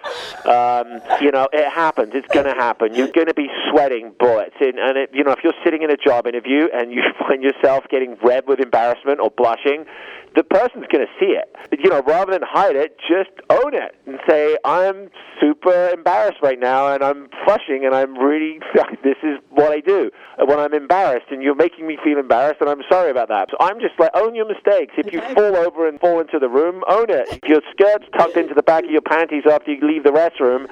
Um, 0.44 1.00
you 1.20 1.30
know, 1.30 1.48
it 1.52 1.70
happens. 1.70 2.12
It's 2.14 2.28
going 2.28 2.46
to 2.46 2.54
happen. 2.54 2.94
You're 2.94 3.12
going 3.12 3.28
to 3.28 3.34
be 3.34 3.48
sweating 3.70 4.12
bullets, 4.18 4.56
and, 4.60 4.78
and 4.78 4.98
it, 4.98 5.10
you 5.12 5.22
know, 5.22 5.32
if 5.32 5.38
you're 5.44 5.54
sitting 5.64 5.82
in 5.82 5.90
a 5.90 5.96
job 5.96 6.26
interview 6.26 6.68
and 6.72 6.92
you 6.92 7.02
find 7.18 7.42
yourself 7.42 7.84
getting 7.90 8.16
red 8.24 8.46
with 8.48 8.58
embarrassment 8.58 9.20
or 9.20 9.30
blushing, 9.30 9.86
the 10.34 10.42
person's 10.42 10.86
going 10.90 11.06
to 11.06 11.12
see 11.20 11.36
it. 11.38 11.48
You 11.78 11.90
know, 11.90 12.02
rather 12.02 12.32
than 12.32 12.42
hide 12.42 12.76
it, 12.76 12.96
just 13.08 13.30
own 13.50 13.74
it 13.74 13.94
and 14.06 14.18
say, 14.28 14.56
"I'm 14.64 15.10
super 15.40 15.90
embarrassed 15.90 16.23
right 16.42 16.58
now, 16.58 16.92
and 16.92 17.02
I'm 17.02 17.28
flushing, 17.44 17.84
and 17.84 17.94
I'm 17.94 18.16
really 18.16 18.60
this 19.02 19.16
is 19.22 19.38
what 19.50 19.72
I 19.72 19.80
do 19.80 20.10
uh, 20.38 20.46
when 20.46 20.58
I'm 20.58 20.74
embarrassed, 20.74 21.26
and 21.30 21.42
you're 21.42 21.54
making 21.54 21.87
me 21.87 21.98
feel 22.02 22.18
embarrassed, 22.18 22.60
and 22.60 22.70
I'm 22.70 22.82
sorry 22.90 23.10
about 23.10 23.28
that." 23.28 23.48
So 23.50 23.56
I'm 23.60 23.80
just 23.80 23.98
like, 23.98 24.10
own 24.14 24.34
your 24.34 24.46
mistakes. 24.46 24.94
If 24.96 25.12
you 25.12 25.20
fall 25.20 25.56
over 25.56 25.88
and 25.88 26.00
fall 26.00 26.20
into 26.20 26.38
the 26.38 26.48
room, 26.48 26.82
own 26.88 27.10
it. 27.10 27.28
If 27.30 27.48
your 27.48 27.60
skirt's 27.72 28.06
tucked 28.16 28.37
into 28.37 28.54
the 28.54 28.62
back 28.62 28.84
of 28.84 28.90
your 28.90 29.02
panties 29.02 29.44
after 29.50 29.72
you 29.72 29.87
leave 29.87 30.04
the 30.04 30.10
restroom, 30.10 30.66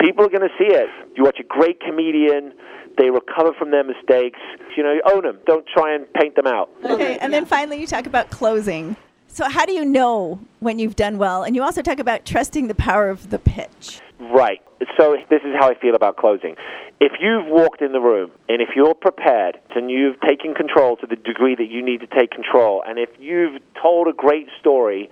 people 0.00 0.24
are 0.24 0.30
going 0.30 0.48
to 0.48 0.54
see 0.58 0.74
it. 0.74 0.88
You 1.16 1.24
watch 1.24 1.38
a 1.40 1.44
great 1.44 1.80
comedian. 1.80 2.52
They 2.98 3.10
recover 3.10 3.52
from 3.58 3.70
their 3.70 3.84
mistakes. 3.84 4.40
You 4.76 4.82
know, 4.82 5.00
own 5.12 5.24
them. 5.24 5.38
Don't 5.46 5.66
try 5.66 5.94
and 5.94 6.10
paint 6.14 6.34
them 6.36 6.46
out. 6.46 6.70
Okay. 6.84 7.18
And 7.18 7.32
then 7.32 7.46
finally, 7.46 7.80
you 7.80 7.86
talk 7.86 8.06
about 8.06 8.30
closing. 8.30 8.96
So, 9.28 9.48
how 9.50 9.66
do 9.66 9.72
you 9.72 9.84
know 9.84 10.40
when 10.60 10.78
you've 10.78 10.96
done 10.96 11.18
well? 11.18 11.42
And 11.42 11.54
you 11.54 11.62
also 11.62 11.82
talk 11.82 11.98
about 11.98 12.24
trusting 12.24 12.68
the 12.68 12.74
power 12.74 13.10
of 13.10 13.28
the 13.28 13.38
pitch. 13.38 14.00
Right. 14.18 14.62
So 14.98 15.16
this 15.28 15.42
is 15.42 15.54
how 15.58 15.70
I 15.70 15.74
feel 15.74 15.94
about 15.94 16.16
closing. 16.16 16.56
If 17.00 17.12
you've 17.20 17.46
walked 17.46 17.82
in 17.82 17.92
the 17.92 18.00
room 18.00 18.30
and 18.48 18.62
if 18.62 18.70
you're 18.74 18.94
prepared 18.94 19.58
and 19.74 19.90
you've 19.90 20.20
taken 20.20 20.54
control 20.54 20.96
to 20.96 21.06
the 21.06 21.16
degree 21.16 21.54
that 21.54 21.68
you 21.68 21.84
need 21.84 22.00
to 22.00 22.06
take 22.06 22.30
control, 22.30 22.82
and 22.86 22.98
if 22.98 23.10
you've 23.18 23.60
told 23.80 24.08
a 24.08 24.14
great 24.14 24.48
story 24.58 25.10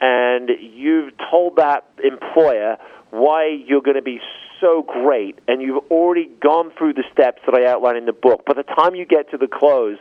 and 0.00 0.50
you've 0.60 1.12
told 1.30 1.56
that 1.56 1.86
employer 2.04 2.76
why 3.10 3.46
you're 3.66 3.80
going 3.80 3.96
to 3.96 4.02
be 4.02 4.20
so 4.60 4.82
great 4.82 5.38
and 5.48 5.62
you've 5.62 5.84
already 5.90 6.30
gone 6.42 6.70
through 6.76 6.94
the 6.94 7.04
steps 7.12 7.40
that 7.46 7.54
I 7.54 7.66
outline 7.66 7.96
in 7.96 8.04
the 8.04 8.12
book, 8.12 8.44
by 8.44 8.54
the 8.54 8.62
time 8.62 8.94
you 8.94 9.06
get 9.06 9.30
to 9.30 9.38
the 9.38 9.48
close, 9.48 9.98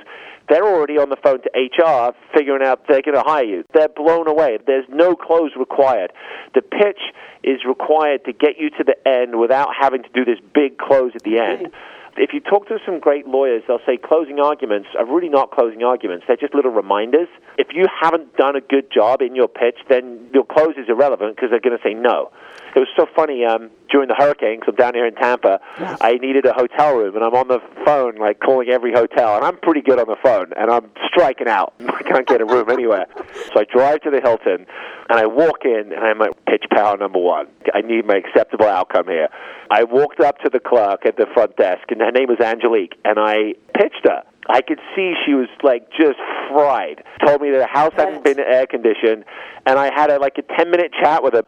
they're 0.50 0.66
already 0.66 0.98
on 0.98 1.10
the 1.10 1.18
phone 1.18 1.40
to 1.42 1.50
HR 1.56 2.14
figuring 2.34 2.66
out 2.66 2.88
they're 2.88 3.02
going 3.02 3.16
to 3.16 3.24
hire 3.24 3.44
you. 3.44 3.64
They're 3.74 3.90
blown 3.90 4.28
away. 4.28 4.58
There's 4.66 4.86
no 4.90 5.16
close 5.16 5.52
required. 5.58 6.12
The 6.54 6.62
pitch 6.62 7.00
is 7.44 7.60
required 7.68 8.26
to 8.26 8.34
get 8.34 8.58
you 8.60 8.70
to 8.72 8.84
the 8.84 8.96
end 9.08 9.40
without 9.40 9.70
having 9.80 10.04
to 10.04 10.10
do 10.10 10.26
this 10.26 10.40
big 10.54 10.78
close 10.78 11.12
at 11.16 11.24
the 11.24 11.40
end. 11.40 11.72
If 12.18 12.34
you 12.34 12.42
talk 12.42 12.68
to 12.68 12.78
some 12.86 13.00
great 13.00 13.28
lawyers, 13.28 13.64
they'll 13.68 13.80
say 13.86 13.98
closing 13.98 14.40
arguments 14.40 14.90
are 14.98 15.06
really 15.06 15.30
not 15.30 15.52
closing 15.52 15.84
arguments. 15.84 16.26
They're 16.28 16.38
just 16.38 16.54
little 16.54 16.72
reminders. 16.72 17.30
If 17.58 17.68
you 17.74 17.86
haven't 18.02 18.36
done 18.36 18.56
a 18.56 18.62
good 18.62 18.92
job 18.92 19.22
in 19.22 19.36
your 19.36 19.48
pitch, 19.48 19.78
then 19.90 20.30
your 20.34 20.44
close 20.44 20.76
is 20.78 20.90
irrelevant 20.90 21.36
because 21.36 21.52
they're 21.52 21.62
going 21.62 21.78
to 21.78 21.84
say 21.84 21.94
no. 21.94 22.32
It 22.76 22.80
was 22.80 22.88
so 22.96 23.06
funny 23.16 23.44
um, 23.46 23.70
during 23.90 24.08
the 24.08 24.16
hurricane, 24.16 24.60
because 24.60 24.74
I'm 24.74 24.76
down 24.78 24.94
here 24.94 25.06
in 25.06 25.16
Tampa. 25.16 25.60
I 25.78 26.14
needed 26.16 26.46
a 26.46 26.54
hotel 26.54 26.96
room, 26.96 27.16
and 27.16 27.24
I'm 27.24 27.34
on 27.34 27.48
the 27.48 27.60
phone, 27.86 28.16
like 28.16 28.40
calling 28.40 28.70
every 28.70 28.94
hotel, 28.94 29.36
and 29.36 29.44
I'm 29.44 29.58
pretty 29.58 29.82
good 29.82 30.00
on 30.00 30.08
the 30.08 30.16
phone, 30.24 30.54
and 30.56 30.72
I'm 30.72 30.90
striking 31.08 31.48
out. 31.48 31.74
I 31.80 32.02
can't 32.04 32.28
get 32.28 32.42
a 32.42 32.46
room 32.46 32.70
anywhere. 32.70 33.08
So 33.54 33.60
I 33.60 33.66
drive 33.66 34.02
to 34.02 34.10
the 34.10 34.22
Hilton, 34.22 34.66
and 35.10 35.20
I 35.20 35.26
walk 35.26 35.66
in, 35.66 35.92
and 35.92 36.00
I'm 36.00 36.20
like, 36.20 36.32
pitch 36.46 36.64
power 36.72 36.98
number 36.98 37.20
one. 37.20 37.48
I 37.74 37.82
need 37.82 38.06
my 38.06 38.16
acceptable 38.16 38.68
outcome 38.68 39.08
here. 39.08 39.28
I 39.70 39.84
walked 39.84 40.20
up 40.20 40.40
to 40.40 40.50
the 40.50 40.60
clerk 40.60 41.06
at 41.06 41.18
the 41.18 41.26
front 41.34 41.58
desk, 41.58 41.84
and 41.90 42.01
her 42.02 42.12
name 42.12 42.28
was 42.28 42.40
Angelique, 42.40 42.96
and 43.06 43.18
I 43.20 43.54
pitched 43.78 44.06
her. 44.06 44.24
I 44.50 44.62
could 44.62 44.80
see 44.96 45.14
she 45.26 45.34
was 45.34 45.48
like 45.64 45.90
just 45.92 46.18
fried. 46.50 47.04
Told 47.26 47.42
me 47.42 47.52
that 47.52 47.60
the 47.60 47.68
house 47.68 47.94
hadn't 47.96 48.24
been 48.24 48.40
air 48.40 48.66
conditioned, 48.66 49.24
and 49.66 49.78
I 49.78 49.94
had 49.94 50.10
a, 50.10 50.20
like 50.20 50.38
a 50.38 50.42
ten 50.58 50.72
minute 50.72 50.92
chat 51.02 51.24
with 51.24 51.34
her. 51.34 51.44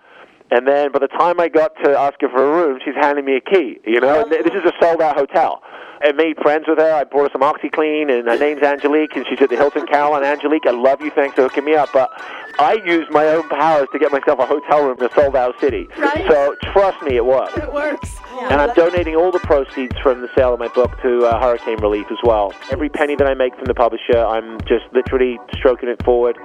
And 0.54 0.68
then 0.68 0.92
by 0.92 1.00
the 1.00 1.08
time 1.08 1.40
I 1.40 1.50
got 1.50 1.72
to 1.84 1.98
ask 1.98 2.22
her 2.22 2.30
for 2.30 2.46
a 2.46 2.56
room, 2.56 2.80
she's 2.86 2.94
handing 2.94 3.26
me 3.26 3.38
a 3.38 3.42
key. 3.42 3.80
You 3.88 4.00
know, 4.00 4.22
and 4.22 4.32
this 4.32 4.54
is 4.54 4.64
a 4.64 4.74
sold 4.80 5.02
out 5.02 5.18
hotel. 5.18 5.64
I 6.04 6.12
made 6.12 6.38
friends 6.38 6.66
with 6.68 6.78
her. 6.78 6.94
I 6.94 7.06
brought 7.06 7.32
her 7.32 7.40
some 7.40 7.42
OxiClean, 7.42 8.12
and 8.12 8.28
her 8.28 8.38
name's 8.38 8.62
Angelique, 8.62 9.16
and 9.16 9.26
she's 9.28 9.42
at 9.42 9.50
the 9.50 9.56
Hilton 9.56 9.88
Carillon. 9.88 10.24
Angelique, 10.24 10.68
I 10.68 10.72
love 10.72 11.02
you. 11.02 11.10
Thanks 11.10 11.36
for 11.36 11.44
hooking 11.44 11.66
me 11.66 11.74
up. 11.74 11.90
But 11.92 12.12
I 12.60 12.74
used 12.86 13.10
my 13.10 13.26
own 13.28 13.50
powers 13.50 13.88
to 13.94 14.00
get 14.00 14.12
myself 14.12 14.38
a 14.40 14.46
hotel 14.46 14.86
room 14.86 14.98
in 15.00 15.06
a 15.06 15.14
sold 15.16 15.36
out 15.36 15.60
city. 15.60 15.88
Right. 15.98 16.28
So 16.30 16.56
trust 16.72 17.02
me, 17.02 17.16
it 17.16 17.26
works. 17.26 17.58
It 17.58 17.74
works. 17.74 18.16
Yeah, 18.36 18.50
And 18.52 18.62
I'm 18.62 18.74
donating 18.76 19.16
all 19.16 19.32
the 19.32 19.40
proceeds 19.40 19.98
from 20.04 20.22
the 20.22 20.30
sale 20.36 20.54
of 20.54 20.60
my 20.60 20.68
book 20.68 20.92
to 21.02 21.26
uh, 21.26 21.40
hurricane 21.40 21.82
relief 21.82 22.08
as 22.12 22.18
well. 22.24 22.54
Every 22.70 22.90
penny 22.90 23.16
that 23.16 23.26
I 23.26 23.34
make 23.34 23.56
from 23.56 23.66
the 23.66 23.74
publisher, 23.74 24.18
I'm 24.18 24.60
just 24.62 24.86
literally 24.92 25.40
stroking 25.56 25.90
it 25.90 26.04
forward 26.04 26.38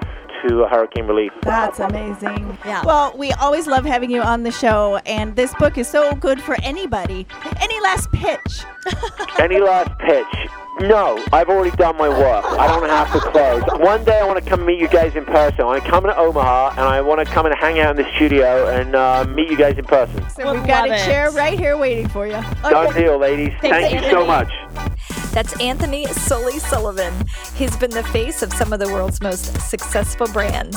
to 0.46 0.66
hurricane 0.66 1.06
relief. 1.06 1.32
That's 1.42 1.80
amazing. 1.80 2.58
Yeah. 2.64 2.84
Well, 2.84 3.14
we 3.16 3.32
always 3.32 3.66
love 3.66 3.84
having 3.84 4.10
you 4.10 4.20
on 4.22 4.42
the 4.42 4.50
show, 4.50 5.00
and 5.06 5.34
this 5.36 5.54
book 5.54 5.78
is 5.78 5.88
so 5.88 6.14
good 6.14 6.40
for 6.40 6.56
anybody. 6.62 7.26
Any 7.60 7.80
last 7.80 8.10
pitch? 8.12 8.64
Any 9.38 9.60
last 9.60 9.96
pitch? 9.98 10.50
No, 10.80 11.22
I've 11.32 11.48
already 11.48 11.76
done 11.76 11.96
my 11.96 12.08
work. 12.08 12.44
I 12.44 12.68
don't 12.68 12.88
have 12.88 13.12
to 13.12 13.18
close. 13.18 13.62
One 13.80 14.04
day 14.04 14.20
I 14.20 14.24
want 14.24 14.42
to 14.42 14.48
come 14.48 14.64
meet 14.64 14.78
you 14.78 14.86
guys 14.86 15.16
in 15.16 15.24
person. 15.24 15.62
I 15.62 15.64
want 15.64 15.82
to 15.82 15.90
come 15.90 16.04
to 16.04 16.16
Omaha 16.16 16.70
and 16.70 16.80
I 16.80 17.00
want 17.00 17.18
to 17.18 17.26
come 17.26 17.46
and 17.46 17.54
hang 17.58 17.80
out 17.80 17.98
in 17.98 18.04
the 18.04 18.14
studio 18.14 18.68
and 18.68 18.94
uh, 18.94 19.26
meet 19.28 19.50
you 19.50 19.56
guys 19.56 19.76
in 19.76 19.84
person. 19.84 20.28
So 20.30 20.52
we've 20.52 20.66
got 20.66 20.88
a 20.88 20.96
chair 21.04 21.32
right 21.32 21.58
here 21.58 21.76
waiting 21.76 22.06
for 22.08 22.28
you. 22.28 22.40
Done 22.62 22.94
deal, 22.94 23.18
ladies. 23.18 23.52
Thanks, 23.60 23.76
Thank 23.76 24.04
you 24.04 24.10
so 24.10 24.24
much. 24.24 24.52
That's 25.38 25.60
Anthony 25.60 26.04
Sully 26.06 26.58
Sullivan. 26.58 27.14
He's 27.54 27.76
been 27.76 27.92
the 27.92 28.02
face 28.02 28.42
of 28.42 28.52
some 28.54 28.72
of 28.72 28.80
the 28.80 28.88
world's 28.88 29.20
most 29.20 29.44
successful 29.60 30.26
brands. 30.32 30.76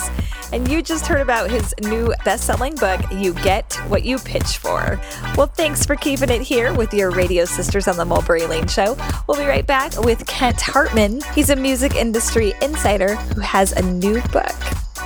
And 0.54 0.68
you 0.68 0.84
just 0.84 1.08
heard 1.08 1.22
about 1.22 1.50
his 1.50 1.74
new 1.82 2.14
best 2.24 2.46
selling 2.46 2.76
book, 2.76 3.02
You 3.12 3.34
Get 3.34 3.74
What 3.88 4.04
You 4.04 4.20
Pitch 4.20 4.60
For. 4.60 5.02
Well, 5.36 5.48
thanks 5.48 5.84
for 5.84 5.96
keeping 5.96 6.30
it 6.30 6.44
here 6.44 6.76
with 6.76 6.94
your 6.94 7.10
radio 7.10 7.44
sisters 7.44 7.88
on 7.88 7.98
the 7.98 8.06
Mulberry 8.06 8.46
Lane 8.46 8.68
Show. 8.68 8.96
We'll 9.28 9.40
be 9.40 9.48
right 9.48 9.66
back 9.66 10.00
with 10.02 10.28
Kent 10.28 10.62
Hartman. 10.62 11.22
He's 11.34 11.50
a 11.50 11.56
music 11.56 11.96
industry 11.96 12.54
insider 12.62 13.16
who 13.16 13.42
has 13.42 13.72
a 13.72 13.82
new 13.82 14.22
book. 14.28 14.54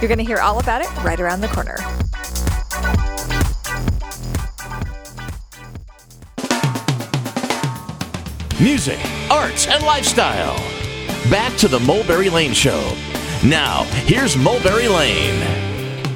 You're 0.01 0.09
going 0.09 0.17
to 0.17 0.25
hear 0.25 0.39
all 0.39 0.59
about 0.59 0.81
it 0.81 0.93
right 0.97 1.21
around 1.21 1.39
the 1.39 1.47
corner. 1.47 1.77
Music, 8.59 8.99
arts, 9.35 9.67
and 9.67 9.83
lifestyle. 9.83 10.55
Back 11.29 11.57
to 11.57 11.67
the 11.67 11.79
Mulberry 11.81 12.29
Lane 12.29 12.53
Show. 12.53 12.95
Now, 13.43 13.83
here's 14.05 14.37
Mulberry 14.37 14.87
Lane. 14.87 15.41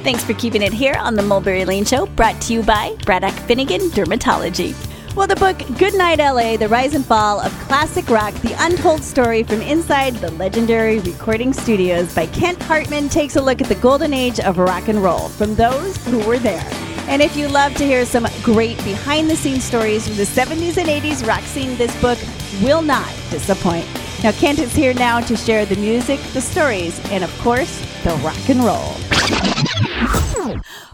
Thanks 0.02 0.24
for 0.24 0.32
keeping 0.32 0.62
it 0.62 0.72
here 0.72 0.94
on 0.94 1.16
the 1.16 1.22
Mulberry 1.22 1.66
Lane 1.66 1.84
Show, 1.84 2.06
brought 2.06 2.40
to 2.42 2.54
you 2.54 2.62
by 2.62 2.96
Braddock 3.04 3.34
Finnegan 3.34 3.82
Dermatology. 3.90 4.74
Well, 5.14 5.26
the 5.26 5.36
book 5.36 5.58
Goodnight 5.78 6.18
LA 6.18 6.56
The 6.56 6.68
Rise 6.68 6.94
and 6.94 7.04
Fall 7.04 7.40
of 7.40 7.52
Classic 7.60 8.08
Rock 8.08 8.32
The 8.36 8.54
Untold 8.58 9.02
Story 9.02 9.42
from 9.42 9.60
Inside 9.60 10.14
the 10.16 10.30
Legendary 10.32 11.00
Recording 11.00 11.52
Studios 11.52 12.14
by 12.14 12.26
Kent 12.26 12.62
Hartman 12.62 13.10
takes 13.10 13.36
a 13.36 13.42
look 13.42 13.60
at 13.60 13.68
the 13.68 13.74
golden 13.74 14.14
age 14.14 14.40
of 14.40 14.56
rock 14.56 14.88
and 14.88 15.02
roll 15.02 15.28
from 15.28 15.54
those 15.56 15.96
who 16.06 16.26
were 16.26 16.38
there. 16.38 16.64
And 17.10 17.20
if 17.20 17.36
you 17.36 17.48
love 17.48 17.74
to 17.74 17.84
hear 17.84 18.06
some 18.06 18.24
great 18.40 18.76
behind 18.84 19.28
the 19.28 19.34
scenes 19.34 19.64
stories 19.64 20.06
from 20.06 20.16
the 20.16 20.22
70s 20.22 20.76
and 20.76 20.88
80s 20.88 21.26
rock 21.26 21.42
scene, 21.42 21.76
this 21.76 22.00
book 22.00 22.16
will 22.62 22.82
not 22.82 23.12
disappoint. 23.30 23.84
Now, 24.22 24.30
Kent 24.30 24.60
is 24.60 24.72
here 24.72 24.94
now 24.94 25.18
to 25.22 25.36
share 25.36 25.66
the 25.66 25.74
music, 25.74 26.20
the 26.34 26.40
stories, 26.40 27.00
and 27.10 27.24
of 27.24 27.38
course, 27.40 27.80
the 28.04 28.10
rock 28.22 28.48
and 28.48 28.60
roll. 28.62 28.94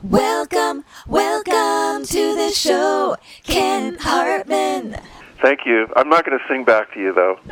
Welcome, 0.03 0.87
welcome 1.07 2.07
to 2.07 2.35
the 2.35 2.51
show, 2.51 3.17
Kent 3.43 4.01
Hartman. 4.01 4.99
Thank 5.43 5.67
you. 5.67 5.87
I'm 5.97 6.09
not 6.09 6.25
going 6.25 6.39
to 6.39 6.45
sing 6.49 6.65
back 6.65 6.95
to 6.95 6.99
you, 6.99 7.13
though. 7.13 7.39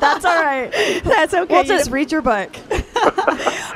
That's 0.00 0.24
all 0.24 0.42
right. 0.42 0.72
That's 1.04 1.32
okay. 1.32 1.54
We'll 1.54 1.62
just 1.62 1.92
read 1.92 2.10
your 2.10 2.22
book. 2.22 2.56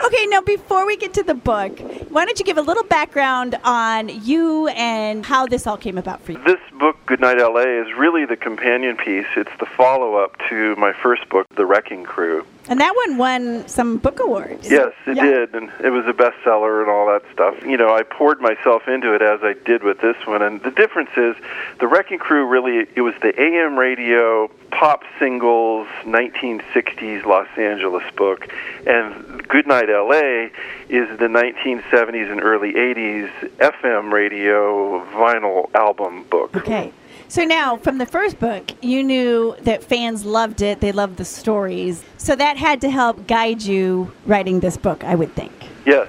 Okay, 0.04 0.26
now 0.26 0.40
before 0.40 0.84
we 0.84 0.96
get 0.96 1.14
to 1.14 1.22
the 1.22 1.34
book, 1.34 1.80
why 2.12 2.26
don't 2.26 2.38
you 2.38 2.44
give 2.44 2.58
a 2.58 2.62
little 2.62 2.84
background 2.84 3.58
on 3.64 4.08
you 4.24 4.68
and 4.68 5.24
how 5.24 5.46
this 5.46 5.66
all 5.66 5.78
came 5.78 5.96
about 5.96 6.20
for 6.22 6.32
you? 6.32 6.44
This 6.44 6.60
book, 6.78 6.96
Goodnight 7.06 7.38
LA, 7.38 7.60
is 7.82 7.92
really 7.96 8.26
the 8.26 8.36
companion 8.36 8.96
piece. 8.96 9.26
It's 9.36 9.50
the 9.58 9.66
follow 9.66 10.16
up 10.16 10.36
to 10.50 10.76
my 10.76 10.92
first 10.92 11.28
book, 11.30 11.46
The 11.56 11.64
Wrecking 11.64 12.04
Crew. 12.04 12.44
And 12.68 12.80
that 12.80 12.94
one 12.94 13.18
won 13.18 13.66
some 13.66 13.96
book 13.96 14.20
awards. 14.20 14.70
Yes, 14.70 14.92
it 15.06 15.16
Yeah. 15.16 15.24
did, 15.24 15.54
and 15.54 15.70
it 15.82 15.90
was 15.90 16.06
a 16.06 16.12
bestseller 16.12 16.82
and 16.82 16.90
all 16.90 17.06
that 17.06 17.22
stuff. 17.32 17.54
You 17.66 17.76
know, 17.76 17.92
I 17.94 18.02
poured 18.02 18.40
myself 18.40 18.86
into 18.86 19.14
it 19.14 19.22
as 19.22 19.42
I 19.42 19.54
did 19.64 19.82
with 19.82 20.00
this 20.00 20.16
one, 20.26 20.42
and 20.42 20.62
the 20.62 20.70
difference 20.70 21.10
is, 21.16 21.34
the 21.80 21.86
Wrecking 21.88 22.18
Crew 22.18 22.46
really 22.46 22.86
it 22.94 23.00
was 23.00 23.14
the 23.22 23.32
AM 23.40 23.78
radio 23.78 24.48
pop 24.72 25.02
singles 25.18 25.86
1960s 26.04 27.24
Los 27.24 27.46
Angeles 27.56 28.02
book, 28.16 28.48
and 28.86 29.46
Goodnight 29.46 29.88
LA 29.88 30.48
is 30.88 31.08
the 31.18 31.28
1970s 31.28 32.30
and 32.30 32.42
early 32.42 32.72
80s 32.72 33.30
FM 33.58 34.12
radio 34.12 35.04
vinyl 35.12 35.72
album 35.74 36.24
book. 36.24 36.56
Okay. 36.56 36.92
So 37.28 37.44
now, 37.44 37.76
from 37.76 37.96
the 37.98 38.04
first 38.04 38.38
book, 38.38 38.72
you 38.82 39.02
knew 39.02 39.54
that 39.62 39.82
fans 39.82 40.24
loved 40.24 40.60
it. 40.60 40.80
They 40.80 40.92
loved 40.92 41.16
the 41.16 41.24
stories. 41.24 42.04
So 42.18 42.36
that 42.36 42.58
had 42.58 42.80
to 42.82 42.90
help 42.90 43.26
guide 43.26 43.62
you 43.62 44.12
writing 44.26 44.60
this 44.60 44.76
book, 44.76 45.02
I 45.04 45.14
would 45.14 45.34
think. 45.34 45.52
Yes. 45.86 46.08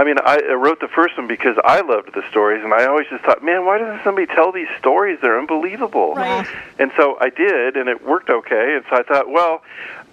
I 0.00 0.04
mean, 0.04 0.16
I 0.24 0.40
I 0.48 0.54
wrote 0.54 0.80
the 0.80 0.88
first 0.88 1.18
one 1.18 1.26
because 1.26 1.56
I 1.62 1.82
loved 1.82 2.14
the 2.14 2.22
stories, 2.30 2.64
and 2.64 2.72
I 2.72 2.86
always 2.86 3.06
just 3.10 3.22
thought, 3.22 3.44
man, 3.44 3.66
why 3.66 3.76
doesn't 3.76 4.02
somebody 4.02 4.26
tell 4.26 4.50
these 4.50 4.66
stories? 4.78 5.18
They're 5.20 5.38
unbelievable. 5.38 6.14
Right. 6.14 6.46
And 6.78 6.90
so 6.96 7.18
I 7.20 7.28
did, 7.28 7.76
and 7.76 7.86
it 7.86 8.02
worked 8.02 8.30
okay. 8.30 8.76
And 8.76 8.84
so 8.88 8.96
I 8.96 9.02
thought, 9.02 9.28
well, 9.28 9.62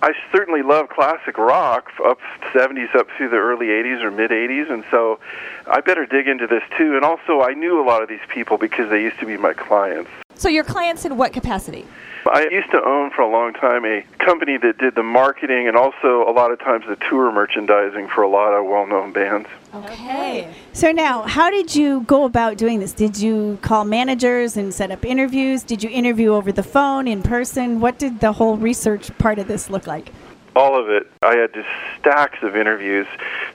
I 0.01 0.11
certainly 0.29 0.61
love 0.61 0.89
classic 0.89 1.37
rock 1.37 1.89
up 2.05 2.19
70s 2.53 2.93
up 2.95 3.07
through 3.15 3.29
the 3.29 3.37
early 3.37 3.67
80s 3.67 4.03
or 4.03 4.11
mid 4.11 4.29
80s, 4.29 4.69
and 4.69 4.83
so 4.91 5.21
I 5.65 5.79
better 5.79 6.05
dig 6.05 6.27
into 6.27 6.47
this 6.47 6.63
too. 6.77 6.97
And 6.97 7.05
also, 7.05 7.39
I 7.39 7.53
knew 7.53 7.81
a 7.81 7.85
lot 7.87 8.03
of 8.03 8.09
these 8.09 8.25
people 8.27 8.57
because 8.57 8.89
they 8.89 9.01
used 9.01 9.19
to 9.19 9.25
be 9.25 9.37
my 9.37 9.53
clients. 9.53 10.11
So 10.37 10.49
your 10.49 10.63
clients 10.63 11.03
in 11.03 11.17
what 11.17 11.33
capacity? 11.33 11.85
I 12.31 12.47
used 12.51 12.69
to 12.71 12.83
own 12.83 13.09
for 13.11 13.21
a 13.21 13.29
long 13.29 13.53
time 13.53 13.85
a 13.85 14.03
company 14.23 14.57
that 14.57 14.77
did 14.77 14.95
the 14.95 15.03
marketing 15.03 15.67
and 15.67 15.75
also 15.75 16.27
a 16.27 16.31
lot 16.31 16.51
of 16.51 16.59
times 16.59 16.85
the 16.87 16.97
tour 17.09 17.31
merchandising 17.31 18.09
for 18.09 18.21
a 18.21 18.27
lot 18.27 18.53
of 18.53 18.65
well-known 18.65 19.13
bands. 19.13 19.47
Okay. 19.73 20.53
So 20.73 20.91
now, 20.91 21.23
how 21.23 21.49
did 21.49 21.75
you 21.75 22.01
go 22.01 22.25
about 22.25 22.57
doing 22.57 22.79
this? 22.79 22.93
Did 22.93 23.17
you 23.17 23.57
call 23.61 23.85
managers 23.85 24.57
and 24.57 24.73
set 24.73 24.91
up 24.91 25.05
interviews? 25.05 25.63
Did 25.63 25.83
you 25.83 25.89
interview 25.89 26.33
over 26.33 26.51
the 26.51 26.63
phone, 26.63 27.07
in 27.07 27.23
person? 27.23 27.79
What 27.79 27.97
did 27.97 28.19
the 28.19 28.33
whole 28.33 28.57
research 28.57 29.15
part 29.17 29.39
of 29.39 29.47
this 29.47 29.69
look 29.69 29.87
like? 29.87 30.11
all 30.57 30.79
of 30.79 30.89
it. 30.89 31.09
I 31.21 31.37
had 31.37 31.53
just 31.53 31.67
stacks 31.99 32.39
of 32.41 32.55
interviews. 32.55 33.05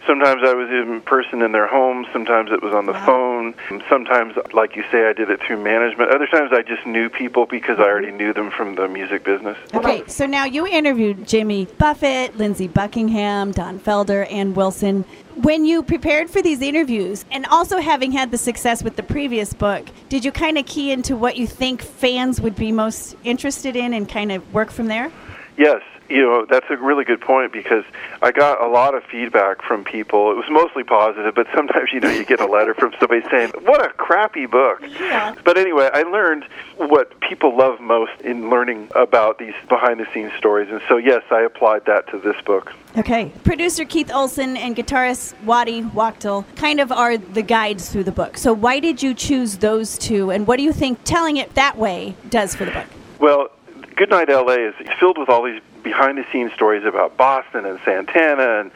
Sometimes 0.07 0.42
I 0.44 0.53
was 0.55 0.68
in 0.68 1.00
person 1.03 1.42
in 1.42 1.53
their 1.53 1.68
homes, 1.68 2.09
sometimes 2.12 2.50
it 2.50 2.61
was 2.61 2.74
on 2.74 2.86
the 2.86 2.94
phone, 2.94 3.55
sometimes, 3.88 4.34
like 4.53 4.74
you 4.74 4.82
say, 4.90 5.07
I 5.09 5.12
did 5.12 5.30
it 5.30 5.40
through 5.40 5.62
management. 5.62 6.11
Other 6.11 6.26
times 6.26 6.50
I 6.53 6.62
just 6.62 6.84
knew 6.86 7.09
people 7.09 7.46
because 7.46 7.78
I 7.78 7.84
already 7.84 8.11
knew 8.11 8.32
them 8.32 8.50
from 8.50 8.74
the 8.74 8.88
music 8.88 9.22
business. 9.24 9.57
Okay, 9.74 10.03
so 10.09 10.26
now 10.26 10.44
you 10.44 10.66
interviewed 10.66 11.26
Jimmy 11.26 11.66
Buffett, 11.78 12.36
Lindsey 12.36 12.66
Buckingham, 12.66 13.53
Don 13.53 13.78
Felder, 13.78 14.26
and 14.30 14.57
Wilson. 14.57 15.05
When 15.36 15.64
you 15.64 15.82
prepared 15.82 16.28
for 16.28 16.42
these 16.42 16.61
interviews, 16.61 17.24
and 17.30 17.46
also 17.46 17.78
having 17.78 18.11
had 18.12 18.32
the 18.32 18.38
success 18.38 18.82
with 18.82 18.96
the 18.96 19.03
previous 19.05 19.53
book, 19.55 19.86
did 20.09 20.24
you 20.24 20.32
kind 20.32 20.59
of 20.59 20.66
key 20.66 20.90
into 20.90 21.16
what 21.16 21.36
you 21.36 21.46
think 21.46 21.80
fans 21.80 22.40
would 22.40 22.57
be 22.57 22.72
most 22.72 23.16
interested 23.22 23.76
in 23.76 23.94
and 23.94 24.09
kind 24.09 24.32
of 24.32 24.53
work 24.53 24.70
from 24.72 24.88
there? 24.88 25.12
Yes, 25.57 25.80
you 26.12 26.22
know, 26.22 26.46
that's 26.48 26.66
a 26.68 26.76
really 26.76 27.04
good 27.04 27.20
point 27.20 27.52
because 27.52 27.84
I 28.20 28.32
got 28.32 28.62
a 28.62 28.68
lot 28.68 28.94
of 28.94 29.02
feedback 29.04 29.62
from 29.62 29.82
people. 29.82 30.30
It 30.30 30.34
was 30.34 30.44
mostly 30.50 30.84
positive, 30.84 31.34
but 31.34 31.46
sometimes, 31.54 31.90
you 31.92 32.00
know, 32.00 32.10
you 32.10 32.24
get 32.24 32.40
a 32.40 32.46
letter 32.46 32.74
from 32.74 32.92
somebody 33.00 33.22
saying, 33.30 33.52
What 33.62 33.84
a 33.84 33.90
crappy 33.94 34.46
book. 34.46 34.82
Yeah. 35.00 35.34
But 35.44 35.56
anyway, 35.56 35.88
I 35.92 36.02
learned 36.02 36.44
what 36.76 37.18
people 37.20 37.56
love 37.56 37.80
most 37.80 38.12
in 38.20 38.50
learning 38.50 38.90
about 38.94 39.38
these 39.38 39.54
behind 39.68 40.00
the 40.00 40.06
scenes 40.12 40.32
stories. 40.36 40.68
And 40.70 40.82
so, 40.86 40.98
yes, 40.98 41.22
I 41.30 41.40
applied 41.40 41.86
that 41.86 42.06
to 42.08 42.18
this 42.18 42.36
book. 42.44 42.72
Okay. 42.98 43.32
Producer 43.42 43.86
Keith 43.86 44.12
Olson 44.12 44.58
and 44.58 44.76
guitarist 44.76 45.34
Waddy 45.44 45.82
Wachtel 45.82 46.44
kind 46.56 46.78
of 46.78 46.92
are 46.92 47.16
the 47.16 47.42
guides 47.42 47.88
through 47.88 48.04
the 48.04 48.12
book. 48.12 48.36
So 48.36 48.52
why 48.52 48.80
did 48.80 49.02
you 49.02 49.14
choose 49.14 49.56
those 49.56 49.96
two, 49.96 50.30
and 50.30 50.46
what 50.46 50.58
do 50.58 50.62
you 50.62 50.72
think 50.72 50.98
telling 51.04 51.38
it 51.38 51.54
that 51.54 51.78
way 51.78 52.14
does 52.28 52.54
for 52.54 52.66
the 52.66 52.70
book? 52.70 52.86
Well, 53.18 53.48
Goodnight 53.96 54.28
LA 54.28 54.54
is 54.54 54.74
filled 54.98 55.18
with 55.18 55.28
all 55.28 55.44
these 55.44 55.60
behind 55.82 56.18
the 56.18 56.24
scenes 56.32 56.52
stories 56.52 56.84
about 56.84 57.16
Boston 57.16 57.64
and 57.64 57.78
Santana 57.84 58.60
and 58.60 58.70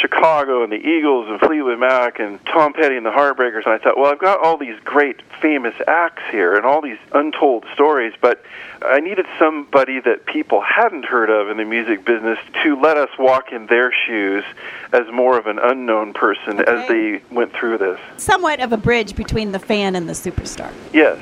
Chicago 0.00 0.62
and 0.62 0.72
the 0.72 0.76
Eagles 0.76 1.28
and 1.28 1.40
Fleetwood 1.40 1.78
Mac 1.78 2.18
and 2.18 2.44
Tom 2.46 2.72
Petty 2.72 2.96
and 2.96 3.04
the 3.06 3.10
Heartbreakers. 3.10 3.64
And 3.64 3.74
I 3.74 3.78
thought, 3.78 3.96
well, 3.96 4.10
I've 4.10 4.18
got 4.18 4.40
all 4.40 4.56
these 4.56 4.78
great 4.84 5.20
famous 5.40 5.74
acts 5.86 6.22
here 6.30 6.54
and 6.54 6.64
all 6.64 6.80
these 6.80 6.98
untold 7.12 7.64
stories, 7.74 8.14
but 8.20 8.44
I 8.82 9.00
needed 9.00 9.26
somebody 9.38 10.00
that 10.00 10.26
people 10.26 10.60
hadn't 10.60 11.04
heard 11.04 11.30
of 11.30 11.50
in 11.50 11.56
the 11.56 11.64
music 11.64 12.04
business 12.04 12.38
to 12.62 12.80
let 12.80 12.96
us 12.96 13.10
walk 13.18 13.52
in 13.52 13.66
their 13.66 13.92
shoes 14.06 14.44
as 14.92 15.02
more 15.12 15.38
of 15.38 15.46
an 15.46 15.58
unknown 15.58 16.12
person 16.12 16.60
as 16.60 16.88
they 16.88 17.22
went 17.30 17.52
through 17.52 17.78
this. 17.78 17.98
Somewhat 18.16 18.60
of 18.60 18.72
a 18.72 18.76
bridge 18.76 19.14
between 19.16 19.52
the 19.52 19.58
fan 19.58 19.96
and 19.96 20.08
the 20.08 20.12
superstar. 20.12 20.72
Yes. 20.92 21.18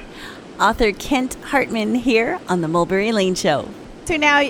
Author 0.61 0.93
Kent 0.93 1.37
Hartman 1.45 1.95
here 1.95 2.39
on 2.49 2.61
the 2.61 2.69
Mulberry 2.69 3.13
Lane 3.13 3.35
Show. 3.35 3.69
So 4.11 4.17
now, 4.17 4.43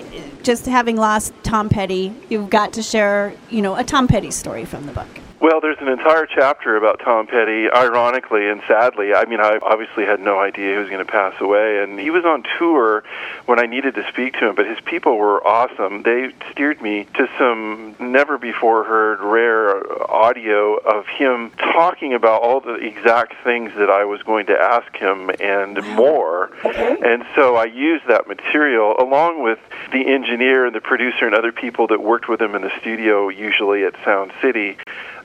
just 0.42 0.64
having 0.64 0.96
lost 0.96 1.34
Tom 1.42 1.68
Petty, 1.68 2.14
you've 2.30 2.48
got 2.48 2.72
to 2.72 2.82
share, 2.82 3.34
you 3.50 3.60
know, 3.60 3.76
a 3.76 3.84
Tom 3.84 4.08
Petty 4.08 4.30
story 4.30 4.64
from 4.64 4.86
the 4.86 4.92
book. 4.92 5.06
Well, 5.40 5.62
there's 5.62 5.78
an 5.80 5.88
entire 5.88 6.26
chapter 6.26 6.76
about 6.76 7.00
Tom 7.00 7.26
Petty, 7.26 7.70
ironically 7.70 8.46
and 8.50 8.60
sadly. 8.68 9.14
I 9.14 9.24
mean, 9.24 9.40
I 9.40 9.58
obviously 9.62 10.04
had 10.04 10.20
no 10.20 10.38
idea 10.38 10.72
he 10.72 10.78
was 10.78 10.90
going 10.90 11.02
to 11.02 11.10
pass 11.10 11.32
away, 11.40 11.82
and 11.82 11.98
he 11.98 12.10
was 12.10 12.26
on 12.26 12.44
tour 12.58 13.02
when 13.46 13.58
I 13.58 13.64
needed 13.64 13.94
to 13.94 14.06
speak 14.08 14.34
to 14.34 14.50
him, 14.50 14.54
but 14.54 14.66
his 14.66 14.78
people 14.82 15.16
were 15.16 15.42
awesome. 15.46 16.02
They 16.02 16.34
steered 16.52 16.82
me 16.82 17.06
to 17.14 17.26
some 17.38 17.96
never 17.98 18.36
before 18.36 18.84
heard, 18.84 19.20
rare 19.20 20.10
audio 20.10 20.76
of 20.76 21.06
him 21.06 21.52
talking 21.52 22.12
about 22.12 22.42
all 22.42 22.60
the 22.60 22.74
exact 22.74 23.32
things 23.42 23.72
that 23.78 23.88
I 23.88 24.04
was 24.04 24.22
going 24.22 24.44
to 24.46 24.58
ask 24.58 24.94
him 24.94 25.30
and 25.40 25.82
more. 25.96 26.50
And 26.62 27.24
so 27.34 27.56
I 27.56 27.64
used 27.64 28.06
that 28.08 28.28
material 28.28 28.94
along 28.98 29.42
with 29.42 29.58
the 29.90 30.06
engineer 30.06 30.66
and 30.66 30.74
the 30.74 30.82
producer 30.82 31.24
and 31.24 31.34
other 31.34 31.50
people 31.50 31.86
that 31.86 32.02
worked 32.02 32.28
with 32.28 32.42
him 32.42 32.54
in 32.54 32.60
the 32.60 32.78
studio, 32.78 33.30
usually 33.30 33.84
at 33.84 33.94
Sound 34.04 34.32
City 34.42 34.76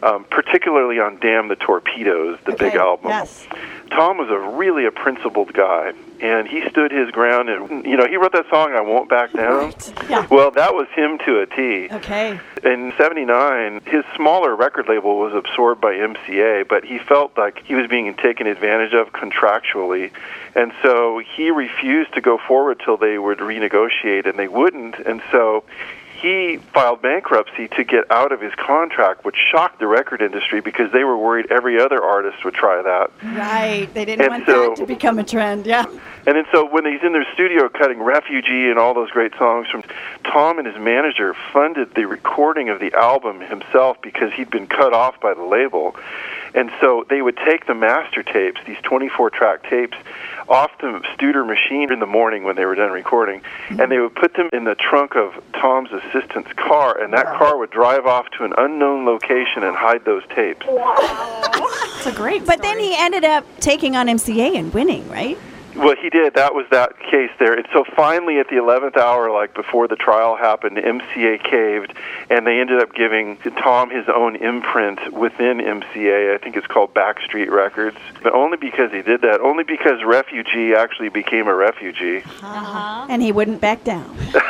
um, 0.05 0.23
particularly 0.25 0.99
on 0.99 1.17
Damn 1.19 1.47
the 1.47 1.55
Torpedoes, 1.55 2.37
the 2.45 2.51
big 2.53 2.75
album. 2.75 3.09
Yes. 3.09 3.47
Tom 3.89 4.17
was 4.17 4.29
a 4.29 4.37
really 4.37 4.85
a 4.85 4.91
principled 4.91 5.51
guy, 5.53 5.93
and 6.21 6.47
he 6.47 6.67
stood 6.69 6.91
his 6.91 7.09
ground. 7.09 7.49
And 7.49 7.85
you 7.85 7.97
know, 7.97 8.07
he 8.07 8.15
wrote 8.15 8.33
that 8.33 8.47
song 8.49 8.73
"I 8.73 8.81
Won't 8.81 9.09
Back 9.09 9.33
Down." 9.33 9.73
Yeah. 10.07 10.27
Well, 10.29 10.51
that 10.51 10.75
was 10.75 10.87
him 10.95 11.17
to 11.25 11.39
a 11.39 11.47
T. 11.47 11.89
Okay. 11.91 12.39
In 12.63 12.93
'79, 12.97 13.81
his 13.85 14.03
smaller 14.15 14.55
record 14.55 14.87
label 14.87 15.17
was 15.17 15.33
absorbed 15.33 15.81
by 15.81 15.93
MCA, 15.93 16.67
but 16.67 16.83
he 16.85 16.99
felt 16.99 17.35
like 17.35 17.63
he 17.63 17.73
was 17.73 17.87
being 17.87 18.13
taken 18.15 18.45
advantage 18.45 18.93
of 18.93 19.11
contractually, 19.11 20.11
and 20.53 20.71
so 20.83 21.19
he 21.35 21.49
refused 21.49 22.13
to 22.13 22.21
go 22.21 22.37
forward 22.37 22.79
till 22.83 22.97
they 22.97 23.17
would 23.17 23.39
renegotiate, 23.39 24.27
and 24.27 24.37
they 24.37 24.47
wouldn't, 24.47 24.99
and 24.99 25.23
so 25.31 25.63
he 26.21 26.57
filed 26.73 27.01
bankruptcy 27.01 27.67
to 27.69 27.83
get 27.83 28.09
out 28.11 28.31
of 28.31 28.39
his 28.41 28.53
contract, 28.55 29.25
which 29.25 29.35
shocked 29.51 29.79
the 29.79 29.87
record 29.87 30.21
industry 30.21 30.61
because 30.61 30.91
they 30.91 31.03
were 31.03 31.17
worried 31.17 31.51
every 31.51 31.79
other 31.79 32.01
artist 32.03 32.43
would 32.45 32.53
try 32.53 32.81
that. 32.81 33.11
Right. 33.37 33.87
They 33.93 34.05
didn't 34.05 34.21
And 34.21 34.29
want 34.31 34.45
so- 34.45 34.69
that 34.69 34.75
to 34.77 34.85
become 34.85 35.19
a 35.19 35.23
trend. 35.23 35.65
Yeah. 35.65 35.85
And 36.27 36.35
then 36.35 36.45
so 36.51 36.65
when 36.67 36.85
he's 36.85 37.03
in 37.03 37.13
their 37.13 37.25
studio 37.33 37.69
cutting 37.69 38.01
Refugee 38.01 38.69
and 38.69 38.79
all 38.79 38.93
those 38.93 39.11
great 39.11 39.33
songs 39.37 39.67
from 39.69 39.83
Tom 40.23 40.57
and 40.57 40.65
his 40.67 40.77
manager 40.77 41.35
funded 41.53 41.93
the 41.93 42.05
recording 42.05 42.69
of 42.69 42.79
the 42.79 42.93
album 42.93 43.41
himself 43.41 43.97
because 44.01 44.33
he'd 44.33 44.49
been 44.49 44.67
cut 44.67 44.93
off 44.93 45.19
by 45.19 45.33
the 45.33 45.43
label. 45.43 45.95
And 46.55 46.71
so 46.79 47.05
they 47.09 47.21
would 47.21 47.37
take 47.37 47.67
the 47.67 47.75
master 47.75 48.23
tapes, 48.23 48.61
these 48.65 48.77
24 48.83 49.29
track 49.29 49.63
tapes, 49.69 49.97
off 50.47 50.71
the 50.79 51.01
Studer 51.13 51.45
machine 51.45 51.91
in 51.91 51.99
the 51.99 52.05
morning 52.05 52.43
when 52.43 52.55
they 52.55 52.65
were 52.65 52.75
done 52.75 52.91
recording, 52.91 53.41
mm-hmm. 53.41 53.81
and 53.81 53.91
they 53.91 53.99
would 53.99 54.15
put 54.15 54.35
them 54.35 54.49
in 54.53 54.63
the 54.63 54.75
trunk 54.75 55.15
of 55.15 55.33
Tom's 55.53 55.91
assistant's 55.91 56.53
car, 56.53 57.01
and 57.01 57.11
that 57.13 57.25
car 57.25 57.57
would 57.57 57.71
drive 57.71 58.05
off 58.05 58.29
to 58.37 58.45
an 58.45 58.53
unknown 58.57 59.05
location 59.05 59.63
and 59.63 59.75
hide 59.75 60.05
those 60.05 60.23
tapes. 60.33 60.65
It's 60.69 62.05
a 62.05 62.13
great 62.13 62.45
But 62.45 62.61
then 62.61 62.79
he 62.79 62.95
ended 62.95 63.25
up 63.25 63.45
taking 63.59 63.95
on 63.95 64.07
MCA 64.07 64.55
and 64.55 64.73
winning, 64.73 65.09
right? 65.09 65.37
Well, 65.75 65.95
he 66.01 66.09
did. 66.09 66.35
That 66.35 66.55
was 66.55 66.65
that 66.71 66.97
case 66.99 67.31
there. 67.37 67.53
And 67.53 67.67
so 67.73 67.83
finally, 67.95 68.39
at 68.39 68.47
the 68.47 68.55
11th 68.55 68.95
hour, 68.95 69.29
like 69.29 69.53
before 69.53 69.87
the 69.87 69.97
trial 69.97 70.37
happened, 70.37 70.77
MCA 70.77 71.43
caved, 71.43 71.93
and 72.29 72.47
they 72.47 72.59
ended 72.59 72.79
up 72.79 72.93
giving 72.93 73.37
Tom 73.61 73.89
his 73.89 74.05
own 74.07 74.37
imprint 74.37 75.11
within 75.11 75.57
MCA. 75.57 76.33
I 76.33 76.37
think 76.37 76.55
it's 76.55 76.67
called 76.67 76.93
Backstreet 76.93 77.49
Records. 77.49 77.97
But 78.23 78.33
only 78.33 78.57
because 78.57 78.91
he 78.91 79.01
did 79.01 79.21
that, 79.21 79.41
only 79.41 79.65
because 79.65 80.03
Refugee 80.05 80.73
actually 80.73 81.09
became 81.09 81.47
a 81.47 81.55
refugee. 81.55 82.19
Uh-huh. 82.19 83.07
And 83.09 83.21
he 83.21 83.33
wouldn't 83.33 83.59
back 83.59 83.83
down. 83.83 84.15
now, 84.33 84.41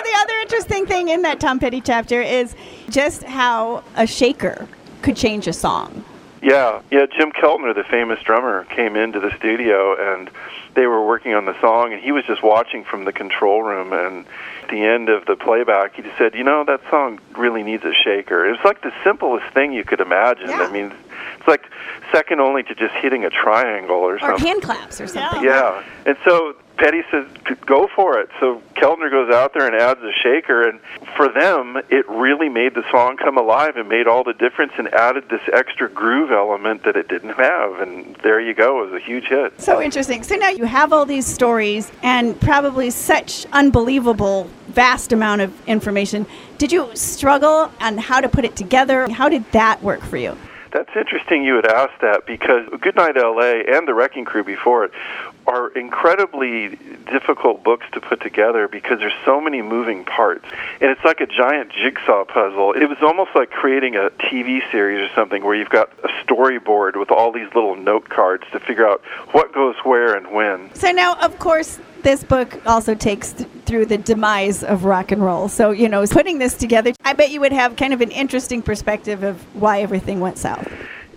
the 0.00 0.14
other 0.20 0.38
interesting 0.42 0.84
thing 0.86 1.08
in 1.08 1.22
that 1.22 1.40
Tom 1.40 1.58
Petty 1.58 1.80
chapter 1.80 2.20
is 2.20 2.54
just 2.90 3.22
how 3.22 3.82
a 3.96 4.06
shaker 4.06 4.68
could 5.00 5.16
change 5.16 5.46
a 5.46 5.52
song. 5.54 6.04
Yeah, 6.42 6.82
yeah. 6.90 7.06
Jim 7.06 7.30
Keltner, 7.32 7.74
the 7.74 7.84
famous 7.84 8.20
drummer, 8.22 8.64
came 8.64 8.96
into 8.96 9.20
the 9.20 9.30
studio 9.36 9.94
and 9.96 10.28
they 10.74 10.86
were 10.86 11.06
working 11.06 11.34
on 11.34 11.44
the 11.44 11.58
song, 11.60 11.92
and 11.92 12.02
he 12.02 12.12
was 12.12 12.24
just 12.24 12.42
watching 12.42 12.82
from 12.82 13.04
the 13.04 13.12
control 13.12 13.62
room. 13.62 13.92
And 13.92 14.26
at 14.62 14.70
the 14.70 14.84
end 14.84 15.08
of 15.08 15.26
the 15.26 15.36
playback, 15.36 15.94
he 15.96 16.02
just 16.02 16.16
said, 16.18 16.34
"You 16.34 16.44
know, 16.44 16.64
that 16.64 16.80
song 16.90 17.20
really 17.36 17.62
needs 17.62 17.84
a 17.84 17.92
shaker." 17.92 18.44
It 18.46 18.50
was 18.50 18.64
like 18.64 18.80
the 18.82 18.92
simplest 19.04 19.46
thing 19.54 19.72
you 19.72 19.84
could 19.84 20.00
imagine. 20.00 20.50
I 20.50 20.68
mean, 20.70 20.92
it's 21.38 21.46
like 21.46 21.66
second 22.10 22.40
only 22.40 22.62
to 22.64 22.74
just 22.74 22.94
hitting 22.94 23.24
a 23.24 23.30
triangle 23.30 23.98
or 23.98 24.14
Or 24.14 24.18
something. 24.18 24.44
Or 24.44 24.48
hand 24.48 24.62
claps 24.62 25.00
or 25.00 25.06
something. 25.06 25.44
Yeah, 25.44 25.82
and 26.06 26.16
so 26.24 26.54
Petty 26.82 27.04
says, 27.12 27.26
"Go 27.64 27.86
for 27.94 28.18
it." 28.18 28.28
So 28.40 28.60
Keltner 28.74 29.08
goes 29.08 29.32
out 29.32 29.54
there 29.54 29.66
and 29.68 29.76
adds 29.76 30.00
a 30.02 30.10
shaker, 30.20 30.68
and 30.68 30.80
for 31.16 31.28
them, 31.28 31.80
it 31.90 32.08
really 32.08 32.48
made 32.48 32.74
the 32.74 32.82
song 32.90 33.16
come 33.16 33.38
alive 33.38 33.76
and 33.76 33.88
made 33.88 34.08
all 34.08 34.24
the 34.24 34.32
difference 34.32 34.72
and 34.76 34.92
added 34.92 35.28
this 35.28 35.42
extra 35.52 35.88
groove 35.88 36.32
element 36.32 36.82
that 36.82 36.96
it 36.96 37.06
didn't 37.06 37.34
have. 37.34 37.78
And 37.78 38.16
there 38.24 38.40
you 38.40 38.52
go, 38.52 38.82
it 38.82 38.90
was 38.90 39.00
a 39.00 39.04
huge 39.04 39.26
hit. 39.26 39.60
So 39.60 39.80
interesting. 39.80 40.24
So 40.24 40.34
now 40.34 40.48
you 40.48 40.64
have 40.64 40.92
all 40.92 41.06
these 41.06 41.24
stories 41.24 41.92
and 42.02 42.40
probably 42.40 42.90
such 42.90 43.46
unbelievable, 43.52 44.48
vast 44.66 45.12
amount 45.12 45.40
of 45.40 45.52
information. 45.68 46.26
Did 46.58 46.72
you 46.72 46.90
struggle 46.94 47.70
on 47.80 47.96
how 47.96 48.20
to 48.20 48.28
put 48.28 48.44
it 48.44 48.56
together? 48.56 49.08
How 49.08 49.28
did 49.28 49.44
that 49.52 49.80
work 49.84 50.00
for 50.00 50.16
you? 50.16 50.36
That's 50.72 50.90
interesting 50.96 51.44
you 51.44 51.54
would 51.54 51.70
ask 51.70 51.92
that 52.00 52.26
because 52.26 52.66
Goodnight 52.80 53.16
LA 53.16 53.60
and 53.76 53.86
The 53.86 53.92
Wrecking 53.92 54.24
Crew 54.24 54.42
before 54.42 54.84
it 54.84 54.92
are 55.46 55.68
incredibly 55.70 56.76
difficult 57.10 57.62
books 57.62 57.84
to 57.92 58.00
put 58.00 58.20
together 58.20 58.68
because 58.68 58.98
there's 58.98 59.12
so 59.24 59.40
many 59.40 59.60
moving 59.60 60.04
parts. 60.04 60.46
And 60.80 60.90
it's 60.90 61.04
like 61.04 61.20
a 61.20 61.26
giant 61.26 61.72
jigsaw 61.72 62.24
puzzle. 62.24 62.72
It 62.72 62.86
was 62.86 62.98
almost 63.02 63.30
like 63.34 63.50
creating 63.50 63.96
a 63.96 64.10
TV 64.10 64.60
series 64.70 65.10
or 65.10 65.14
something 65.14 65.44
where 65.44 65.54
you've 65.54 65.68
got 65.68 65.90
a 66.04 66.08
storyboard 66.24 66.98
with 66.98 67.10
all 67.10 67.32
these 67.32 67.48
little 67.54 67.76
note 67.76 68.08
cards 68.08 68.44
to 68.52 68.60
figure 68.60 68.88
out 68.88 69.02
what 69.32 69.52
goes 69.52 69.76
where 69.84 70.14
and 70.14 70.32
when. 70.32 70.74
So 70.74 70.90
now, 70.90 71.14
of 71.16 71.38
course, 71.38 71.80
this 72.02 72.24
book 72.24 72.60
also 72.66 72.94
takes 72.94 73.32
th- 73.32 73.48
through 73.64 73.86
the 73.86 73.98
demise 73.98 74.62
of 74.62 74.84
rock 74.84 75.12
and 75.12 75.22
roll. 75.22 75.48
So, 75.48 75.70
you 75.70 75.88
know, 75.88 76.04
putting 76.06 76.38
this 76.38 76.54
together, 76.54 76.92
I 77.04 77.12
bet 77.12 77.30
you 77.30 77.40
would 77.40 77.52
have 77.52 77.76
kind 77.76 77.92
of 77.92 78.00
an 78.00 78.10
interesting 78.10 78.62
perspective 78.62 79.22
of 79.22 79.40
why 79.54 79.80
everything 79.80 80.20
went 80.20 80.38
south. 80.38 80.66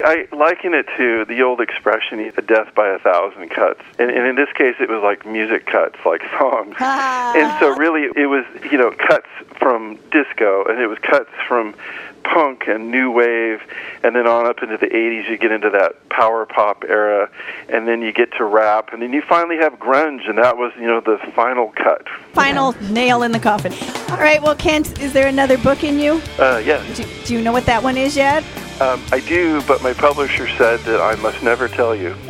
I 0.04 0.28
liken 0.32 0.74
it 0.74 0.88
to 0.98 1.26
the 1.26 1.42
old 1.42 1.62
expression, 1.62 2.20
a 2.20 2.42
death 2.42 2.74
by 2.76 2.90
a 2.90 3.00
thousand 3.00 3.50
cuts. 3.50 3.82
And, 3.98 4.10
and 4.12 4.28
in 4.28 4.36
this 4.36 4.50
case, 4.54 4.76
it 4.80 4.90
was 4.90 5.02
like 5.02 5.26
music 5.26 5.66
cuts, 5.66 5.98
like 6.06 6.22
songs. 6.40 6.76
and 6.80 7.60
so 7.60 7.76
really, 7.76 8.10
it 8.16 8.28
was, 8.28 8.46
you 8.72 8.78
know, 8.78 8.92
cuts 8.92 9.28
from 9.58 9.98
disco, 10.12 10.66
and 10.66 10.80
it 10.80 10.88
was 10.88 11.00
cuts 11.00 11.30
from 11.48 11.76
punk 12.24 12.68
and 12.68 12.90
new 12.92 13.12
wave, 13.12 13.62
and 14.04 14.16
then 14.16 14.28
on 14.28 14.48
up 14.48 14.62
into 14.62 14.78
the 14.78 14.88
80s, 14.88 15.30
you 15.30 15.38
get 15.38 15.52
into 15.52 15.70
that 15.70 16.10
power 16.10 16.46
pop 16.46 16.84
era, 16.84 17.30
and 17.70 17.88
then 17.88 18.02
you 18.02 18.12
get 18.12 18.32
to 18.34 18.44
rap, 18.44 18.92
and 18.92 19.02
then 19.02 19.14
you 19.14 19.22
finally 19.22 19.58
have 19.58 19.74
grunge, 19.74 20.28
and 20.28 20.38
that 20.40 20.58
was, 20.58 20.74
you 20.76 20.88
know, 20.88 21.00
the 21.00 21.20
final 21.34 21.72
cut. 21.76 22.08
Final 22.34 22.74
nail 22.90 23.24
in 23.24 23.32
the 23.32 23.40
coffin. 23.40 23.74
All 24.12 24.18
right, 24.18 24.42
well, 24.42 24.56
Kent, 24.56 25.00
is 25.00 25.14
there 25.14 25.28
another 25.28 25.58
book 25.60 25.84
in 25.84 26.00
you? 26.00 26.22
Uh, 26.40 26.62
yes. 26.66 26.98
Do, 26.98 27.06
do 27.26 27.34
you 27.36 27.42
know 27.42 27.52
what 27.52 27.66
that 27.68 27.84
one 27.84 27.96
is 27.96 28.18
yet? 28.18 28.44
Um, 28.82 29.02
I 29.12 29.22
do, 29.22 29.62
but 29.62 29.82
my 29.82 29.94
publisher 29.94 30.50
said 30.58 30.82
that 30.82 31.00
I 31.00 31.16
must 31.22 31.42
never 31.42 31.70
tell 31.70 31.96
you 31.96 32.10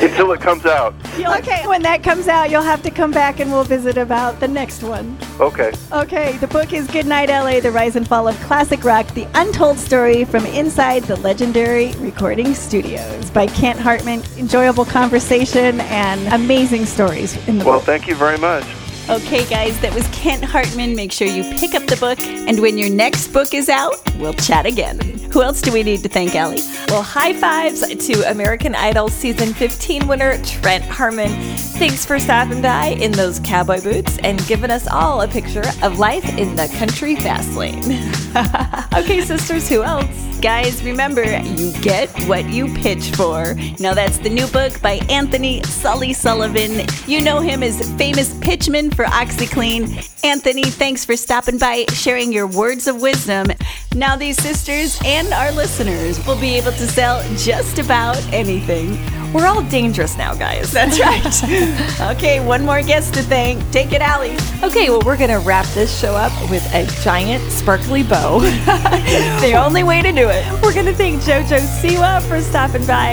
until 0.00 0.32
it 0.32 0.40
comes 0.40 0.64
out. 0.64 0.94
okay, 1.18 1.66
when 1.66 1.82
that 1.82 2.02
comes 2.02 2.28
out, 2.28 2.50
you'll 2.50 2.62
have 2.62 2.82
to 2.82 2.90
come 2.90 3.10
back 3.10 3.38
and 3.38 3.50
we'll 3.52 3.64
visit 3.64 3.98
about 3.98 4.40
the 4.40 4.48
next 4.48 4.82
one. 4.82 5.18
Okay. 5.38 5.72
Okay, 5.92 6.38
the 6.38 6.46
book 6.46 6.72
is 6.72 6.86
Goodnight 6.86 7.28
LA 7.28 7.60
The 7.60 7.70
Rise 7.70 7.96
and 7.96 8.08
Fall 8.08 8.26
of 8.26 8.36
Classic 8.40 8.82
Rock 8.84 9.06
The 9.08 9.26
Untold 9.34 9.76
Story 9.78 10.24
from 10.24 10.46
Inside 10.46 11.04
the 11.04 11.16
Legendary 11.16 11.92
Recording 11.98 12.54
Studios 12.54 13.30
by 13.30 13.46
Kent 13.48 13.78
Hartman. 13.78 14.22
Enjoyable 14.38 14.86
conversation 14.86 15.80
and 15.82 16.32
amazing 16.32 16.86
stories 16.86 17.36
in 17.48 17.58
the 17.58 17.64
Well, 17.66 17.80
book. 17.80 17.86
Well, 17.86 17.98
thank 17.98 18.08
you 18.08 18.14
very 18.14 18.38
much. 18.38 18.64
Okay, 19.08 19.48
guys, 19.48 19.78
that 19.82 19.94
was 19.94 20.04
Kent 20.08 20.44
Hartman. 20.44 20.96
Make 20.96 21.12
sure 21.12 21.28
you 21.28 21.44
pick 21.60 21.74
up 21.76 21.86
the 21.86 21.96
book, 21.96 22.18
and 22.20 22.58
when 22.58 22.76
your 22.76 22.90
next 22.90 23.28
book 23.28 23.54
is 23.54 23.68
out, 23.68 23.94
we'll 24.16 24.32
chat 24.32 24.66
again. 24.66 25.25
Who 25.36 25.42
else 25.42 25.60
do 25.60 25.70
we 25.70 25.82
need 25.82 26.02
to 26.02 26.08
thank, 26.08 26.34
Allie? 26.34 26.62
Well, 26.88 27.02
high 27.02 27.34
fives 27.34 27.82
to 27.86 28.30
American 28.30 28.74
Idol 28.74 29.10
season 29.10 29.52
15 29.52 30.08
winner 30.08 30.42
Trent 30.42 30.82
Harmon. 30.82 31.28
Thanks 31.76 32.06
for 32.06 32.18
stopping 32.18 32.62
by 32.62 32.96
in 33.02 33.12
those 33.12 33.38
cowboy 33.40 33.82
boots 33.82 34.16
and 34.22 34.42
giving 34.46 34.70
us 34.70 34.86
all 34.86 35.20
a 35.20 35.28
picture 35.28 35.64
of 35.82 35.98
life 35.98 36.24
in 36.38 36.56
the 36.56 36.74
country 36.78 37.16
fast 37.16 37.54
lane. 37.54 37.84
okay, 38.94 39.20
sisters, 39.20 39.68
who 39.68 39.82
else? 39.82 40.08
Guys, 40.40 40.82
remember, 40.82 41.24
you 41.40 41.72
get 41.80 42.08
what 42.26 42.48
you 42.48 42.72
pitch 42.74 43.10
for. 43.10 43.54
Now, 43.78 43.94
that's 43.94 44.18
the 44.18 44.30
new 44.30 44.46
book 44.48 44.80
by 44.80 45.00
Anthony 45.10 45.62
Sully 45.64 46.12
Sullivan. 46.12 46.86
You 47.06 47.22
know 47.22 47.40
him 47.40 47.62
as 47.62 47.90
famous 47.96 48.32
pitchman 48.34 48.94
for 48.94 49.06
OxiClean. 49.06 50.24
Anthony, 50.24 50.64
thanks 50.64 51.04
for 51.04 51.16
stopping 51.16 51.58
by, 51.58 51.86
sharing 51.92 52.32
your 52.32 52.46
words 52.46 52.86
of 52.86 53.00
wisdom. 53.00 53.46
Now, 53.94 54.16
these 54.16 54.36
sisters 54.42 55.00
and 55.04 55.25
our 55.32 55.52
listeners 55.52 56.24
will 56.26 56.38
be 56.40 56.56
able 56.56 56.72
to 56.72 56.86
sell 56.86 57.22
just 57.36 57.78
about 57.78 58.16
anything. 58.32 58.98
We're 59.32 59.46
all 59.46 59.62
dangerous 59.62 60.16
now, 60.16 60.34
guys. 60.34 60.72
That's 60.72 60.98
right. 61.00 62.10
okay, 62.16 62.44
one 62.44 62.64
more 62.64 62.82
guest 62.82 63.14
to 63.14 63.22
thank. 63.22 63.70
Take 63.70 63.92
it, 63.92 64.00
Allie. 64.00 64.36
Okay, 64.62 64.88
well, 64.88 65.02
we're 65.04 65.16
going 65.16 65.30
to 65.30 65.38
wrap 65.40 65.66
this 65.74 66.00
show 66.00 66.14
up 66.14 66.32
with 66.50 66.64
a 66.74 66.86
giant 67.02 67.42
sparkly 67.50 68.02
bow. 68.02 68.40
the 69.40 69.54
only 69.54 69.82
way 69.82 70.02
to 70.02 70.12
do 70.12 70.28
it. 70.28 70.62
We're 70.62 70.74
going 70.74 70.86
to 70.86 70.94
thank 70.94 71.20
JoJo 71.22 71.58
Siwa 71.58 72.22
for 72.28 72.40
stopping 72.40 72.86
by. 72.86 73.12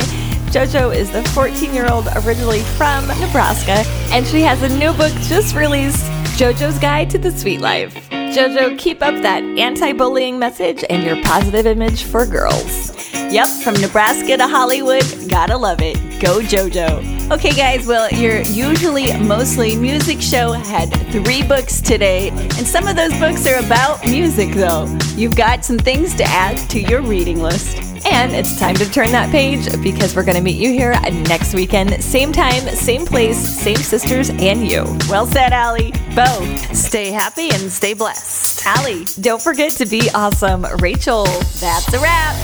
JoJo 0.53 0.95
is 0.95 1.11
the 1.11 1.24
14 1.30 1.74
year 1.74 1.91
old 1.91 2.07
originally 2.24 2.61
from 2.61 3.07
Nebraska, 3.20 3.84
and 4.14 4.26
she 4.28 4.41
has 4.41 4.61
a 4.61 4.70
new 4.78 4.93
book 4.93 5.11
just 5.24 5.55
released 5.55 6.05
JoJo's 6.38 6.78
Guide 6.80 7.09
to 7.09 7.18
the 7.18 7.32
Sweet 7.32 7.59
Life. 7.59 8.12
JoJo, 8.34 8.80
keep 8.80 9.04
up 9.04 9.14
that 9.22 9.44
anti 9.44 9.94
bullying 9.94 10.40
message 10.40 10.84
and 10.90 11.04
your 11.04 11.22
positive 11.22 11.68
image 11.68 12.06
for 12.06 12.26
girls. 12.26 12.92
Yep, 13.14 13.48
from 13.64 13.76
Nebraska 13.76 14.38
to 14.38 14.48
Hollywood, 14.48 15.06
gotta 15.30 15.56
love 15.56 15.82
it. 15.82 15.98
Go 16.20 16.40
JoJo. 16.40 17.32
Okay, 17.32 17.52
guys, 17.52 17.86
well, 17.86 18.10
your 18.10 18.42
usually 18.42 19.16
mostly 19.20 19.76
music 19.76 20.20
show 20.20 20.54
had 20.54 20.88
three 21.12 21.44
books 21.44 21.80
today, 21.80 22.30
and 22.30 22.68
some 22.68 22.88
of 22.88 22.96
those 22.96 23.14
books 23.20 23.46
are 23.46 23.64
about 23.64 24.04
music, 24.04 24.54
though. 24.56 24.88
You've 25.16 25.36
got 25.36 25.64
some 25.64 25.78
things 25.78 26.16
to 26.16 26.24
add 26.24 26.58
to 26.72 26.82
your 26.82 27.04
reading 27.04 27.40
list. 27.40 27.93
And 28.06 28.34
it's 28.34 28.60
time 28.60 28.76
to 28.76 28.89
turn 28.89 29.12
that 29.12 29.32
page 29.32 29.66
because 29.82 30.16
we're 30.16 30.24
going 30.24 30.38
to 30.38 30.43
meet 30.43 30.58
you 30.58 30.72
here 30.72 30.91
next 31.28 31.54
weekend. 31.54 32.04
Same 32.04 32.32
time, 32.32 32.62
same 32.76 33.06
place, 33.06 33.38
same 33.38 33.78
sisters, 33.78 34.30
and 34.30 34.68
you. 34.68 34.84
Well 35.10 35.26
said, 35.26 35.54
Allie. 35.54 35.91
Bo. 36.16 36.26
Stay 36.74 37.12
happy 37.12 37.49
and 37.49 37.72
stay 37.72 37.93
blessed. 37.93 38.66
Allie. 38.66 39.06
Don't 39.22 39.41
forget 39.41 39.72
to 39.74 39.86
be 39.86 40.10
awesome. 40.14 40.66
Rachel. 40.80 41.26
That's 41.60 41.93
a 41.93 41.99
wrap. 41.99 42.36